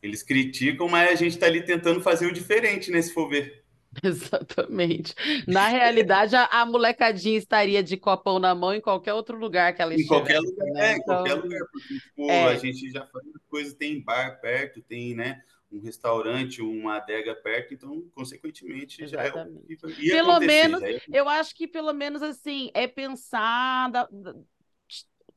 eles 0.02 0.22
criticam, 0.22 0.88
mas 0.88 1.10
a 1.10 1.14
gente 1.14 1.34
está 1.34 1.46
ali 1.46 1.62
tentando 1.64 2.00
fazer 2.00 2.26
o 2.26 2.32
diferente, 2.32 2.90
né, 2.90 3.02
se 3.02 3.12
for 3.12 3.28
ver. 3.28 3.57
Exatamente. 4.02 5.14
Na 5.46 5.68
realidade, 5.68 6.36
a, 6.36 6.44
a, 6.44 6.66
molecadinha 6.66 7.38
estaria 7.38 7.82
de 7.82 7.96
copão 7.96 8.38
na 8.38 8.54
mão 8.54 8.74
em 8.74 8.80
qualquer 8.80 9.14
outro 9.14 9.38
lugar 9.38 9.74
que 9.74 9.82
ela 9.82 9.94
estivesse. 9.94 10.14
Em 10.14 10.18
qualquer 10.18 10.40
lugar, 10.40 10.66
né? 10.72 10.92
é, 10.92 10.96
em 10.96 11.02
qualquer 11.02 11.30
então, 11.30 11.42
lugar, 11.42 11.60
porque 11.72 11.94
tipo, 11.94 12.30
é. 12.30 12.44
a 12.44 12.54
gente 12.56 12.90
já 12.90 13.06
faz 13.06 13.24
coisas, 13.48 13.74
tem 13.74 14.02
bar 14.02 14.40
perto, 14.40 14.82
tem, 14.82 15.14
né, 15.14 15.40
um 15.70 15.80
restaurante, 15.80 16.62
uma 16.62 16.96
adega 16.96 17.34
perto, 17.34 17.74
então, 17.74 18.04
consequentemente, 18.14 19.02
Exatamente. 19.02 19.78
já 19.78 20.08
é 20.08 20.16
Pelo 20.16 20.40
menos, 20.40 20.82
é... 20.82 21.00
eu 21.12 21.28
acho 21.28 21.54
que 21.54 21.66
pelo 21.66 21.92
menos 21.92 22.22
assim, 22.22 22.70
é 22.74 22.86
pensar 22.86 23.90
da, 23.90 24.08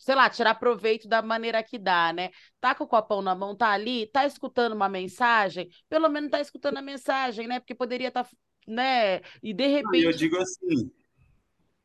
sei 0.01 0.15
lá, 0.15 0.27
tirar 0.29 0.55
proveito 0.55 1.07
da 1.07 1.21
maneira 1.21 1.61
que 1.61 1.77
dá, 1.77 2.11
né? 2.11 2.31
Tá 2.59 2.73
com 2.73 2.85
o 2.85 2.87
copão 2.87 3.21
na 3.21 3.35
mão, 3.35 3.55
tá 3.55 3.69
ali, 3.69 4.07
tá 4.07 4.25
escutando 4.25 4.73
uma 4.73 4.89
mensagem, 4.89 5.69
pelo 5.87 6.09
menos 6.09 6.31
tá 6.31 6.41
escutando 6.41 6.77
a 6.77 6.81
mensagem, 6.81 7.47
né? 7.47 7.59
Porque 7.59 7.75
poderia 7.75 8.07
estar, 8.07 8.23
tá, 8.23 8.29
né? 8.67 9.21
E 9.43 9.53
de 9.53 9.67
repente. 9.67 10.03
eu 10.03 10.11
digo 10.11 10.37
assim, 10.37 10.91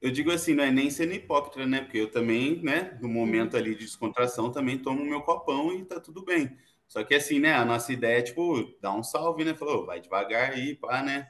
eu 0.01 0.11
digo 0.11 0.31
assim, 0.31 0.55
não 0.55 0.65
é 0.65 0.71
nem 0.71 0.89
sendo 0.89 1.13
hipócrita, 1.13 1.67
né? 1.67 1.83
Porque 1.83 1.99
eu 1.99 2.11
também, 2.11 2.63
né, 2.63 2.99
no 3.03 3.09
momento 3.09 3.55
ali 3.55 3.75
de 3.75 3.85
descontração, 3.85 4.51
também 4.51 4.79
tomo 4.79 5.05
meu 5.05 5.21
copão 5.21 5.73
e 5.75 5.85
tá 5.85 6.01
tudo 6.01 6.25
bem. 6.25 6.57
Só 6.89 7.05
que 7.05 7.15
assim, 7.15 7.39
né, 7.39 7.53
a 7.53 7.65
nossa 7.67 7.93
ideia 7.93 8.21
é, 8.21 8.23
tipo, 8.23 8.75
dar 8.81 8.95
um 8.95 9.03
salve, 9.03 9.45
né? 9.45 9.55
Falou, 9.55 9.85
vai 9.85 10.01
devagar 10.01 10.53
aí, 10.53 10.75
pá, 10.75 11.03
né? 11.03 11.29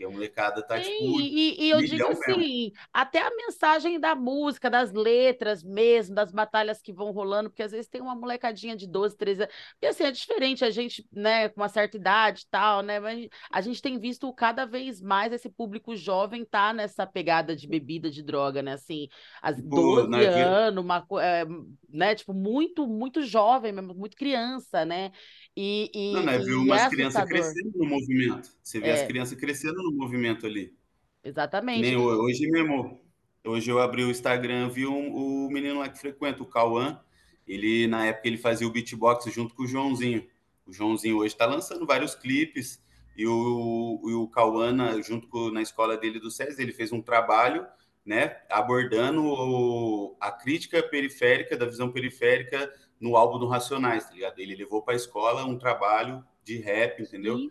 Porque 0.00 0.04
a 0.06 0.10
molecada 0.10 0.62
tá, 0.62 0.82
Sim, 0.82 0.90
tipo. 0.90 1.20
E, 1.20 1.60
e 1.60 1.70
eu 1.70 1.78
digo 1.82 2.08
assim, 2.08 2.38
mesmo. 2.38 2.72
até 2.90 3.20
a 3.20 3.30
mensagem 3.36 4.00
da 4.00 4.14
música, 4.14 4.70
das 4.70 4.92
letras 4.92 5.62
mesmo, 5.62 6.14
das 6.14 6.32
batalhas 6.32 6.80
que 6.80 6.90
vão 6.90 7.10
rolando, 7.10 7.50
porque 7.50 7.62
às 7.62 7.72
vezes 7.72 7.86
tem 7.86 8.00
uma 8.00 8.14
molecadinha 8.14 8.74
de 8.74 8.86
12, 8.86 9.14
13 9.16 9.42
anos. 9.42 9.54
Porque 9.72 9.86
assim, 9.86 10.04
é 10.04 10.10
diferente 10.10 10.64
a 10.64 10.70
gente, 10.70 11.06
né, 11.12 11.50
com 11.50 11.60
uma 11.60 11.68
certa 11.68 11.98
idade 11.98 12.44
e 12.46 12.50
tal, 12.50 12.82
né? 12.82 12.98
Mas 12.98 13.28
a 13.52 13.60
gente 13.60 13.82
tem 13.82 13.98
visto 13.98 14.32
cada 14.32 14.64
vez 14.64 15.02
mais 15.02 15.34
esse 15.34 15.50
público 15.50 15.94
jovem 15.94 16.46
tá 16.46 16.72
nessa 16.72 17.06
pegada 17.06 17.54
de 17.54 17.68
bebida, 17.68 18.10
de 18.10 18.22
droga, 18.22 18.62
né? 18.62 18.72
Assim, 18.72 19.06
as 19.42 19.56
tipo, 19.56 19.68
12 19.68 20.24
anos, 20.24 20.82
uma, 20.82 21.06
é, 21.20 21.44
né? 21.90 22.14
Tipo, 22.14 22.32
muito, 22.32 22.86
muito 22.86 23.22
jovem 23.22 23.70
mesmo, 23.70 23.94
muito 23.94 24.16
criança, 24.16 24.82
né? 24.86 25.12
E, 25.56 25.90
e, 25.94 26.12
não, 26.12 26.22
né? 26.22 26.38
Viu 26.38 26.62
umas 26.62 26.82
é 26.82 26.90
crianças 26.90 27.24
crescendo 27.24 27.72
no 27.76 27.86
movimento. 27.86 28.50
Você 28.62 28.80
vê 28.80 28.88
é. 28.88 28.92
as 28.92 29.02
crianças 29.06 29.38
crescendo 29.38 29.82
no 29.82 29.92
movimento 29.92 30.46
ali. 30.46 30.74
Exatamente. 31.22 31.82
Nem 31.82 31.96
hoje 31.96 32.48
mesmo. 32.50 33.00
Hoje 33.44 33.70
eu 33.70 33.78
abri 33.78 34.04
o 34.04 34.10
Instagram, 34.10 34.68
vi 34.68 34.86
um, 34.86 35.14
o 35.14 35.50
menino 35.50 35.78
lá 35.78 35.88
que 35.88 35.98
frequenta, 35.98 36.42
o 36.42 36.46
Cauã. 36.46 37.00
Ele, 37.46 37.86
na 37.86 38.06
época, 38.06 38.28
ele 38.28 38.36
fazia 38.36 38.66
o 38.66 38.70
beatbox 38.70 39.32
junto 39.32 39.54
com 39.54 39.64
o 39.64 39.66
Joãozinho. 39.66 40.26
O 40.66 40.72
Joãozinho 40.72 41.16
hoje 41.16 41.34
está 41.34 41.46
lançando 41.46 41.86
vários 41.86 42.14
clipes. 42.14 42.82
E 43.16 43.26
o, 43.26 43.98
o, 44.02 44.22
o 44.22 44.28
Cauã, 44.28 44.72
junto 45.02 45.26
com, 45.26 45.50
na 45.50 45.62
escola 45.62 45.96
dele 45.96 46.20
do 46.20 46.30
SESI, 46.30 46.62
ele 46.62 46.72
fez 46.72 46.92
um 46.92 47.02
trabalho 47.02 47.66
né, 48.04 48.36
abordando 48.50 49.24
o, 49.24 50.16
a 50.20 50.32
crítica 50.32 50.82
periférica, 50.82 51.56
da 51.56 51.66
visão 51.66 51.90
periférica 51.92 52.72
no 53.00 53.16
álbum 53.16 53.38
do 53.38 53.48
Racionais, 53.48 54.04
tá 54.04 54.12
ligado? 54.12 54.38
Ele 54.38 54.54
levou 54.54 54.82
para 54.82 54.94
a 54.94 54.96
escola 54.96 55.44
um 55.44 55.58
trabalho 55.58 56.24
de 56.44 56.58
rap, 56.58 57.02
entendeu? 57.02 57.50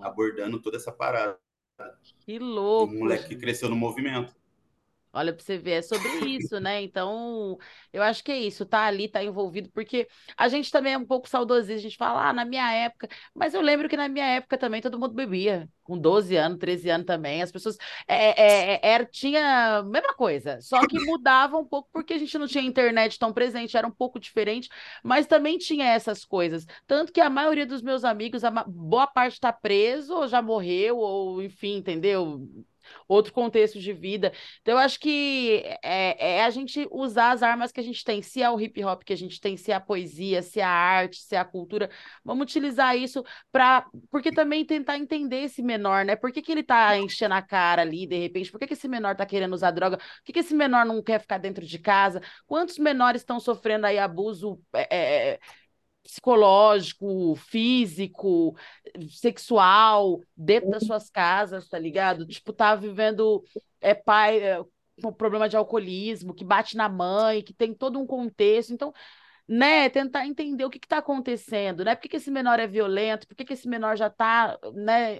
Abordando 0.00 0.60
toda 0.60 0.76
essa 0.76 0.92
parada. 0.92 1.38
Que 2.20 2.38
louco! 2.38 2.92
Um 2.92 3.00
moleque 3.00 3.28
que 3.28 3.36
cresceu 3.36 3.68
no 3.68 3.76
movimento. 3.76 4.34
Olha 5.12 5.32
para 5.32 5.42
você 5.42 5.56
ver, 5.56 5.72
é 5.72 5.82
sobre 5.82 6.08
isso, 6.36 6.60
né? 6.60 6.82
Então, 6.82 7.56
eu 7.92 8.02
acho 8.02 8.22
que 8.22 8.30
é 8.30 8.38
isso, 8.38 8.66
tá 8.66 8.82
ali, 8.82 9.08
tá 9.08 9.24
envolvido, 9.24 9.70
porque 9.70 10.06
a 10.36 10.48
gente 10.48 10.70
também 10.70 10.92
é 10.92 10.98
um 10.98 11.06
pouco 11.06 11.28
saudosista, 11.28 11.74
a 11.74 11.78
gente 11.78 11.96
fala, 11.96 12.28
ah, 12.28 12.32
na 12.32 12.44
minha 12.44 12.70
época, 12.72 13.08
mas 13.34 13.54
eu 13.54 13.62
lembro 13.62 13.88
que 13.88 13.96
na 13.96 14.06
minha 14.08 14.26
época 14.26 14.58
também 14.58 14.82
todo 14.82 14.98
mundo 14.98 15.14
bebia, 15.14 15.68
com 15.82 15.98
12 15.98 16.36
anos, 16.36 16.58
13 16.58 16.90
anos 16.90 17.06
também, 17.06 17.42
as 17.42 17.50
pessoas 17.50 17.78
é, 18.06 18.76
é, 18.76 18.92
é, 18.94 19.04
tinha 19.06 19.78
a 19.78 19.82
mesma 19.82 20.14
coisa, 20.14 20.60
só 20.60 20.86
que 20.86 20.98
mudava 21.00 21.56
um 21.56 21.64
pouco 21.64 21.88
porque 21.92 22.12
a 22.14 22.18
gente 22.18 22.36
não 22.36 22.46
tinha 22.46 22.62
internet 22.62 23.18
tão 23.18 23.32
presente, 23.32 23.76
era 23.76 23.86
um 23.86 23.90
pouco 23.90 24.20
diferente, 24.20 24.68
mas 25.02 25.26
também 25.26 25.56
tinha 25.56 25.86
essas 25.86 26.24
coisas. 26.24 26.66
Tanto 26.86 27.12
que 27.12 27.20
a 27.20 27.30
maioria 27.30 27.66
dos 27.66 27.80
meus 27.82 28.04
amigos, 28.04 28.44
a 28.44 28.50
boa 28.50 29.06
parte 29.06 29.34
está 29.34 29.52
preso, 29.52 30.14
ou 30.14 30.28
já 30.28 30.42
morreu, 30.42 30.98
ou 30.98 31.42
enfim, 31.42 31.76
entendeu? 31.76 32.46
Outro 33.06 33.32
contexto 33.32 33.78
de 33.78 33.92
vida. 33.92 34.32
Então, 34.60 34.74
eu 34.74 34.78
acho 34.78 34.98
que 35.00 35.62
é, 35.82 36.38
é, 36.38 36.44
a 36.44 36.50
gente 36.50 36.86
usar 36.90 37.32
as 37.32 37.42
armas 37.42 37.72
que 37.72 37.80
a 37.80 37.82
gente 37.82 38.04
tem, 38.04 38.22
se 38.22 38.42
é 38.42 38.50
o 38.50 38.60
hip 38.60 38.82
hop 38.84 39.02
que 39.02 39.12
a 39.12 39.16
gente 39.16 39.40
tem, 39.40 39.56
se 39.56 39.70
é 39.72 39.74
a 39.74 39.80
poesia, 39.80 40.42
se 40.42 40.60
é 40.60 40.64
a 40.64 40.68
arte, 40.68 41.16
se 41.18 41.34
é 41.34 41.38
a 41.38 41.44
cultura, 41.44 41.90
vamos 42.24 42.42
utilizar 42.44 42.96
isso 42.96 43.24
para. 43.52 43.86
Porque 44.10 44.32
também 44.32 44.64
tentar 44.64 44.98
entender 44.98 45.42
esse 45.42 45.62
menor, 45.62 46.04
né? 46.04 46.16
Por 46.16 46.32
que, 46.32 46.42
que 46.42 46.52
ele 46.52 46.62
tá 46.62 46.96
enchendo 46.98 47.34
a 47.34 47.42
cara 47.42 47.82
ali, 47.82 48.06
de 48.06 48.18
repente? 48.18 48.50
Por 48.50 48.58
que, 48.58 48.66
que 48.66 48.74
esse 48.74 48.88
menor 48.88 49.16
tá 49.16 49.26
querendo 49.26 49.52
usar 49.54 49.70
droga? 49.70 49.96
Por 49.98 50.24
que, 50.24 50.32
que 50.32 50.40
esse 50.40 50.54
menor 50.54 50.84
não 50.84 51.02
quer 51.02 51.20
ficar 51.20 51.38
dentro 51.38 51.64
de 51.64 51.78
casa? 51.78 52.20
Quantos 52.46 52.78
menores 52.78 53.22
estão 53.22 53.40
sofrendo 53.40 53.86
aí 53.86 53.98
abuso? 53.98 54.60
É, 54.74 55.32
é 55.34 55.40
psicológico, 56.08 57.36
físico, 57.36 58.56
sexual, 59.10 60.22
dentro 60.34 60.70
das 60.70 60.84
suas 60.84 61.10
casas, 61.10 61.68
tá 61.68 61.78
ligado? 61.78 62.26
Tipo, 62.26 62.50
tá 62.50 62.74
vivendo 62.74 63.44
é 63.78 63.92
pai 63.94 64.38
é, 64.42 64.64
com 65.02 65.12
problema 65.12 65.50
de 65.50 65.56
alcoolismo, 65.56 66.32
que 66.32 66.44
bate 66.44 66.78
na 66.78 66.88
mãe, 66.88 67.42
que 67.42 67.52
tem 67.52 67.74
todo 67.74 67.98
um 67.98 68.06
contexto. 68.06 68.72
Então, 68.72 68.92
né, 69.46 69.90
tentar 69.90 70.26
entender 70.26 70.64
o 70.64 70.70
que 70.70 70.78
está 70.78 70.98
acontecendo, 70.98 71.84
né? 71.84 71.94
Por 71.94 72.02
que, 72.02 72.08
que, 72.08 72.16
esse 72.16 72.30
menor 72.30 72.58
é 72.58 72.66
violento? 72.66 73.28
Por 73.28 73.36
que, 73.36 73.44
que 73.44 73.52
esse 73.52 73.68
menor 73.68 73.96
já 73.96 74.06
está 74.06 74.58
né, 74.72 75.18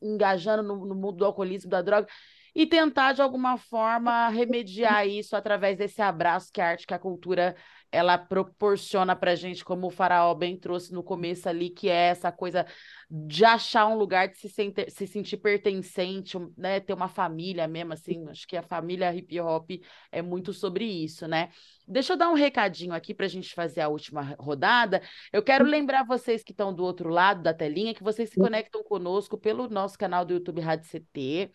engajando 0.00 0.62
no, 0.62 0.86
no 0.86 0.94
mundo 0.94 1.18
do 1.18 1.26
alcoolismo, 1.26 1.70
da 1.70 1.82
droga? 1.82 2.08
E 2.54 2.66
tentar, 2.66 3.12
de 3.12 3.22
alguma 3.22 3.56
forma, 3.56 4.28
remediar 4.28 5.06
isso 5.06 5.34
através 5.34 5.78
desse 5.78 6.02
abraço 6.02 6.52
que 6.52 6.60
a 6.60 6.68
arte, 6.68 6.86
que 6.86 6.94
a 6.94 6.98
cultura 6.98 7.56
ela 7.90 8.16
proporciona 8.16 9.14
para 9.14 9.34
gente, 9.34 9.62
como 9.62 9.86
o 9.86 9.90
Faraó 9.90 10.34
bem 10.34 10.56
trouxe 10.56 10.92
no 10.94 11.02
começo 11.02 11.46
ali, 11.46 11.68
que 11.68 11.90
é 11.90 12.08
essa 12.08 12.32
coisa 12.32 12.66
de 13.10 13.44
achar 13.44 13.86
um 13.86 13.96
lugar 13.96 14.28
de 14.28 14.38
se, 14.38 14.48
sentir, 14.48 14.90
se 14.90 15.06
sentir 15.06 15.36
pertencente, 15.36 16.38
né? 16.56 16.80
Ter 16.80 16.94
uma 16.94 17.08
família 17.08 17.68
mesmo, 17.68 17.92
assim. 17.92 18.26
Acho 18.28 18.46
que 18.46 18.56
a 18.56 18.62
família 18.62 19.14
hip 19.14 19.38
hop 19.40 19.70
é 20.10 20.22
muito 20.22 20.54
sobre 20.54 20.86
isso, 20.86 21.28
né? 21.28 21.50
Deixa 21.86 22.14
eu 22.14 22.16
dar 22.16 22.30
um 22.30 22.34
recadinho 22.34 22.94
aqui 22.94 23.12
para 23.12 23.26
a 23.26 23.28
gente 23.28 23.54
fazer 23.54 23.82
a 23.82 23.88
última 23.88 24.34
rodada. 24.38 25.02
Eu 25.30 25.42
quero 25.42 25.66
lembrar 25.66 26.04
vocês 26.04 26.42
que 26.42 26.52
estão 26.52 26.74
do 26.74 26.82
outro 26.82 27.10
lado 27.10 27.42
da 27.42 27.52
telinha 27.52 27.94
que 27.94 28.02
vocês 28.02 28.30
se 28.30 28.36
conectam 28.36 28.82
conosco 28.82 29.36
pelo 29.36 29.68
nosso 29.68 29.98
canal 29.98 30.24
do 30.24 30.32
YouTube 30.32 30.62
Rádio 30.62 30.88
CT 30.88 31.50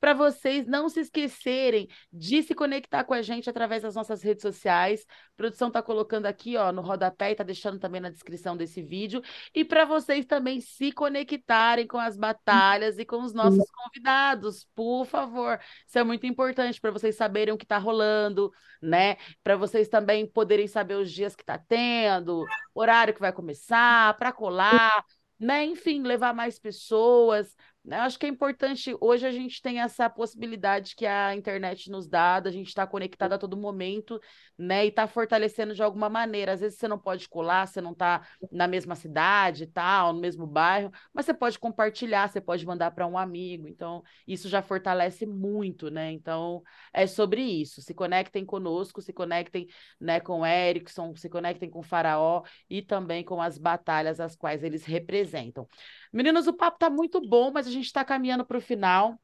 para 0.00 0.14
vocês 0.14 0.66
não 0.66 0.88
se 0.88 1.00
esquecerem 1.00 1.88
de 2.12 2.42
se 2.42 2.54
conectar 2.54 3.04
com 3.04 3.12
a 3.12 3.22
gente 3.22 3.50
através 3.50 3.82
das 3.82 3.94
nossas 3.94 4.22
redes 4.22 4.42
sociais. 4.42 5.04
A 5.08 5.36
produção 5.36 5.68
está 5.68 5.82
colocando 5.82 6.26
aqui 6.26 6.56
ó, 6.56 6.72
no 6.72 6.80
rodapé 6.80 7.28
e 7.28 7.32
está 7.32 7.44
deixando 7.44 7.78
também 7.78 8.00
na 8.00 8.10
descrição 8.10 8.56
desse 8.56 8.82
vídeo. 8.82 9.22
E 9.54 9.64
para 9.64 9.84
vocês 9.84 10.24
também 10.24 10.60
se 10.60 10.90
conectarem 10.90 11.86
com 11.86 11.98
as 11.98 12.16
batalhas 12.16 12.98
e 12.98 13.04
com 13.04 13.22
os 13.22 13.34
nossos 13.34 13.70
convidados, 13.70 14.66
por 14.74 15.04
favor. 15.04 15.60
Isso 15.86 15.98
é 15.98 16.02
muito 16.02 16.26
importante 16.26 16.80
para 16.80 16.90
vocês 16.90 17.16
saberem 17.16 17.52
o 17.52 17.58
que 17.58 17.64
está 17.64 17.78
rolando, 17.78 18.50
né? 18.80 19.16
Para 19.42 19.56
vocês 19.56 19.88
também 19.88 20.26
poderem 20.26 20.66
saber 20.66 20.94
os 20.94 21.10
dias 21.10 21.36
que 21.36 21.42
está 21.42 21.58
tendo, 21.58 22.44
horário 22.74 23.14
que 23.14 23.20
vai 23.20 23.32
começar, 23.32 24.16
para 24.16 24.32
colar. 24.32 25.04
Né? 25.38 25.64
Enfim, 25.64 26.02
levar 26.02 26.34
mais 26.34 26.58
pessoas, 26.58 27.56
eu 27.82 27.98
acho 28.00 28.18
que 28.18 28.26
é 28.26 28.28
importante, 28.28 28.94
hoje 29.00 29.26
a 29.26 29.32
gente 29.32 29.62
tem 29.62 29.80
essa 29.80 30.08
possibilidade 30.08 30.94
que 30.94 31.06
a 31.06 31.34
internet 31.34 31.90
nos 31.90 32.06
dá, 32.06 32.36
a 32.36 32.50
gente 32.50 32.68
está 32.68 32.86
conectado 32.86 33.32
a 33.32 33.38
todo 33.38 33.56
momento, 33.56 34.20
né? 34.56 34.84
E 34.84 34.88
está 34.88 35.06
fortalecendo 35.06 35.74
de 35.74 35.82
alguma 35.82 36.08
maneira. 36.10 36.52
Às 36.52 36.60
vezes 36.60 36.78
você 36.78 36.86
não 36.86 36.98
pode 36.98 37.28
colar, 37.28 37.66
você 37.66 37.80
não 37.80 37.92
está 37.92 38.26
na 38.52 38.68
mesma 38.68 38.94
cidade 38.94 39.66
tal, 39.66 40.12
no 40.12 40.20
mesmo 40.20 40.46
bairro, 40.46 40.92
mas 41.12 41.24
você 41.24 41.32
pode 41.32 41.58
compartilhar, 41.58 42.28
você 42.28 42.40
pode 42.40 42.66
mandar 42.66 42.90
para 42.90 43.06
um 43.06 43.16
amigo. 43.16 43.66
Então, 43.66 44.02
isso 44.26 44.48
já 44.48 44.60
fortalece 44.60 45.24
muito, 45.24 45.90
né? 45.90 46.12
Então, 46.12 46.62
é 46.92 47.06
sobre 47.06 47.40
isso. 47.42 47.80
Se 47.80 47.94
conectem 47.94 48.44
conosco, 48.44 49.00
se 49.00 49.12
conectem 49.12 49.66
né, 49.98 50.20
com 50.20 50.46
Erickson, 50.46 51.14
se 51.16 51.28
conectem 51.30 51.70
com 51.70 51.82
Faraó 51.82 52.42
e 52.68 52.82
também 52.82 53.24
com 53.24 53.40
as 53.40 53.56
batalhas 53.56 54.20
as 54.20 54.36
quais 54.36 54.62
eles 54.62 54.84
representam. 54.84 55.66
Meninos, 56.12 56.46
o 56.46 56.52
papo 56.52 56.76
está 56.76 56.90
muito 56.90 57.20
bom, 57.20 57.50
mas 57.52 57.66
a 57.66 57.70
gente 57.70 57.86
está 57.86 58.04
caminhando 58.04 58.44
para 58.44 58.58
o 58.58 58.60
final. 58.60 59.20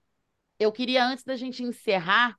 Eu 0.58 0.72
queria, 0.72 1.04
antes 1.04 1.24
da 1.24 1.36
gente 1.36 1.62
encerrar, 1.62 2.36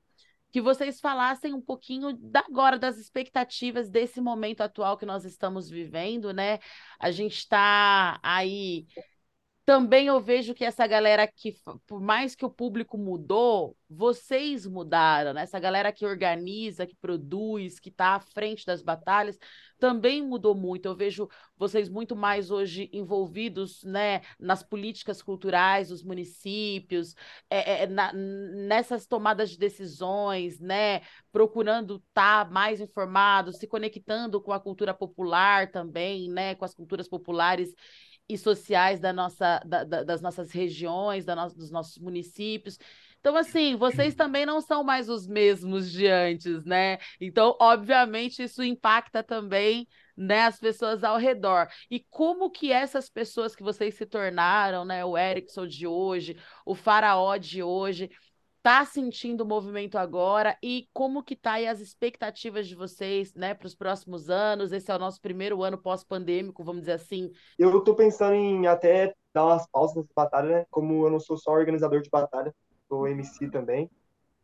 que 0.52 0.62
vocês 0.62 1.00
falassem 1.00 1.54
um 1.54 1.62
pouquinho 1.62 2.14
da, 2.18 2.39
agora 2.39 2.80
das 2.80 2.98
expectativas 2.98 3.89
desse 3.89 4.22
momento 4.22 4.62
atual 4.62 4.98
que 4.98 5.06
nós 5.06 5.26
estamos 5.26 5.70
vivendo, 5.70 6.34
né? 6.34 6.60
A 7.00 7.12
gente 7.12 7.38
está 7.38 8.20
aí 8.24 8.88
também 9.68 10.07
eu 10.07 10.22
vejo 10.22 10.53
que 10.53 10.63
essa 10.63 10.88
galera 10.88 11.28
que, 11.28 11.53
por 11.86 11.99
mais 11.99 12.34
que 12.34 12.45
o 12.45 12.49
público 12.49 12.97
mudou, 12.97 13.76
vocês 13.89 14.65
mudaram, 14.65 15.34
né? 15.34 15.41
Essa 15.41 15.59
galera 15.59 15.91
que 15.91 16.05
organiza, 16.05 16.88
que 16.88 16.95
produz, 16.95 17.78
que 17.78 17.89
está 17.89 18.15
à 18.15 18.20
frente 18.22 18.65
das 18.65 18.82
batalhas, 18.82 19.38
também 19.78 20.24
mudou 20.24 20.55
muito. 20.55 20.86
Eu 20.86 20.95
vejo 20.95 21.30
vocês 21.57 21.89
muito 21.89 22.15
mais 22.15 22.49
hoje 22.49 22.89
envolvidos, 22.93 23.84
né, 23.84 24.22
nas 24.39 24.63
políticas 24.63 25.22
culturais 25.22 25.89
dos 25.89 26.01
municípios, 26.01 27.13
é, 27.49 27.84
é, 27.84 27.88
na, 27.88 28.13
nessas 28.13 29.05
tomadas 29.05 29.49
de 29.49 29.57
decisões, 29.57 30.61
né, 30.61 31.01
procurando 31.30 31.97
estar 32.07 32.45
tá 32.45 32.51
mais 32.51 32.80
informados, 32.80 33.57
se 33.57 33.68
conectando 33.68 34.41
com 34.41 34.53
a 34.53 34.61
cultura 34.61 34.93
popular 34.93 35.70
também, 35.70 36.30
né, 36.30 36.55
com 36.55 36.63
as 36.63 36.74
culturas 36.74 37.09
populares 37.09 37.74
e 38.30 38.38
sociais 38.38 38.99
da 38.99 39.13
nossa, 39.13 39.59
da, 39.65 39.84
da, 39.84 40.03
das 40.03 40.21
nossas 40.21 40.51
regiões, 40.51 41.25
da 41.25 41.36
no, 41.36 41.47
dos 41.49 41.71
nossos 41.71 41.97
municípios. 41.97 42.78
Então, 43.19 43.36
assim, 43.36 43.75
vocês 43.75 44.15
também 44.15 44.45
não 44.45 44.61
são 44.61 44.84
mais 44.84 45.09
os 45.09 45.28
mesmos 45.28 45.91
de 45.91 46.07
antes, 46.07 46.63
né? 46.63 46.97
Então, 47.19 47.55
obviamente, 47.59 48.43
isso 48.43 48.63
impacta 48.63 49.23
também 49.23 49.88
né, 50.15 50.43
as 50.43 50.59
pessoas 50.59 51.03
ao 51.03 51.17
redor. 51.17 51.67
E 51.91 51.99
como 52.09 52.49
que 52.49 52.71
essas 52.71 53.09
pessoas 53.09 53.55
que 53.55 53.63
vocês 53.63 53.95
se 53.95 54.05
tornaram, 54.05 54.86
né, 54.86 55.03
o 55.05 55.17
Erickson 55.17 55.67
de 55.67 55.86
hoje, 55.86 56.38
o 56.65 56.73
Faraó 56.73 57.38
de 57.38 57.61
hoje, 57.61 58.09
está 58.68 58.84
sentindo 58.84 59.45
o 59.45 59.47
movimento 59.47 59.97
agora 59.97 60.57
e 60.61 60.89
como 60.91 61.24
que 61.24 61.38
tá 61.38 61.53
aí 61.53 61.65
as 61.65 61.80
expectativas 61.80 62.68
de 62.68 62.76
vocês, 62.76 63.34
né, 63.34 63.53
para 63.53 63.65
os 63.65 63.74
próximos 63.74 64.30
anos? 64.30 64.74
Esse 64.74 64.91
é 64.91 64.95
o 64.95 64.99
nosso 64.99 65.22
primeiro 65.22 65.63
ano 65.63 65.78
pós-pandêmico, 65.78 66.65
vamos 66.65 66.82
dizer 66.82 66.91
assim. 66.91 67.32
Eu 67.57 67.78
estou 67.78 67.95
pensando 67.95 68.34
em 68.34 68.68
até 68.68 69.15
dar 69.34 69.45
umas 69.45 69.65
pausas 69.68 69.95
nessa 69.95 70.11
batalha, 70.13 70.49
né? 70.49 70.65
Como 70.70 71.05
eu 71.05 71.09
não 71.09 71.18
sou 71.18 71.38
só 71.38 71.51
organizador 71.51 72.01
de 72.01 72.09
batalha, 72.09 72.53
sou 72.89 73.07
MC 73.07 73.49
também. 73.49 73.89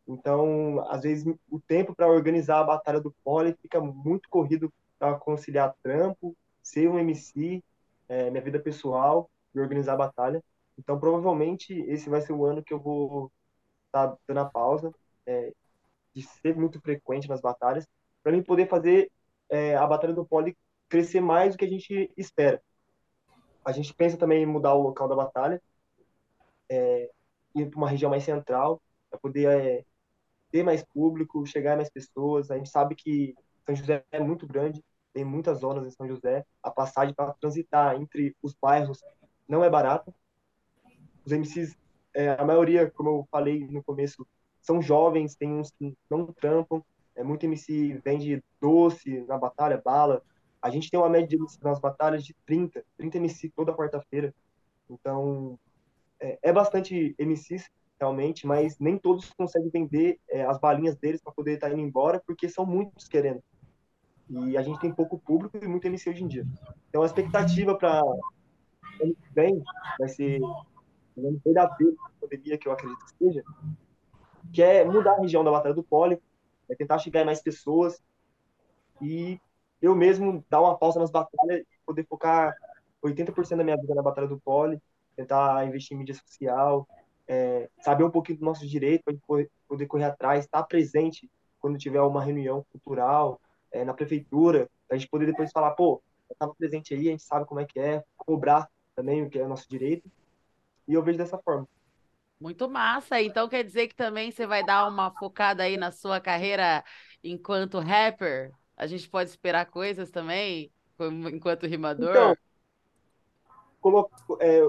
Então, 0.08 0.82
às 0.88 1.02
vezes 1.02 1.26
o 1.50 1.60
tempo 1.60 1.94
para 1.94 2.08
organizar 2.08 2.60
a 2.60 2.64
batalha 2.64 3.02
do 3.02 3.14
pole 3.22 3.54
fica 3.60 3.78
muito 3.78 4.26
corrido 4.30 4.72
para 4.98 5.18
conciliar 5.18 5.74
trampo, 5.82 6.34
ser 6.62 6.88
um 6.88 6.98
MC, 6.98 7.62
é, 8.08 8.30
minha 8.30 8.42
vida 8.42 8.58
pessoal 8.58 9.28
e 9.54 9.60
organizar 9.60 9.92
a 9.92 9.98
batalha. 9.98 10.42
Então, 10.78 10.98
provavelmente 10.98 11.74
esse 11.74 12.08
vai 12.08 12.22
ser 12.22 12.32
o 12.32 12.46
ano 12.46 12.64
que 12.64 12.72
eu 12.72 12.80
vou 12.80 13.30
tá 13.94 14.16
dando 14.26 14.40
a 14.40 14.44
pausa, 14.44 14.92
é, 15.24 15.52
de 16.12 16.22
ser 16.22 16.56
muito 16.56 16.80
frequente 16.80 17.28
nas 17.28 17.40
batalhas, 17.40 17.88
para 18.22 18.32
mim 18.32 18.42
poder 18.42 18.68
fazer 18.68 19.10
é, 19.48 19.76
a 19.76 19.86
batalha 19.86 20.12
do 20.12 20.26
pole 20.26 20.56
crescer 20.88 21.20
mais 21.20 21.52
do 21.54 21.58
que 21.58 21.64
a 21.64 21.68
gente 21.68 22.10
espera. 22.16 22.60
A 23.64 23.70
gente 23.70 23.94
pensa 23.94 24.16
também 24.16 24.42
em 24.42 24.46
mudar 24.46 24.74
o 24.74 24.82
local 24.82 25.08
da 25.08 25.14
batalha, 25.14 25.62
é, 26.68 27.10
ir 27.54 27.70
para 27.70 27.78
uma 27.78 27.88
região 27.88 28.10
mais 28.10 28.24
central, 28.24 28.82
para 29.08 29.18
poder 29.20 29.48
é, 29.48 29.84
ter 30.50 30.64
mais 30.64 30.84
público, 30.84 31.46
chegar 31.46 31.76
mais 31.76 31.88
pessoas. 31.88 32.50
A 32.50 32.56
gente 32.56 32.70
sabe 32.70 32.96
que 32.96 33.34
São 33.64 33.76
José 33.76 34.04
é 34.10 34.18
muito 34.18 34.46
grande, 34.46 34.84
tem 35.12 35.24
muitas 35.24 35.60
zonas 35.60 35.86
em 35.86 35.90
São 35.90 36.08
José. 36.08 36.44
A 36.62 36.70
passagem 36.70 37.14
para 37.14 37.32
transitar 37.34 37.94
entre 37.94 38.36
os 38.42 38.54
bairros 38.54 39.00
não 39.48 39.62
é 39.62 39.70
barata. 39.70 40.12
Os 41.24 41.32
MCs 41.32 41.76
é, 42.14 42.30
a 42.30 42.44
maioria, 42.44 42.90
como 42.90 43.10
eu 43.10 43.28
falei 43.30 43.66
no 43.66 43.82
começo, 43.82 44.26
são 44.62 44.80
jovens, 44.80 45.34
tem 45.34 45.52
uns 45.52 45.70
que 45.70 45.94
não 46.08 46.26
trampam, 46.26 46.82
é, 47.14 47.22
muito 47.22 47.44
MC 47.44 48.00
vende 48.04 48.42
doce 48.60 49.20
na 49.28 49.36
batalha, 49.36 49.80
bala. 49.84 50.22
A 50.62 50.70
gente 50.70 50.90
tem 50.90 50.98
uma 50.98 51.08
média 51.08 51.28
de 51.28 51.36
MC 51.36 51.58
nas 51.62 51.78
batalhas 51.78 52.24
de 52.24 52.34
30, 52.46 52.82
30 52.96 53.18
MC 53.18 53.50
toda 53.50 53.74
quarta-feira. 53.74 54.34
Então, 54.88 55.58
é, 56.20 56.38
é, 56.42 56.52
bastante 56.52 57.14
MCs, 57.18 57.68
realmente, 58.00 58.46
mas 58.46 58.78
nem 58.78 58.98
todos 58.98 59.30
conseguem 59.34 59.70
vender 59.70 60.18
é, 60.28 60.44
as 60.44 60.58
balinhas 60.58 60.96
deles 60.96 61.20
para 61.22 61.32
poder 61.32 61.54
estar 61.54 61.68
tá 61.68 61.72
indo 61.72 61.82
embora, 61.82 62.22
porque 62.26 62.48
são 62.48 62.64
muitos 62.64 63.06
querendo. 63.06 63.42
E 64.28 64.56
a 64.56 64.62
gente 64.62 64.80
tem 64.80 64.92
pouco 64.92 65.18
público 65.18 65.58
e 65.62 65.68
muito 65.68 65.86
MC 65.86 66.08
hoje 66.08 66.24
em 66.24 66.28
dia. 66.28 66.46
Então, 66.88 67.02
a 67.02 67.06
expectativa 67.06 67.76
para 67.76 68.02
vem 69.34 69.62
vai 69.98 70.08
ser 70.08 70.40
não 71.16 71.40
verdadeiro 71.44 71.94
da 71.96 72.10
pandemia, 72.20 72.58
que 72.58 72.68
eu 72.68 72.72
acredito 72.72 73.04
que 73.04 73.24
seja, 73.24 73.44
que 74.52 74.62
é 74.62 74.84
mudar 74.84 75.12
a 75.12 75.20
região 75.20 75.44
da 75.44 75.50
Batalha 75.50 75.74
do 75.74 75.82
Poli, 75.82 76.20
é 76.68 76.74
tentar 76.74 76.98
chegar 76.98 77.22
em 77.22 77.26
mais 77.26 77.42
pessoas 77.42 78.02
e 79.00 79.40
eu 79.80 79.94
mesmo 79.94 80.44
dar 80.48 80.60
uma 80.60 80.76
pausa 80.76 80.98
nas 80.98 81.10
batalhas 81.10 81.60
e 81.60 81.66
poder 81.84 82.06
focar 82.06 82.54
80% 83.02 83.56
da 83.56 83.64
minha 83.64 83.76
vida 83.76 83.94
na 83.94 84.02
Batalha 84.02 84.28
do 84.28 84.40
Poli, 84.40 84.80
tentar 85.16 85.66
investir 85.66 85.94
em 85.94 85.98
mídia 85.98 86.14
social, 86.14 86.86
é, 87.28 87.68
saber 87.80 88.04
um 88.04 88.10
pouquinho 88.10 88.38
do 88.38 88.44
nosso 88.44 88.66
direito 88.66 89.04
para 89.04 89.46
poder 89.68 89.86
correr 89.86 90.04
atrás, 90.04 90.44
estar 90.44 90.62
presente 90.64 91.30
quando 91.60 91.78
tiver 91.78 92.00
uma 92.00 92.22
reunião 92.22 92.64
cultural 92.70 93.40
é, 93.72 93.84
na 93.84 93.94
prefeitura, 93.94 94.68
a 94.90 94.96
gente 94.96 95.08
poder 95.08 95.26
depois 95.26 95.50
falar, 95.50 95.72
pô, 95.72 96.02
estava 96.30 96.54
presente 96.54 96.94
aí, 96.94 97.08
a 97.08 97.10
gente 97.10 97.22
sabe 97.22 97.46
como 97.46 97.60
é 97.60 97.64
que 97.64 97.78
é, 97.78 98.04
cobrar 98.16 98.68
também 98.94 99.22
o 99.22 99.30
que 99.30 99.38
é 99.38 99.44
o 99.44 99.48
nosso 99.48 99.68
direito. 99.68 100.10
E 100.86 100.94
eu 100.94 101.02
vejo 101.02 101.18
dessa 101.18 101.38
forma. 101.38 101.66
Muito 102.40 102.68
massa. 102.68 103.20
Então 103.22 103.48
quer 103.48 103.64
dizer 103.64 103.88
que 103.88 103.94
também 103.94 104.30
você 104.30 104.46
vai 104.46 104.64
dar 104.64 104.88
uma 104.88 105.10
focada 105.12 105.62
aí 105.62 105.76
na 105.76 105.90
sua 105.90 106.20
carreira 106.20 106.84
enquanto 107.22 107.78
rapper? 107.78 108.52
A 108.76 108.86
gente 108.86 109.08
pode 109.08 109.30
esperar 109.30 109.66
coisas 109.66 110.10
também 110.10 110.70
enquanto 111.32 111.66
rimador? 111.66 112.10
Então, 112.10 112.36
coloco, 113.80 114.38
é, 114.40 114.60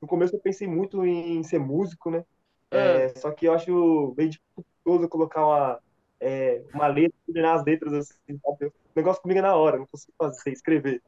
no 0.00 0.08
começo 0.08 0.36
eu 0.36 0.40
pensei 0.40 0.68
muito 0.68 1.04
em 1.04 1.42
ser 1.42 1.58
músico, 1.58 2.10
né? 2.10 2.24
É, 2.70 3.06
ah. 3.06 3.18
Só 3.20 3.30
que 3.30 3.46
eu 3.46 3.52
acho 3.54 4.12
bem 4.16 4.28
dificultoso 4.28 5.08
colocar 5.08 5.46
uma, 5.46 5.80
é, 6.20 6.62
uma 6.74 6.86
letra, 6.86 7.16
coordenar 7.24 7.56
as 7.56 7.64
letras 7.64 7.92
assim, 7.94 8.38
sabe? 8.38 8.66
O 8.66 8.72
negócio 8.94 9.22
comigo 9.22 9.38
é 9.38 9.42
na 9.42 9.54
hora, 9.56 9.78
não 9.78 9.86
consigo 9.86 10.12
fazer, 10.18 10.50
escrever. 10.52 11.02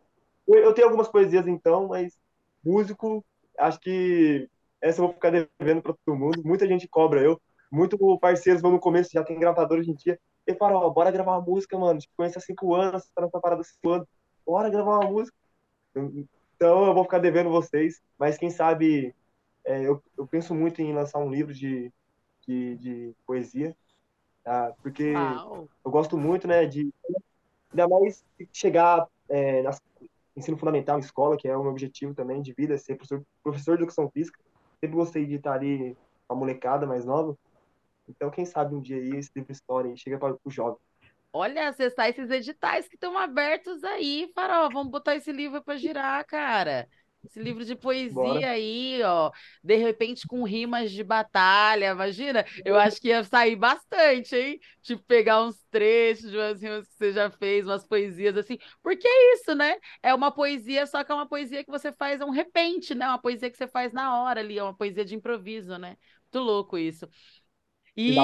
Eu, 0.46 0.56
eu 0.56 0.74
tenho 0.74 0.86
algumas 0.86 1.08
poesias 1.08 1.46
então, 1.46 1.88
mas 1.88 2.18
músico, 2.64 3.24
acho 3.58 3.78
que 3.80 4.48
essa 4.80 5.00
eu 5.00 5.06
vou 5.06 5.14
ficar 5.14 5.30
devendo 5.30 5.82
para 5.82 5.94
todo 6.04 6.16
mundo. 6.16 6.42
Muita 6.44 6.66
gente 6.66 6.88
cobra 6.88 7.20
eu. 7.20 7.40
Muito 7.70 7.98
parceiros 8.18 8.62
vão 8.62 8.70
no 8.70 8.78
começo, 8.78 9.10
já 9.12 9.24
tem 9.24 9.38
gravador 9.38 9.78
hoje 9.78 9.90
em 9.90 9.94
dia. 9.94 10.18
E 10.46 10.54
fala, 10.54 10.78
ó, 10.78 10.90
bora 10.90 11.10
gravar 11.10 11.32
uma 11.32 11.44
música, 11.44 11.76
mano. 11.78 11.98
Tipo, 11.98 12.14
conhece 12.16 12.38
há 12.38 12.40
cinco 12.40 12.74
anos, 12.74 13.08
tá 13.14 13.22
nessa 13.22 13.40
parada 13.40 13.62
há 13.62 13.64
cinco 13.64 13.90
anos. 13.90 14.08
Bora 14.46 14.70
gravar 14.70 15.00
uma 15.00 15.10
música. 15.10 15.36
Então 15.94 16.86
eu 16.86 16.94
vou 16.94 17.04
ficar 17.04 17.18
devendo 17.18 17.50
vocês. 17.50 18.00
Mas 18.18 18.38
quem 18.38 18.50
sabe, 18.50 19.14
é, 19.64 19.82
eu, 19.82 20.02
eu 20.16 20.26
penso 20.26 20.54
muito 20.54 20.80
em 20.80 20.94
lançar 20.94 21.18
um 21.18 21.30
livro 21.30 21.52
de, 21.52 21.92
de, 22.46 22.76
de 22.76 23.14
poesia. 23.26 23.76
Tá? 24.44 24.72
Porque 24.80 25.12
Uau. 25.12 25.68
eu 25.84 25.90
gosto 25.90 26.16
muito, 26.16 26.46
né, 26.46 26.64
de 26.66 26.92
ainda 27.72 27.88
mais 27.88 28.24
chegar 28.52 29.08
é, 29.28 29.62
na 29.62 29.72
ensino 30.36 30.56
fundamental, 30.56 31.00
escola, 31.00 31.36
que 31.36 31.48
é 31.48 31.56
o 31.56 31.62
meu 31.62 31.72
objetivo 31.72 32.14
também 32.14 32.40
de 32.40 32.52
vida, 32.52 32.78
ser 32.78 32.94
professor, 32.94 33.24
professor 33.42 33.76
de 33.76 33.82
educação 33.82 34.08
física 34.08 34.38
sempre 34.80 34.96
gostei 34.96 35.26
de 35.26 35.34
estar 35.36 35.54
ali 35.54 35.96
com 36.26 36.34
a 36.34 36.38
molecada 36.38 36.86
mais 36.86 37.04
nova. 37.04 37.36
Então, 38.08 38.30
quem 38.30 38.44
sabe 38.44 38.74
um 38.74 38.80
dia 38.80 38.96
aí 38.96 39.16
esse 39.16 39.30
livro 39.34 39.52
história 39.52 39.96
chega 39.96 40.18
para 40.18 40.36
o 40.44 40.50
jovem. 40.50 40.78
Olha, 41.32 41.68
acessar 41.68 42.08
esses 42.08 42.30
editais 42.30 42.88
que 42.88 42.94
estão 42.94 43.18
abertos 43.18 43.84
aí, 43.84 44.30
Farol. 44.34 44.70
Vamos 44.70 44.90
botar 44.90 45.16
esse 45.16 45.30
livro 45.32 45.62
para 45.62 45.76
girar, 45.76 46.24
cara. 46.24 46.88
Esse 47.26 47.40
livro 47.40 47.64
de 47.64 47.74
poesia 47.74 48.14
Bora. 48.14 48.50
aí, 48.50 49.02
ó, 49.02 49.32
de 49.62 49.74
repente 49.76 50.26
com 50.28 50.44
rimas 50.44 50.92
de 50.92 51.02
batalha, 51.02 51.90
imagina? 51.90 52.44
Eu 52.64 52.76
acho 52.76 53.00
que 53.00 53.08
ia 53.08 53.24
sair 53.24 53.56
bastante, 53.56 54.36
hein? 54.36 54.60
Tipo, 54.80 55.02
pegar 55.02 55.42
uns 55.42 55.60
trechos 55.70 56.30
de 56.30 56.36
umas 56.36 56.62
rimas 56.62 56.86
que 56.86 56.94
você 56.94 57.12
já 57.12 57.28
fez, 57.30 57.64
umas 57.64 57.84
poesias 57.84 58.36
assim. 58.36 58.58
Porque 58.80 59.06
é 59.06 59.34
isso, 59.34 59.54
né? 59.54 59.76
É 60.02 60.14
uma 60.14 60.30
poesia, 60.30 60.86
só 60.86 61.02
que 61.02 61.10
é 61.10 61.14
uma 61.14 61.28
poesia 61.28 61.64
que 61.64 61.70
você 61.70 61.90
faz, 61.90 62.20
um 62.20 62.30
repente, 62.30 62.94
né? 62.94 63.06
Uma 63.08 63.18
poesia 63.18 63.50
que 63.50 63.56
você 63.56 63.66
faz 63.66 63.92
na 63.92 64.22
hora 64.22 64.40
ali, 64.40 64.56
é 64.58 64.62
uma 64.62 64.76
poesia 64.76 65.04
de 65.04 65.16
improviso, 65.16 65.76
né? 65.78 65.96
Muito 66.32 66.46
louco 66.46 66.78
isso. 66.78 67.08
E, 67.96 68.14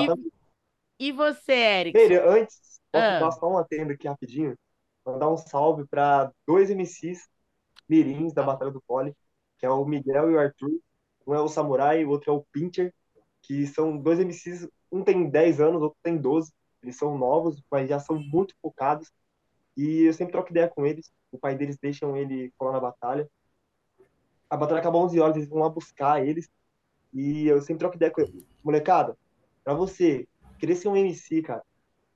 e 0.98 1.10
você, 1.10 1.52
Eric? 1.52 1.98
antes, 1.98 2.80
posso 2.92 3.06
ah. 3.06 3.18
dar 3.18 3.30
só 3.32 3.50
um 3.50 3.58
atendo 3.58 3.92
aqui 3.92 4.06
rapidinho? 4.06 4.56
Mandar 5.04 5.28
um 5.30 5.36
salve 5.36 5.84
para 5.86 6.30
dois 6.46 6.70
MCs 6.70 7.28
mirins 7.92 8.32
da 8.32 8.42
Batalha 8.42 8.70
do 8.70 8.80
Pole, 8.80 9.14
que 9.58 9.66
é 9.66 9.70
o 9.70 9.84
Miguel 9.84 10.30
e 10.30 10.34
o 10.34 10.38
Arthur. 10.38 10.80
Um 11.26 11.34
é 11.34 11.40
o 11.40 11.48
Samurai, 11.48 12.04
o 12.04 12.08
outro 12.08 12.30
é 12.30 12.34
o 12.34 12.44
Pincher, 12.50 12.92
que 13.42 13.66
são 13.66 13.98
dois 13.98 14.18
MCs, 14.18 14.66
um 14.90 15.04
tem 15.04 15.28
10 15.28 15.60
anos, 15.60 15.82
outro 15.82 15.98
tem 16.02 16.16
12. 16.16 16.52
Eles 16.82 16.96
são 16.96 17.18
novos, 17.18 17.62
mas 17.70 17.88
já 17.88 17.98
são 17.98 18.18
muito 18.18 18.54
focados. 18.62 19.12
E 19.76 20.04
eu 20.04 20.12
sempre 20.14 20.32
troco 20.32 20.50
ideia 20.50 20.68
com 20.68 20.86
eles. 20.86 21.12
O 21.30 21.38
pai 21.38 21.54
deles 21.54 21.78
deixam 21.80 22.16
ele 22.16 22.52
colar 22.56 22.72
na 22.72 22.80
batalha. 22.80 23.28
A 24.48 24.56
batalha 24.56 24.80
acaba 24.80 24.98
11 24.98 25.20
horas, 25.20 25.36
eles 25.36 25.48
vão 25.48 25.60
lá 25.60 25.68
buscar 25.68 26.26
eles. 26.26 26.50
E 27.12 27.46
eu 27.46 27.60
sempre 27.60 27.80
troco 27.80 27.96
ideia 27.96 28.10
com 28.10 28.22
eles. 28.22 28.46
Molecada, 28.64 29.16
pra 29.62 29.74
você 29.74 30.26
querer 30.58 30.76
ser 30.76 30.88
um 30.88 30.96
MC, 30.96 31.42
cara, 31.42 31.62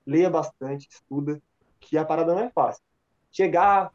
leia 0.06 0.30
bastante, 0.30 0.88
estuda, 0.90 1.40
que 1.80 1.98
a 1.98 2.04
parada 2.04 2.34
não 2.34 2.40
é 2.40 2.50
fácil. 2.50 2.82
Chegar, 3.30 3.92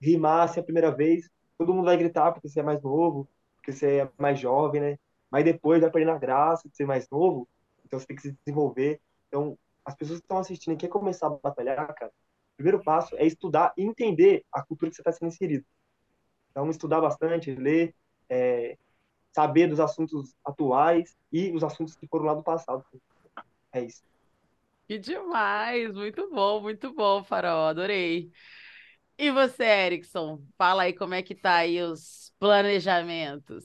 rimasse 0.00 0.60
a 0.60 0.62
primeira 0.62 0.90
vez, 0.90 1.28
todo 1.58 1.72
mundo 1.72 1.86
vai 1.86 1.96
gritar 1.96 2.32
porque 2.32 2.48
você 2.48 2.60
é 2.60 2.62
mais 2.62 2.82
novo, 2.82 3.28
porque 3.56 3.72
você 3.72 4.00
é 4.00 4.10
mais 4.18 4.38
jovem, 4.38 4.80
né? 4.80 4.98
Mas 5.30 5.44
depois 5.44 5.80
vai 5.80 5.90
perdendo 5.90 6.12
a 6.14 6.18
graça 6.18 6.68
de 6.68 6.76
ser 6.76 6.86
mais 6.86 7.08
novo, 7.10 7.48
então 7.84 7.98
você 7.98 8.06
tem 8.06 8.16
que 8.16 8.22
se 8.22 8.32
desenvolver. 8.32 9.00
Então, 9.28 9.58
as 9.84 9.94
pessoas 9.94 10.18
que 10.18 10.24
estão 10.24 10.38
assistindo 10.38 10.74
e 10.74 10.76
querem 10.76 10.92
começar 10.92 11.26
a 11.26 11.30
batalhar, 11.30 11.94
cara, 11.94 12.10
o 12.10 12.56
primeiro 12.56 12.82
passo 12.82 13.16
é 13.16 13.26
estudar 13.26 13.72
e 13.76 13.82
entender 13.82 14.44
a 14.52 14.62
cultura 14.62 14.90
que 14.90 14.96
você 14.96 15.02
está 15.02 15.12
sendo 15.12 15.28
inserido. 15.28 15.64
Então, 16.50 16.70
estudar 16.70 17.00
bastante, 17.00 17.54
ler, 17.54 17.94
é, 18.28 18.76
saber 19.34 19.68
dos 19.68 19.80
assuntos 19.80 20.34
atuais 20.44 21.14
e 21.30 21.52
os 21.52 21.62
assuntos 21.62 21.94
que 21.96 22.06
foram 22.06 22.24
lá 22.24 22.34
do 22.34 22.42
passado. 22.42 22.84
É 23.72 23.82
isso. 23.82 24.02
Que 24.88 24.98
demais! 24.98 25.92
Muito 25.92 26.30
bom, 26.30 26.60
muito 26.60 26.94
bom, 26.94 27.22
Farol. 27.22 27.66
Adorei. 27.66 28.30
E 29.18 29.30
você, 29.30 29.64
Erickson, 29.64 30.42
fala 30.58 30.82
aí 30.84 30.92
como 30.92 31.14
é 31.14 31.22
que 31.22 31.34
tá 31.34 31.56
aí 31.56 31.80
os 31.82 32.32
planejamentos. 32.38 33.64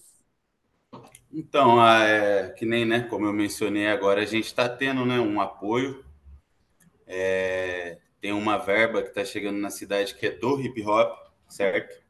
Então, 1.31 1.85
é, 1.85 2.49
que 2.51 2.65
nem, 2.65 2.85
né, 2.85 3.01
como 3.01 3.25
eu 3.25 3.33
mencionei 3.33 3.87
agora, 3.87 4.21
a 4.21 4.25
gente 4.25 4.45
está 4.45 4.67
tendo 4.67 5.05
né, 5.05 5.19
um 5.19 5.39
apoio. 5.39 6.03
É, 7.07 7.99
tem 8.19 8.31
uma 8.31 8.57
verba 8.57 9.01
que 9.01 9.09
está 9.09 9.25
chegando 9.25 9.57
na 9.57 9.69
cidade 9.69 10.15
que 10.15 10.27
é 10.27 10.31
do 10.31 10.59
hip 10.61 10.81
hop, 10.83 11.17
certo? 11.47 12.01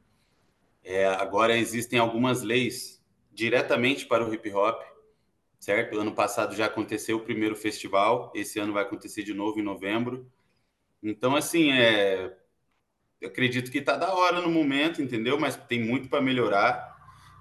É, 0.84 1.06
agora 1.08 1.58
existem 1.58 2.00
algumas 2.00 2.42
leis 2.42 3.02
diretamente 3.32 4.06
para 4.06 4.28
o 4.28 4.34
hip 4.34 4.52
hop, 4.52 4.82
certo? 5.60 6.00
Ano 6.00 6.14
passado 6.14 6.56
já 6.56 6.66
aconteceu 6.66 7.18
o 7.18 7.24
primeiro 7.24 7.56
festival, 7.56 8.32
esse 8.36 8.60
ano 8.60 8.74
vai 8.74 8.84
acontecer 8.84 9.24
de 9.24 9.34
novo 9.34 9.60
em 9.60 9.64
novembro. 9.64 10.30
Então, 11.02 11.36
assim, 11.36 11.72
é, 11.72 12.36
acredito 13.24 13.72
que 13.72 13.78
está 13.78 13.96
da 13.96 14.14
hora 14.14 14.42
no 14.42 14.50
momento, 14.50 15.02
entendeu? 15.02 15.40
Mas 15.40 15.56
tem 15.56 15.84
muito 15.84 16.10
para 16.10 16.22
melhorar. 16.22 16.92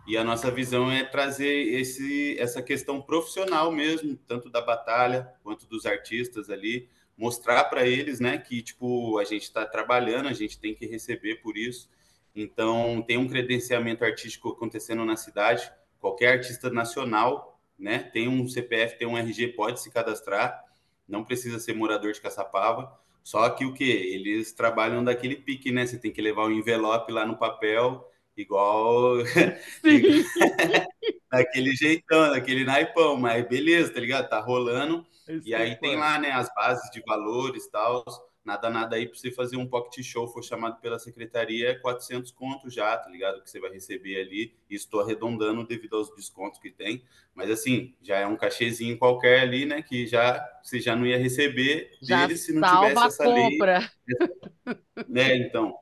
E 0.07 0.17
a 0.17 0.25
nossa 0.25 0.51
visão 0.51 0.91
é 0.91 1.05
trazer 1.05 1.53
esse, 1.75 2.37
essa 2.39 2.63
questão 2.63 3.01
profissional 3.01 3.71
mesmo, 3.71 4.17
tanto 4.27 4.51
da 4.51 4.61
batalha 4.61 5.33
quanto 5.43 5.67
dos 5.67 5.87
artistas 5.87 6.51
ali, 6.51 6.89
mostrar 7.17 7.65
para 7.65 7.87
eles, 7.87 8.19
né, 8.19 8.39
que 8.39 8.63
tipo 8.63 9.19
a 9.19 9.25
gente 9.25 9.43
está 9.43 9.67
trabalhando, 9.67 10.29
a 10.29 10.33
gente 10.33 10.59
tem 10.59 10.75
que 10.75 10.87
receber 10.87 11.37
por 11.37 11.57
isso. 11.57 11.89
Então 12.35 13.03
tem 13.03 13.19
um 13.19 13.29
credenciamento 13.29 14.05
artístico 14.05 14.49
acontecendo 14.49 15.05
na 15.05 15.17
cidade. 15.17 15.71
Qualquer 16.01 16.39
artista 16.39 16.71
nacional, 16.71 17.61
né, 17.79 17.99
tem 17.99 18.27
um 18.27 18.49
CPF, 18.49 18.99
tem 18.99 19.07
um 19.07 19.19
RG, 19.19 19.49
pode 19.49 19.81
se 19.81 19.91
cadastrar. 19.91 20.65
Não 21.07 21.25
precisa 21.25 21.59
ser 21.59 21.75
morador 21.75 22.13
de 22.13 22.21
Caçapava. 22.21 22.99
Só 23.23 23.49
que 23.51 23.65
o 23.65 23.75
que? 23.75 23.85
Eles 23.85 24.53
trabalham 24.53 25.05
daquele 25.05 25.37
pique, 25.37 25.71
né? 25.71 25.87
Você 25.87 25.99
tem 25.99 26.13
que 26.13 26.23
levar 26.23 26.45
o 26.45 26.53
envelope 26.53 27.13
lá 27.13 27.25
no 27.27 27.37
papel, 27.37 28.05
igual. 28.37 29.17
daquele 31.31 31.75
jeitão, 31.77 32.31
daquele 32.31 32.65
naipão, 32.65 33.17
mas 33.17 33.47
beleza, 33.49 33.93
tá 33.93 34.01
ligado? 34.01 34.29
Tá 34.29 34.41
rolando. 34.41 35.07
e 35.45 35.55
aí 35.55 35.77
tem 35.77 35.97
lá, 35.97 36.19
né, 36.19 36.33
as 36.33 36.53
bases 36.55 36.91
de 36.91 37.01
valores 37.07 37.65
e 37.65 37.71
tal 37.71 38.05
nada, 38.51 38.69
nada 38.69 38.97
aí 38.97 39.07
para 39.07 39.17
você 39.17 39.31
fazer 39.31 39.57
um 39.57 39.67
pocket 39.67 40.05
show, 40.05 40.27
for 40.27 40.43
chamado 40.43 40.81
pela 40.81 40.99
secretaria, 40.99 41.71
é 41.71 41.75
400 41.75 42.33
contos 42.33 42.75
já, 42.75 42.97
tá 42.97 43.09
ligado? 43.09 43.41
Que 43.43 43.49
você 43.49 43.61
vai 43.61 43.71
receber 43.71 44.21
ali. 44.21 44.53
E 44.69 44.75
estou 44.75 45.01
arredondando 45.01 45.65
devido 45.65 45.97
aos 45.97 46.13
descontos 46.15 46.59
que 46.59 46.71
tem. 46.71 47.03
Mas 47.35 47.49
assim, 47.49 47.95
já 48.03 48.19
é 48.19 48.27
um 48.27 48.37
cachezinho 48.37 48.99
qualquer 48.99 49.41
ali, 49.41 49.65
né? 49.65 49.83
Que 49.83 50.07
já 50.07 50.45
você 50.63 50.81
já 50.81 50.97
não 50.97 51.07
ia 51.07 51.17
receber 51.17 51.97
já 52.03 52.27
dele 52.27 52.39
se 52.39 52.53
não 52.53 52.69
tivesse 52.69 53.07
essa 53.07 53.25
compra. 53.25 53.79
lei. 53.79 54.79
né, 55.09 55.37
então. 55.37 55.77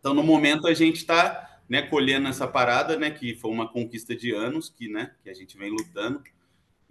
Então, 0.00 0.12
no 0.12 0.24
momento, 0.24 0.66
a 0.66 0.74
gente 0.74 0.96
está 0.96 1.60
né, 1.68 1.82
colhendo 1.82 2.26
essa 2.26 2.48
parada, 2.48 2.96
né? 2.96 3.10
Que 3.12 3.36
foi 3.36 3.52
uma 3.52 3.68
conquista 3.72 4.16
de 4.16 4.34
anos 4.34 4.68
que, 4.68 4.88
né, 4.88 5.14
que 5.22 5.30
a 5.30 5.34
gente 5.34 5.56
vem 5.56 5.70
lutando. 5.70 6.20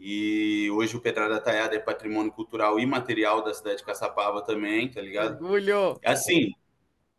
E 0.03 0.67
hoje 0.71 0.97
o 0.97 0.99
Pedrada 0.99 1.39
Taiada 1.39 1.75
é 1.75 1.79
patrimônio 1.79 2.31
cultural 2.31 2.79
e 2.79 2.85
material 2.87 3.43
da 3.43 3.53
cidade 3.53 3.77
de 3.77 3.83
Caçapava 3.83 4.41
também, 4.41 4.89
tá 4.89 4.99
ligado? 4.99 5.33
Orgulho! 5.33 5.99
Assim, 6.03 6.55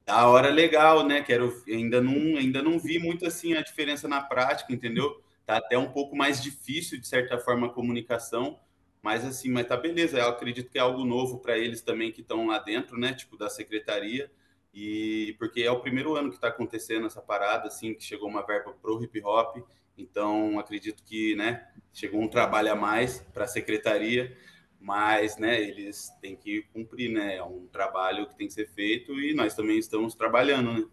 a 0.04 0.26
hora 0.26 0.48
legal, 0.48 1.06
né? 1.06 1.22
Quero, 1.22 1.62
ainda, 1.68 2.00
não, 2.00 2.36
ainda 2.36 2.60
não 2.60 2.80
vi 2.80 2.98
muito 2.98 3.24
assim 3.24 3.54
a 3.54 3.62
diferença 3.62 4.08
na 4.08 4.20
prática, 4.20 4.72
entendeu? 4.72 5.22
Tá 5.46 5.58
até 5.58 5.78
um 5.78 5.92
pouco 5.92 6.16
mais 6.16 6.42
difícil, 6.42 6.98
de 6.98 7.06
certa 7.06 7.38
forma, 7.38 7.68
a 7.68 7.70
comunicação, 7.70 8.58
mas 9.00 9.24
assim, 9.24 9.48
mas 9.48 9.68
tá 9.68 9.76
beleza. 9.76 10.18
Eu 10.18 10.30
acredito 10.30 10.68
que 10.68 10.76
é 10.76 10.80
algo 10.80 11.04
novo 11.04 11.38
para 11.38 11.56
eles 11.56 11.82
também 11.82 12.10
que 12.10 12.20
estão 12.20 12.48
lá 12.48 12.58
dentro, 12.58 12.98
né? 12.98 13.14
Tipo, 13.14 13.36
da 13.36 13.48
secretaria. 13.48 14.28
E 14.74 15.36
porque 15.38 15.62
é 15.62 15.70
o 15.70 15.78
primeiro 15.78 16.16
ano 16.16 16.30
que 16.30 16.34
está 16.34 16.48
acontecendo 16.48 17.06
essa 17.06 17.22
parada, 17.22 17.68
assim, 17.68 17.94
que 17.94 18.02
chegou 18.02 18.28
uma 18.28 18.44
verba 18.44 18.74
pro 18.82 19.00
hip 19.00 19.22
hop 19.22 19.58
Então, 20.02 20.58
acredito 20.58 21.02
que, 21.04 21.34
né, 21.36 21.68
chegou 21.92 22.20
um 22.20 22.28
trabalho 22.28 22.72
a 22.72 22.76
mais 22.76 23.20
para 23.32 23.44
a 23.44 23.48
secretaria, 23.48 24.36
mas, 24.80 25.36
né, 25.38 25.60
eles 25.62 26.10
têm 26.20 26.34
que 26.34 26.62
cumprir, 26.72 27.10
né, 27.10 27.36
é 27.36 27.44
um 27.44 27.66
trabalho 27.68 28.26
que 28.28 28.36
tem 28.36 28.48
que 28.48 28.52
ser 28.52 28.68
feito 28.68 29.18
e 29.20 29.32
nós 29.32 29.54
também 29.54 29.78
estamos 29.78 30.14
trabalhando, 30.14 30.72
né? 30.72 30.84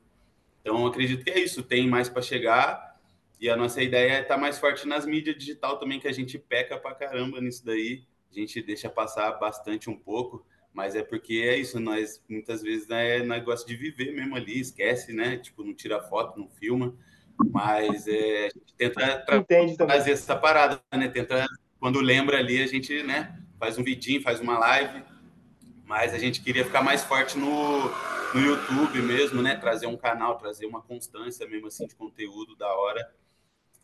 Então, 0.62 0.86
acredito 0.86 1.24
que 1.24 1.32
é 1.32 1.39
isso, 1.39 1.64
tem 1.64 1.88
mais 1.88 2.10
para 2.10 2.22
chegar 2.22 2.99
e 3.39 3.49
a 3.49 3.55
nossa 3.55 3.82
ideia 3.82 4.14
é 4.14 4.22
estar 4.22 4.36
tá 4.36 4.39
mais 4.39 4.60
forte 4.60 4.88
nas 4.88 5.05
mídias 5.05 5.38
digital 5.38 5.80
também, 5.80 5.99
que 5.99 6.07
a 6.07 6.12
gente 6.12 6.38
peca 6.38 6.78
para 6.78 6.93
caramba 6.93 7.41
nisso 7.41 7.66
daí, 7.66 8.03
a 8.32 8.36
gente 8.36 8.62
deixa 8.62 8.89
passar 8.89 9.32
bastante 9.39 9.89
um 9.89 9.97
pouco, 9.97 10.45
mas 10.74 10.95
é 10.95 11.01
porque 11.01 11.45
é 11.47 11.57
isso, 11.57 11.80
nós 11.80 12.22
muitas 12.30 12.62
vezes 12.62 12.88
né, 12.88 13.24
nós 13.24 13.43
gosta 13.43 13.66
de 13.68 13.76
viver 13.76 14.14
mesmo 14.14 14.36
ali, 14.36 14.60
esquece, 14.60 15.14
né? 15.14 15.38
Tipo, 15.38 15.64
não 15.64 15.74
tira 15.74 16.01
foto, 16.01 16.38
não 16.38 16.47
filma, 16.49 16.95
mas 17.51 18.07
é, 18.07 18.47
a 18.47 18.49
gente 18.49 18.73
tenta 18.77 19.19
tra 19.19 19.43
trazer 19.77 20.11
essa 20.11 20.35
parada, 20.35 20.81
né? 20.93 21.07
Tenta, 21.07 21.45
quando 21.79 21.99
lembra 21.99 22.37
ali, 22.37 22.61
a 22.61 22.67
gente, 22.67 23.03
né, 23.03 23.39
faz 23.57 23.77
um 23.77 23.83
vidinho, 23.83 24.21
faz 24.21 24.39
uma 24.39 24.57
live, 24.57 25.03
mas 25.85 26.13
a 26.13 26.17
gente 26.17 26.41
queria 26.41 26.65
ficar 26.65 26.83
mais 26.83 27.03
forte 27.03 27.37
no, 27.37 27.89
no 28.33 28.41
YouTube 28.41 29.01
mesmo, 29.01 29.41
né? 29.41 29.55
Trazer 29.55 29.87
um 29.87 29.97
canal, 29.97 30.37
trazer 30.37 30.65
uma 30.65 30.81
constância 30.81 31.47
mesmo 31.47 31.67
assim 31.67 31.87
de 31.87 31.95
conteúdo 31.95 32.55
da 32.55 32.67
hora. 32.73 33.11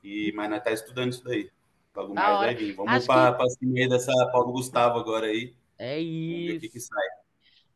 E, 0.03 0.31
mas 0.35 0.49
nós 0.49 0.63
tá 0.63 0.71
estudando 0.71 1.11
isso 1.11 1.23
daí. 1.23 1.49
Logo 1.95 2.13
mais 2.13 2.37
vai 2.37 2.55
vir. 2.55 2.73
Vamos 2.73 3.05
para 3.05 3.37
que... 3.37 3.49
cima 3.51 3.89
dessa 3.89 4.11
Paulo 4.31 4.51
Gustavo 4.51 4.99
agora 4.99 5.27
aí. 5.27 5.55
É 5.77 5.99
isso. 5.99 6.57
o 6.57 6.59
que, 6.59 6.69
que 6.69 6.79
sai. 6.79 7.07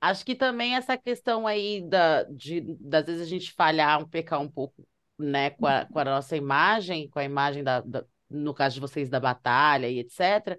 Acho 0.02 0.26
que 0.26 0.36
também 0.36 0.76
essa 0.76 0.98
questão 0.98 1.46
aí 1.46 1.82
da, 1.82 2.24
de, 2.24 2.62
das 2.80 3.06
vezes 3.06 3.22
a 3.22 3.26
gente 3.26 3.52
falhar, 3.52 4.02
um 4.02 4.08
pecar 4.08 4.40
um 4.40 4.48
pouco, 4.48 4.88
né, 5.20 5.50
com 5.52 5.68
a, 5.68 5.86
com 5.86 6.00
a 6.00 6.06
nossa 6.06 6.38
imagem, 6.38 7.10
com 7.10 7.20
a 7.20 7.24
imagem 7.24 7.64
da, 7.64 7.82
da, 7.82 8.06
no 8.30 8.54
caso 8.54 8.76
de 8.76 8.82
vocês 8.82 9.10
da 9.10 9.20
batalha 9.20 9.90
e 9.90 10.00
etc. 10.00 10.58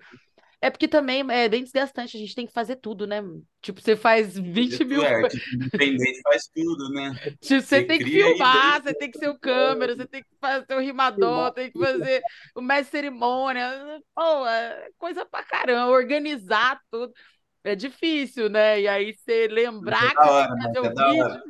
É 0.63 0.69
porque 0.69 0.87
também 0.87 1.25
é 1.31 1.49
bem 1.49 1.65
desgastante, 1.65 2.19
a 2.19 2.21
gente 2.21 2.35
tem 2.35 2.47
que 2.47 2.53
fazer 2.53 2.77
tudo, 2.77 3.07
né? 3.07 3.23
Tipo, 3.63 3.81
você 3.81 3.97
faz 3.97 4.39
20 4.39 4.85
mil. 4.85 5.03
É, 5.03 5.27
tipo, 5.27 5.55
independente 5.55 6.21
faz 6.23 6.51
tudo, 6.55 6.91
né? 6.91 7.15
Tipo, 7.41 7.47
você, 7.47 7.61
você 7.63 7.85
tem 7.85 7.99
que 7.99 8.05
filmar, 8.05 8.83
você 8.83 8.95
tem 8.95 9.11
que 9.11 9.19
ser 9.19 9.31
o 9.31 9.39
câmera, 9.39 9.97
você 9.97 10.07
tem 10.07 10.23
que 10.23 10.29
fazer 10.39 10.75
o 10.75 10.81
rimador, 10.81 11.53
tem 11.53 11.71
que 11.73 11.79
fazer 11.79 12.23
o 12.55 12.61
mestre 12.61 12.91
cerimônia. 12.91 14.03
Pô, 14.15 14.47
é 14.47 14.91
coisa 14.99 15.25
pra 15.25 15.43
caramba, 15.43 15.91
organizar 15.93 16.79
tudo. 16.91 17.11
É 17.65 17.75
difícil, 17.75 18.51
né? 18.51 18.83
E 18.83 18.89
aí 18.89 19.15
você 19.15 19.49
lembrar 19.49 20.05
é 20.05 20.11
que 20.11 20.19
hora, 20.19 20.47
tem 20.47 20.57
que 20.57 20.63
fazer 20.63 20.81
o 20.81 20.85
é 20.85 21.11
vídeo. 21.11 21.43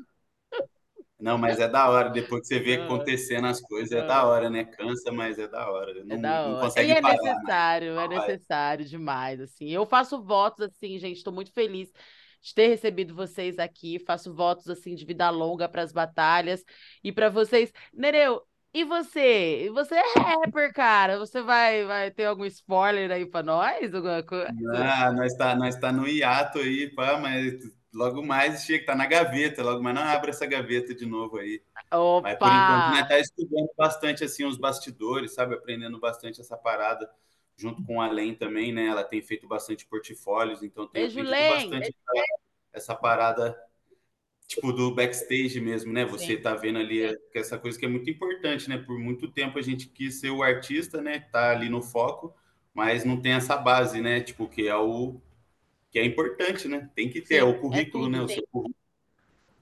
Não, 1.20 1.36
mas 1.36 1.60
é 1.60 1.68
da 1.68 1.88
hora. 1.88 2.08
Depois 2.08 2.42
que 2.42 2.48
você 2.48 2.60
vê 2.60 2.74
acontecendo 2.76 3.46
as 3.46 3.60
coisas, 3.60 3.92
é 3.92 4.06
da 4.06 4.24
hora, 4.24 4.48
né? 4.48 4.64
Cansa, 4.64 5.12
mas 5.12 5.38
é 5.38 5.46
da 5.46 5.70
hora. 5.70 6.04
Não, 6.04 6.16
é 6.16 6.18
da 6.18 6.42
hora. 6.42 6.52
não 6.52 6.60
consegue 6.60 6.88
e 6.88 6.92
é 6.92 7.00
parar, 7.00 7.22
necessário, 7.22 7.94
né? 7.94 8.04
é 8.04 8.08
necessário 8.08 8.84
demais, 8.84 9.40
assim. 9.40 9.68
Eu 9.68 9.84
faço 9.84 10.22
votos, 10.22 10.66
assim, 10.66 10.98
gente, 10.98 11.18
estou 11.18 11.32
muito 11.32 11.52
feliz 11.52 11.92
de 12.42 12.54
ter 12.54 12.68
recebido 12.68 13.14
vocês 13.14 13.58
aqui. 13.58 13.98
Faço 13.98 14.34
votos, 14.34 14.68
assim, 14.68 14.94
de 14.94 15.04
vida 15.04 15.28
longa 15.30 15.68
para 15.68 15.82
as 15.82 15.92
batalhas 15.92 16.64
e 17.04 17.12
para 17.12 17.28
vocês. 17.28 17.72
Nereu, 17.92 18.42
e 18.72 18.84
você? 18.84 19.68
Você 19.74 19.96
é 19.96 20.18
rapper, 20.18 20.72
cara. 20.72 21.18
Você 21.18 21.42
vai, 21.42 21.84
vai 21.84 22.10
ter 22.10 22.24
algum 22.24 22.44
spoiler 22.44 23.10
aí 23.10 23.26
para 23.26 23.42
nós? 23.42 23.92
Alguma 23.92 24.22
coisa? 24.22 24.48
Ah, 24.74 25.12
nós 25.12 25.36
tá, 25.36 25.56
nós 25.56 25.76
tá 25.76 25.92
no 25.92 26.06
hiato 26.06 26.58
aí, 26.60 26.88
pá, 26.94 27.18
mas 27.18 27.60
logo 27.92 28.22
mais 28.22 28.64
chega, 28.64 28.86
tá 28.86 28.94
na 28.94 29.06
gaveta, 29.06 29.62
logo 29.62 29.82
mais 29.82 29.94
não 29.94 30.02
abre 30.02 30.30
essa 30.30 30.46
gaveta 30.46 30.94
de 30.94 31.06
novo 31.06 31.38
aí. 31.38 31.62
Opa! 31.90 32.28
Mas 32.28 32.38
por 32.38 32.48
enquanto 32.48 32.94
né, 32.94 33.04
tá 33.08 33.18
estudando 33.18 33.70
bastante 33.76 34.24
assim 34.24 34.44
os 34.44 34.56
bastidores, 34.56 35.32
sabe, 35.32 35.54
aprendendo 35.54 35.98
bastante 35.98 36.40
essa 36.40 36.56
parada 36.56 37.10
junto 37.56 37.84
com 37.84 38.00
a 38.00 38.10
Len 38.10 38.34
também, 38.34 38.72
né? 38.72 38.86
Ela 38.86 39.04
tem 39.04 39.20
feito 39.20 39.46
bastante 39.46 39.86
portfólios, 39.86 40.62
então 40.62 40.86
tem 40.86 41.02
Beijo, 41.02 41.22
bastante 41.22 41.88
essa, 41.88 42.24
essa, 42.72 42.94
parada 42.94 43.56
tipo 44.46 44.72
do 44.72 44.94
backstage 44.94 45.60
mesmo, 45.60 45.92
né? 45.92 46.04
Você 46.06 46.36
Sim. 46.36 46.40
tá 46.40 46.54
vendo 46.54 46.78
ali 46.78 47.14
essa 47.34 47.58
coisa 47.58 47.78
que 47.78 47.84
é 47.84 47.88
muito 47.88 48.08
importante, 48.08 48.68
né? 48.68 48.78
Por 48.78 48.98
muito 48.98 49.30
tempo 49.30 49.58
a 49.58 49.62
gente 49.62 49.88
quis 49.88 50.20
ser 50.20 50.30
o 50.30 50.42
artista, 50.42 51.02
né? 51.02 51.20
Tá 51.30 51.50
ali 51.50 51.68
no 51.68 51.82
foco, 51.82 52.34
mas 52.72 53.04
não 53.04 53.20
tem 53.20 53.32
essa 53.32 53.56
base, 53.56 54.00
né? 54.00 54.20
Tipo 54.20 54.48
que 54.48 54.66
é 54.66 54.76
o 54.76 55.20
que 55.90 55.98
é 55.98 56.04
importante, 56.04 56.68
né? 56.68 56.88
Tem 56.94 57.08
que 57.08 57.20
ter, 57.20 57.36
é 57.36 57.44
o 57.44 57.58
currículo, 57.60 58.04
é 58.04 58.06
tudo, 58.06 58.08
né? 58.08 58.22
O 58.22 58.28
seu 58.28 58.46
currículo. 58.50 58.74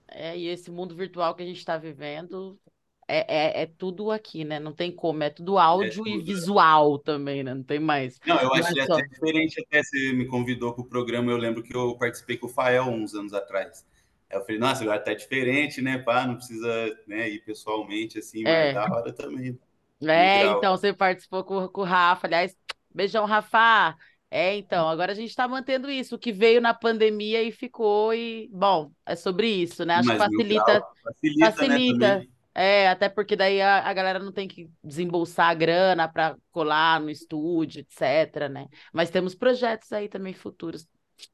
É, 0.08 0.36
e 0.36 0.48
esse 0.48 0.70
mundo 0.70 0.94
virtual 0.94 1.34
que 1.34 1.42
a 1.42 1.46
gente 1.46 1.58
está 1.58 1.76
vivendo 1.76 2.58
é, 3.06 3.60
é, 3.60 3.62
é, 3.62 3.66
tudo 3.66 4.10
aqui, 4.10 4.44
né? 4.44 4.60
Não 4.60 4.72
tem 4.72 4.92
como, 4.92 5.22
é 5.22 5.30
tudo 5.30 5.58
áudio 5.58 5.88
é 5.88 5.94
tudo, 5.94 6.08
e 6.08 6.22
visual 6.22 6.98
também, 6.98 7.42
né? 7.42 7.54
Não 7.54 7.62
tem 7.62 7.80
mais. 7.80 8.20
Não, 8.26 8.38
eu 8.38 8.52
achei 8.52 8.84
só... 8.84 8.94
até 8.94 9.06
diferente, 9.06 9.60
até 9.60 9.82
você 9.82 10.12
me 10.12 10.26
convidou 10.26 10.74
para 10.74 10.82
o 10.82 10.88
programa, 10.88 11.32
eu 11.32 11.38
lembro 11.38 11.62
que 11.62 11.74
eu 11.74 11.96
participei 11.96 12.36
com 12.36 12.46
o 12.46 12.50
Fael 12.50 12.84
uns 12.84 13.14
anos 13.14 13.32
atrás. 13.32 13.86
Eu 14.30 14.42
falei, 14.42 14.58
nossa, 14.58 14.82
agora 14.82 15.00
tá 15.00 15.14
diferente, 15.14 15.80
né? 15.80 15.96
Pá, 15.96 16.26
não 16.26 16.36
precisa 16.36 16.98
né, 17.06 17.30
ir 17.30 17.42
pessoalmente, 17.44 18.18
assim, 18.18 18.42
mas 18.42 18.52
é. 18.52 18.72
da 18.74 18.84
hora 18.84 19.10
também. 19.10 19.58
É, 20.02 20.44
então 20.46 20.76
você 20.76 20.92
participou 20.92 21.42
com, 21.44 21.66
com 21.68 21.80
o 21.80 21.84
Rafa, 21.84 22.26
aliás, 22.26 22.54
beijão, 22.94 23.24
Rafa. 23.24 23.96
É, 24.30 24.56
então, 24.56 24.88
agora 24.88 25.12
a 25.12 25.14
gente 25.14 25.30
está 25.30 25.48
mantendo 25.48 25.90
isso, 25.90 26.16
o 26.16 26.18
que 26.18 26.32
veio 26.32 26.60
na 26.60 26.74
pandemia 26.74 27.42
e 27.42 27.50
ficou, 27.50 28.12
e, 28.12 28.48
bom, 28.52 28.92
é 29.06 29.16
sobre 29.16 29.48
isso, 29.48 29.86
né? 29.86 29.94
Acho 29.94 30.08
Mas 30.08 30.18
que 30.18 30.24
facilita. 30.24 30.82
Facilita, 31.02 31.52
facilita. 31.52 32.18
Né, 32.18 32.26
é, 32.54 32.88
até 32.88 33.08
porque 33.08 33.36
daí 33.36 33.62
a, 33.62 33.88
a 33.88 33.92
galera 33.94 34.18
não 34.18 34.32
tem 34.32 34.48
que 34.48 34.68
desembolsar 34.82 35.48
a 35.48 35.54
grana 35.54 36.08
para 36.08 36.36
colar 36.50 37.00
no 37.00 37.08
estúdio, 37.08 37.80
etc, 37.80 38.48
né? 38.50 38.66
Mas 38.92 39.10
temos 39.10 39.34
projetos 39.34 39.92
aí 39.92 40.08
também 40.08 40.34
futuros. 40.34 40.86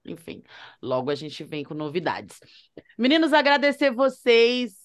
Enfim, 0.05 0.43
logo 0.83 1.11
a 1.11 1.15
gente 1.15 1.43
vem 1.43 1.65
com 1.65 1.75
novidades. 1.75 2.39
Meninos, 2.97 3.33
agradecer 3.33 3.91
vocês 3.91 4.84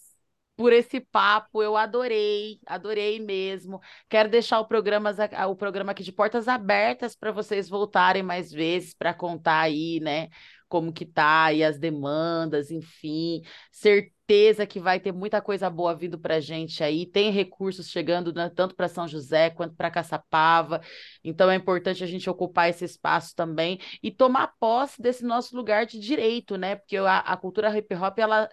por 0.60 0.74
esse 0.74 1.00
papo. 1.00 1.64
Eu 1.64 1.78
adorei, 1.78 2.60
adorei 2.66 3.18
mesmo. 3.18 3.80
Quero 4.10 4.28
deixar 4.30 4.60
o 4.60 4.68
programa, 4.68 5.16
o 5.48 5.56
programa 5.56 5.94
aqui 5.94 6.04
de 6.04 6.12
portas 6.12 6.50
abertas 6.50 7.16
para 7.16 7.32
vocês 7.32 7.70
voltarem 7.70 8.22
mais 8.22 8.52
vezes 8.52 8.94
para 8.94 9.14
contar 9.14 9.62
aí, 9.62 10.02
né? 10.02 10.28
Como 10.68 10.92
que 10.92 11.06
tá 11.06 11.54
e 11.54 11.64
as 11.64 11.80
demandas, 11.80 12.72
enfim. 12.72 13.42
Certeza 13.72 14.68
que 14.68 14.82
vai 14.82 15.00
ter 15.00 15.14
muita 15.14 15.42
coisa 15.42 15.70
boa 15.70 15.96
vindo 15.96 16.20
para 16.20 16.42
gente 16.42 16.84
aí. 16.84 17.06
Tem 17.06 17.32
recursos 17.32 17.88
chegando 17.88 18.34
né, 18.34 18.52
tanto 18.54 18.76
para 18.76 18.90
São 18.90 19.08
José 19.08 19.50
quanto 19.50 19.76
para 19.76 19.90
Caçapava. 19.90 20.82
Então 21.24 21.50
é 21.50 21.56
importante 21.56 22.04
a 22.04 22.08
gente 22.08 22.30
ocupar 22.30 22.70
esse 22.70 22.84
espaço 22.84 23.34
também 23.34 23.80
e 24.04 24.12
tomar 24.12 24.52
posse 24.60 25.02
desse 25.02 25.24
nosso 25.24 25.56
lugar 25.56 25.86
de 25.86 25.98
direito, 25.98 26.58
né? 26.58 26.76
Porque 26.76 26.98
a, 26.98 27.20
a 27.20 27.38
cultura 27.38 27.76
hip 27.76 27.96
hop 27.96 28.20
ela 28.20 28.50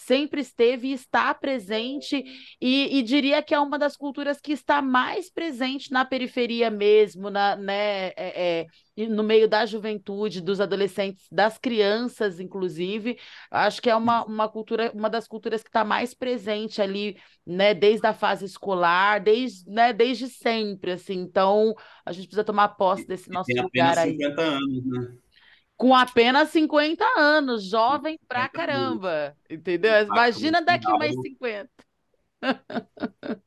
sempre 0.00 0.40
esteve 0.40 0.88
e 0.88 0.92
está 0.92 1.32
presente, 1.34 2.24
e, 2.60 2.98
e, 2.98 3.02
diria 3.02 3.42
que 3.42 3.54
é 3.54 3.60
uma 3.60 3.78
das 3.78 3.96
culturas 3.96 4.40
que 4.40 4.52
está 4.52 4.80
mais 4.80 5.30
presente 5.30 5.92
na 5.92 6.04
periferia 6.04 6.70
mesmo, 6.70 7.28
na, 7.28 7.54
né, 7.54 8.08
é, 8.16 8.66
é, 8.96 9.06
no 9.08 9.22
meio 9.22 9.48
da 9.48 9.66
juventude, 9.66 10.40
dos 10.40 10.60
adolescentes, 10.60 11.26
das 11.30 11.58
crianças, 11.58 12.40
inclusive. 12.40 13.18
Acho 13.50 13.80
que 13.82 13.90
é 13.90 13.96
uma, 13.96 14.24
uma 14.24 14.48
cultura, 14.48 14.90
uma 14.94 15.10
das 15.10 15.28
culturas 15.28 15.62
que 15.62 15.68
está 15.68 15.84
mais 15.84 16.14
presente 16.14 16.80
ali, 16.80 17.16
né, 17.46 17.74
desde 17.74 18.06
a 18.06 18.14
fase 18.14 18.44
escolar, 18.44 19.20
desde, 19.20 19.70
né, 19.70 19.92
desde 19.92 20.28
sempre, 20.28 20.92
assim. 20.92 21.18
Então, 21.18 21.74
a 22.04 22.12
gente 22.12 22.26
precisa 22.26 22.44
tomar 22.44 22.68
posse 22.70 23.06
desse 23.06 23.30
nosso 23.30 23.50
lugar 23.52 23.98
aí. 23.98 24.12
50 24.12 24.42
anos, 24.42 24.84
né? 24.86 25.16
Com 25.80 25.94
apenas 25.94 26.50
50 26.50 27.02
anos, 27.16 27.64
jovem 27.64 28.20
pra 28.28 28.50
caramba, 28.50 29.34
entendeu? 29.48 29.90
Imagina 30.02 30.60
daqui 30.60 30.86
mais 30.98 31.14
50. 31.18 31.70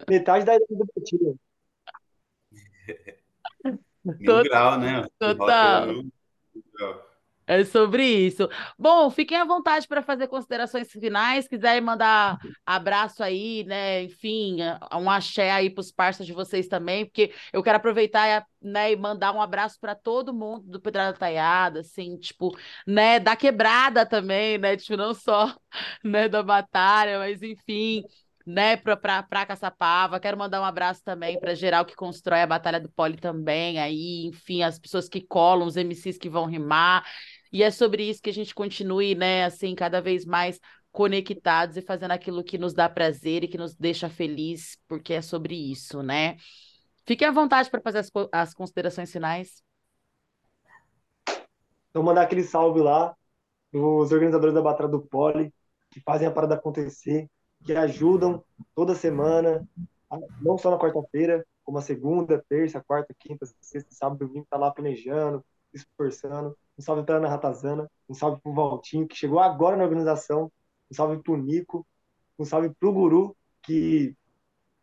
Metade 0.10 0.44
da 0.44 0.56
idade 0.56 0.66
do 0.72 0.88
Betinho. 0.96 1.40
Mil 4.04 4.44
grau, 4.46 4.80
né? 4.80 5.06
Total. 5.20 5.90
É 7.46 7.64
sobre 7.66 8.06
isso. 8.06 8.48
Bom, 8.80 9.10
fiquem 9.10 9.38
à 9.38 9.44
vontade 9.44 9.86
para 9.88 10.02
fazer 10.02 10.28
considerações 10.28 10.90
finais. 10.92 11.48
Quiserem 11.48 11.82
mandar 11.82 12.38
abraço 12.66 13.22
aí, 13.22 13.66
né? 13.66 14.04
Enfim, 14.04 14.58
um 14.94 15.10
axé 15.10 15.52
aí 15.52 15.70
para 15.70 15.82
os 15.82 15.92
parceiros 15.92 16.28
de 16.28 16.34
vocês 16.34 16.68
também, 16.68 17.06
porque 17.06 17.34
eu 17.52 17.62
quero 17.62 17.78
aproveitar 17.78 18.46
né, 18.62 18.94
e 18.94 18.96
mandar 18.96 19.34
um 19.34 19.42
abraço 19.42 19.78
para 19.80 19.94
todo 19.94 20.34
mundo 20.34 20.66
do 20.70 20.80
Pedrada 20.80 21.18
Taiada, 21.18 21.82
assim, 21.82 22.18
tipo, 22.18 22.58
né, 22.88 23.20
da 23.20 23.36
quebrada 23.36 24.06
também, 24.06 24.58
né? 24.58 24.78
Tipo, 24.78 24.96
não 24.96 25.14
só 25.14 25.54
né, 26.04 26.30
da 26.30 26.42
batalha, 26.42 27.20
mas 27.20 27.42
enfim 27.42 28.04
né, 28.46 28.76
para 28.78 29.46
Caçapava. 29.46 30.20
Quero 30.20 30.38
mandar 30.38 30.62
um 30.62 30.66
abraço 30.66 31.04
também 31.04 31.40
para 31.40 31.56
geral 31.56 31.86
que 31.86 31.96
constrói 31.96 32.42
a 32.42 32.48
Batalha 32.48 32.80
do 32.80 32.92
Poli 32.92 33.18
também, 33.18 33.80
aí, 33.80 34.26
enfim, 34.26 34.64
as 34.64 34.78
pessoas 34.80 35.08
que 35.08 35.22
colam, 35.22 35.68
os 35.68 35.76
MCs 35.76 36.18
que 36.18 36.30
vão 36.30 36.46
rimar. 36.46 37.06
E 37.52 37.64
é 37.64 37.72
sobre 37.72 38.04
isso 38.10 38.22
que 38.22 38.30
a 38.30 38.34
gente 38.34 38.54
continue, 38.54 39.16
né, 39.16 39.46
assim, 39.46 39.76
cada 39.76 40.02
vez 40.02 40.26
mais 40.26 40.60
conectados 40.92 41.78
e 41.78 41.82
fazendo 41.82 42.12
aquilo 42.12 42.44
que 42.44 42.58
nos 42.58 42.74
dá 42.74 42.88
prazer 42.88 43.44
e 43.44 43.48
que 43.48 43.58
nos 43.58 43.76
deixa 43.76 44.10
feliz, 44.10 44.78
porque 44.88 45.14
é 45.14 45.22
sobre 45.22 45.56
isso, 45.56 46.04
né? 46.04 46.38
Fique 47.06 47.26
à 47.26 47.32
vontade 47.32 47.70
para 47.70 47.82
fazer 47.82 48.00
as, 48.00 48.12
as 48.32 48.54
considerações 48.54 49.12
finais. 49.12 49.64
Então, 51.90 52.04
mandar 52.04 52.22
aquele 52.22 52.44
salve 52.44 52.80
lá 52.80 53.16
os 53.74 54.12
organizadores 54.12 54.54
da 54.54 54.62
Batalha 54.62 54.90
do 54.90 55.02
Poli, 55.02 55.54
que 55.90 56.00
fazem 56.02 56.28
a 56.28 56.32
parada 56.32 56.56
acontecer, 56.56 57.30
que 57.64 57.74
ajudam 57.74 58.44
toda 58.76 58.96
semana, 58.96 59.68
não 60.42 60.58
só 60.58 60.72
na 60.72 60.78
quarta-feira, 60.78 61.46
como 61.64 61.78
a 61.78 61.82
segunda, 61.82 62.44
terça, 62.50 62.84
quarta, 62.86 63.14
quinta, 63.18 63.46
sexta, 63.62 63.94
sábado, 63.94 64.28
domingo, 64.28 64.46
tá 64.50 64.58
lá 64.58 64.72
planejando, 64.72 65.44
se 65.72 65.78
esforçando. 65.78 66.58
Um 66.78 66.82
salve 66.82 67.04
para 67.04 67.18
Ana 67.18 67.30
Ratazana, 67.30 67.90
um 68.10 68.14
salve 68.14 68.42
pro 68.42 68.54
Valtinho, 68.54 69.08
que 69.08 69.16
chegou 69.16 69.40
agora 69.40 69.78
na 69.78 69.84
organização, 69.84 70.52
um 70.92 70.94
salve 70.94 71.22
pro 71.22 71.38
Nico, 71.38 71.86
um 72.38 72.46
salve 72.46 72.70
pro 72.80 72.92
Guru, 72.92 73.36
que 73.62 74.16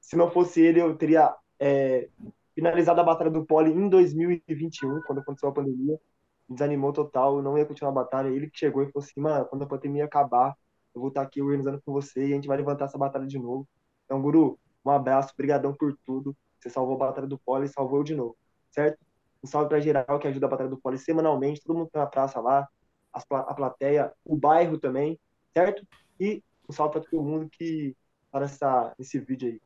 se 0.01 0.17
não 0.17 0.31
fosse 0.31 0.61
ele, 0.61 0.81
eu 0.81 0.97
teria 0.97 1.35
é, 1.59 2.09
finalizado 2.55 3.01
a 3.01 3.05
Batalha 3.05 3.31
do 3.31 3.45
Poli 3.45 3.71
em 3.71 3.89
2021, 3.89 5.03
quando 5.03 5.21
aconteceu 5.21 5.49
a 5.49 5.53
pandemia. 5.53 6.01
Me 6.49 6.55
desanimou 6.55 6.93
total, 6.93 7.37
eu 7.37 7.43
não 7.43 7.57
ia 7.57 7.67
continuar 7.67 7.93
a 7.93 7.95
batalha. 7.95 8.29
Ele 8.29 8.51
que 8.51 8.59
chegou 8.59 8.83
e 8.83 8.91
falou 8.91 9.05
assim, 9.05 9.21
mano, 9.21 9.45
quando 9.47 9.63
a 9.63 9.67
pandemia 9.67 10.05
acabar, 10.05 10.57
eu 10.95 11.01
vou 11.01 11.09
estar 11.09 11.23
aqui 11.23 11.41
organizando 11.41 11.81
com 11.85 11.93
você 11.93 12.27
e 12.27 12.33
a 12.33 12.37
gente 12.37 12.49
vai 12.49 12.57
levantar 12.57 12.87
essa 12.87 12.99
batalha 12.99 13.27
de 13.27 13.39
novo. 13.39 13.69
Então, 14.05 14.21
Guru, 14.21 14.59
um 14.85 14.91
abraço, 14.91 15.35
brigadão 15.37 15.75
por 15.75 15.97
tudo. 16.05 16.37
Você 16.59 16.69
salvou 16.69 16.97
a 16.97 16.99
Batalha 16.99 17.27
do 17.27 17.39
Poli 17.39 17.67
e 17.67 17.69
salvou 17.69 18.01
eu 18.01 18.05
de 18.05 18.15
novo, 18.15 18.37
certo? 18.71 18.99
Um 19.43 19.47
salve 19.47 19.69
para 19.69 19.81
geral 19.81 20.19
que 20.19 20.29
ajuda 20.29 20.47
a 20.47 20.49
Batalha 20.51 20.69
do 20.69 20.81
Poli 20.81 20.99
semanalmente, 20.99 21.63
todo 21.63 21.77
mundo 21.77 21.91
tá 21.91 22.01
na 22.01 22.07
praça 22.07 22.41
lá, 22.41 22.69
a 23.13 23.55
plateia, 23.55 24.13
o 24.25 24.37
bairro 24.37 24.79
também, 24.79 25.19
certo? 25.53 25.87
E 26.19 26.43
um 26.69 26.73
salve 26.73 26.93
para 26.93 27.11
todo 27.11 27.23
mundo 27.23 27.49
que 27.51 27.97
tá 28.31 28.41
nessa, 28.41 28.95
nesse 28.99 29.19
vídeo 29.19 29.49
aí. 29.49 29.61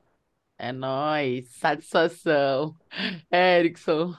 É 0.57 0.72
nóis, 0.72 1.49
satisfação. 1.57 2.77
Erickson. 3.33 4.14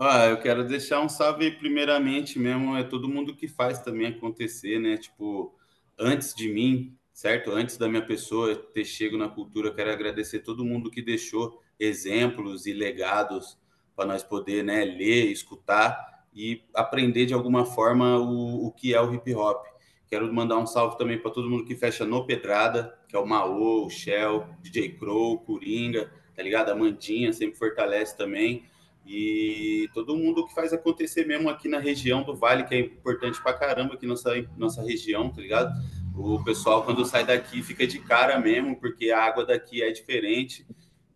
Ah, 0.00 0.26
eu 0.26 0.38
quero 0.40 0.64
deixar 0.66 1.00
um 1.00 1.08
salve 1.08 1.50
primeiramente 1.50 2.38
mesmo, 2.38 2.76
é 2.76 2.84
todo 2.84 3.08
mundo 3.08 3.34
que 3.34 3.48
faz 3.48 3.80
também 3.80 4.06
acontecer, 4.08 4.78
né? 4.78 4.96
Tipo, 4.96 5.52
antes 5.98 6.32
de 6.34 6.48
mim, 6.48 6.96
certo? 7.12 7.50
Antes 7.50 7.76
da 7.76 7.88
minha 7.88 8.04
pessoa 8.06 8.54
ter 8.54 8.84
chego 8.84 9.16
na 9.18 9.28
cultura, 9.28 9.74
quero 9.74 9.90
agradecer 9.90 10.40
todo 10.40 10.64
mundo 10.64 10.88
que 10.90 11.02
deixou 11.02 11.60
exemplos 11.80 12.64
e 12.66 12.72
legados 12.72 13.58
para 13.96 14.06
nós 14.06 14.22
poder, 14.22 14.62
né, 14.62 14.84
ler, 14.84 15.32
escutar 15.32 16.24
e 16.32 16.62
aprender 16.74 17.26
de 17.26 17.34
alguma 17.34 17.64
forma 17.66 18.18
o, 18.18 18.66
o 18.66 18.72
que 18.72 18.94
é 18.94 19.00
o 19.00 19.12
hip 19.12 19.34
hop. 19.34 19.66
Quero 20.08 20.32
mandar 20.32 20.58
um 20.58 20.66
salve 20.66 20.96
também 20.96 21.18
para 21.18 21.32
todo 21.32 21.50
mundo 21.50 21.64
que 21.64 21.74
fecha 21.74 22.04
no 22.04 22.24
Pedrada, 22.24 22.96
que 23.08 23.16
é 23.16 23.18
o 23.18 23.26
Maô, 23.26 23.84
o 23.86 23.90
Shell, 23.90 24.46
DJ 24.62 24.90
Crow, 24.90 25.38
Coringa, 25.40 26.08
tá 26.36 26.42
ligado? 26.42 26.70
A 26.70 26.76
Mandinha 26.76 27.32
sempre 27.32 27.58
fortalece 27.58 28.16
também. 28.16 28.64
E 29.10 29.88
todo 29.94 30.14
mundo 30.14 30.46
que 30.46 30.54
faz 30.54 30.70
acontecer 30.70 31.26
mesmo 31.26 31.48
aqui 31.48 31.66
na 31.66 31.78
região 31.78 32.22
do 32.22 32.36
Vale, 32.36 32.64
que 32.64 32.74
é 32.74 32.80
importante 32.80 33.42
pra 33.42 33.54
caramba 33.54 33.94
aqui 33.94 34.06
nossa 34.06 34.34
nossa 34.54 34.82
região, 34.82 35.30
tá 35.30 35.40
ligado? 35.40 35.72
O 36.14 36.44
pessoal, 36.44 36.84
quando 36.84 37.06
sai 37.06 37.24
daqui, 37.24 37.62
fica 37.62 37.86
de 37.86 38.00
cara 38.00 38.38
mesmo, 38.38 38.76
porque 38.78 39.10
a 39.10 39.24
água 39.24 39.46
daqui 39.46 39.82
é 39.82 39.90
diferente. 39.90 40.66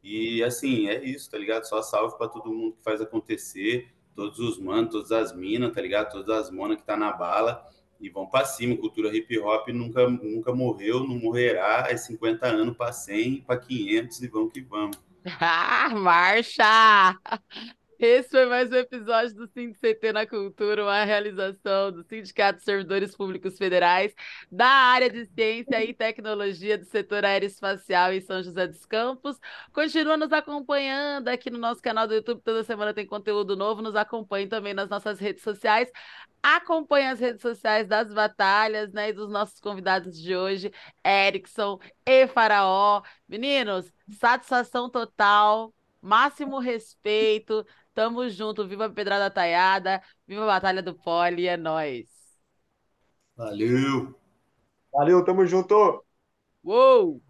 E 0.03 0.43
assim, 0.43 0.89
é 0.89 1.05
isso, 1.05 1.31
tá 1.31 1.37
ligado? 1.37 1.65
Só 1.65 1.83
salve 1.83 2.17
para 2.17 2.29
todo 2.29 2.51
mundo 2.51 2.77
que 2.77 2.83
faz 2.83 2.99
acontecer, 3.03 3.93
todos 4.17 4.39
os 4.39 4.59
manos, 4.59 4.91
todas 4.91 5.13
as 5.13 5.37
minas, 5.37 5.75
tá 5.75 5.83
ligado? 5.83 6.13
Todas 6.13 6.47
as 6.47 6.51
monas 6.51 6.79
que 6.79 6.87
tá 6.87 6.97
na 6.97 7.13
bala. 7.13 7.63
E 8.01 8.09
vão 8.09 8.27
para 8.27 8.47
cima, 8.47 8.75
cultura 8.75 9.15
hip 9.15 9.39
hop 9.39 9.69
nunca, 9.69 10.09
nunca 10.09 10.55
morreu, 10.55 11.01
não 11.01 11.19
morrerá. 11.19 11.89
É 11.91 11.97
50 11.97 12.47
anos 12.47 12.75
para 12.75 12.91
100, 12.91 13.43
para 13.43 13.59
500 13.59 14.23
e 14.23 14.29
vamos 14.29 14.53
que 14.53 14.63
vamos. 14.63 14.97
Ah, 15.41 15.89
marcha! 15.95 17.17
Esse 18.05 18.31
foi 18.31 18.47
mais 18.47 18.69
um 18.69 18.75
episódio 18.75 19.33
do 19.37 19.47
CT 19.47 20.13
na 20.13 20.27
Cultura, 20.27 20.83
uma 20.83 21.05
realização 21.05 21.93
do 21.93 22.03
Sindicato 22.03 22.59
de 22.59 22.65
Servidores 22.65 23.17
Públicos 23.17 23.57
Federais 23.57 24.13
da 24.51 24.67
área 24.67 25.09
de 25.09 25.25
Ciência 25.27 25.85
e 25.85 25.95
Tecnologia 25.95 26.77
do 26.77 26.85
setor 26.85 27.25
aeroespacial 27.25 28.13
em 28.13 28.21
São 28.21 28.43
José 28.43 28.67
dos 28.67 28.85
Campos. 28.85 29.39
Continua 29.73 30.17
nos 30.17 30.33
acompanhando 30.33 31.29
aqui 31.29 31.49
no 31.49 31.59
nosso 31.59 31.81
canal 31.81 32.09
do 32.09 32.15
YouTube, 32.15 32.43
toda 32.43 32.65
semana 32.65 32.93
tem 32.93 33.07
conteúdo 33.07 33.55
novo. 33.55 33.81
Nos 33.81 33.95
acompanhe 33.95 34.49
também 34.49 34.75
nas 34.75 34.89
nossas 34.89 35.21
redes 35.21 35.45
sociais. 35.45 35.89
Acompanhe 36.43 37.07
as 37.07 37.21
redes 37.21 37.41
sociais 37.41 37.87
das 37.87 38.13
batalhas, 38.13 38.93
né, 38.93 39.11
e 39.11 39.13
dos 39.13 39.31
nossos 39.31 39.61
convidados 39.61 40.21
de 40.21 40.35
hoje, 40.35 40.73
Erickson 41.07 41.79
e 42.05 42.27
Faraó. 42.27 43.01
Meninos, 43.29 43.93
satisfação 44.11 44.91
total, 44.91 45.73
máximo 46.03 46.59
respeito. 46.59 47.65
Tamo 47.95 48.29
junto, 48.29 48.67
viva 48.67 48.87
a 48.87 48.91
Pedrada 48.91 49.31
Taiada, 49.31 50.03
viva 50.27 50.45
a 50.45 50.47
Batalha 50.47 50.83
do 50.83 50.95
Poli, 50.95 51.47
é 51.47 51.57
nóis. 51.57 52.07
Valeu. 53.37 54.15
Valeu, 54.93 55.25
tamo 55.25 55.45
junto. 55.47 56.05
Uou! 56.65 57.21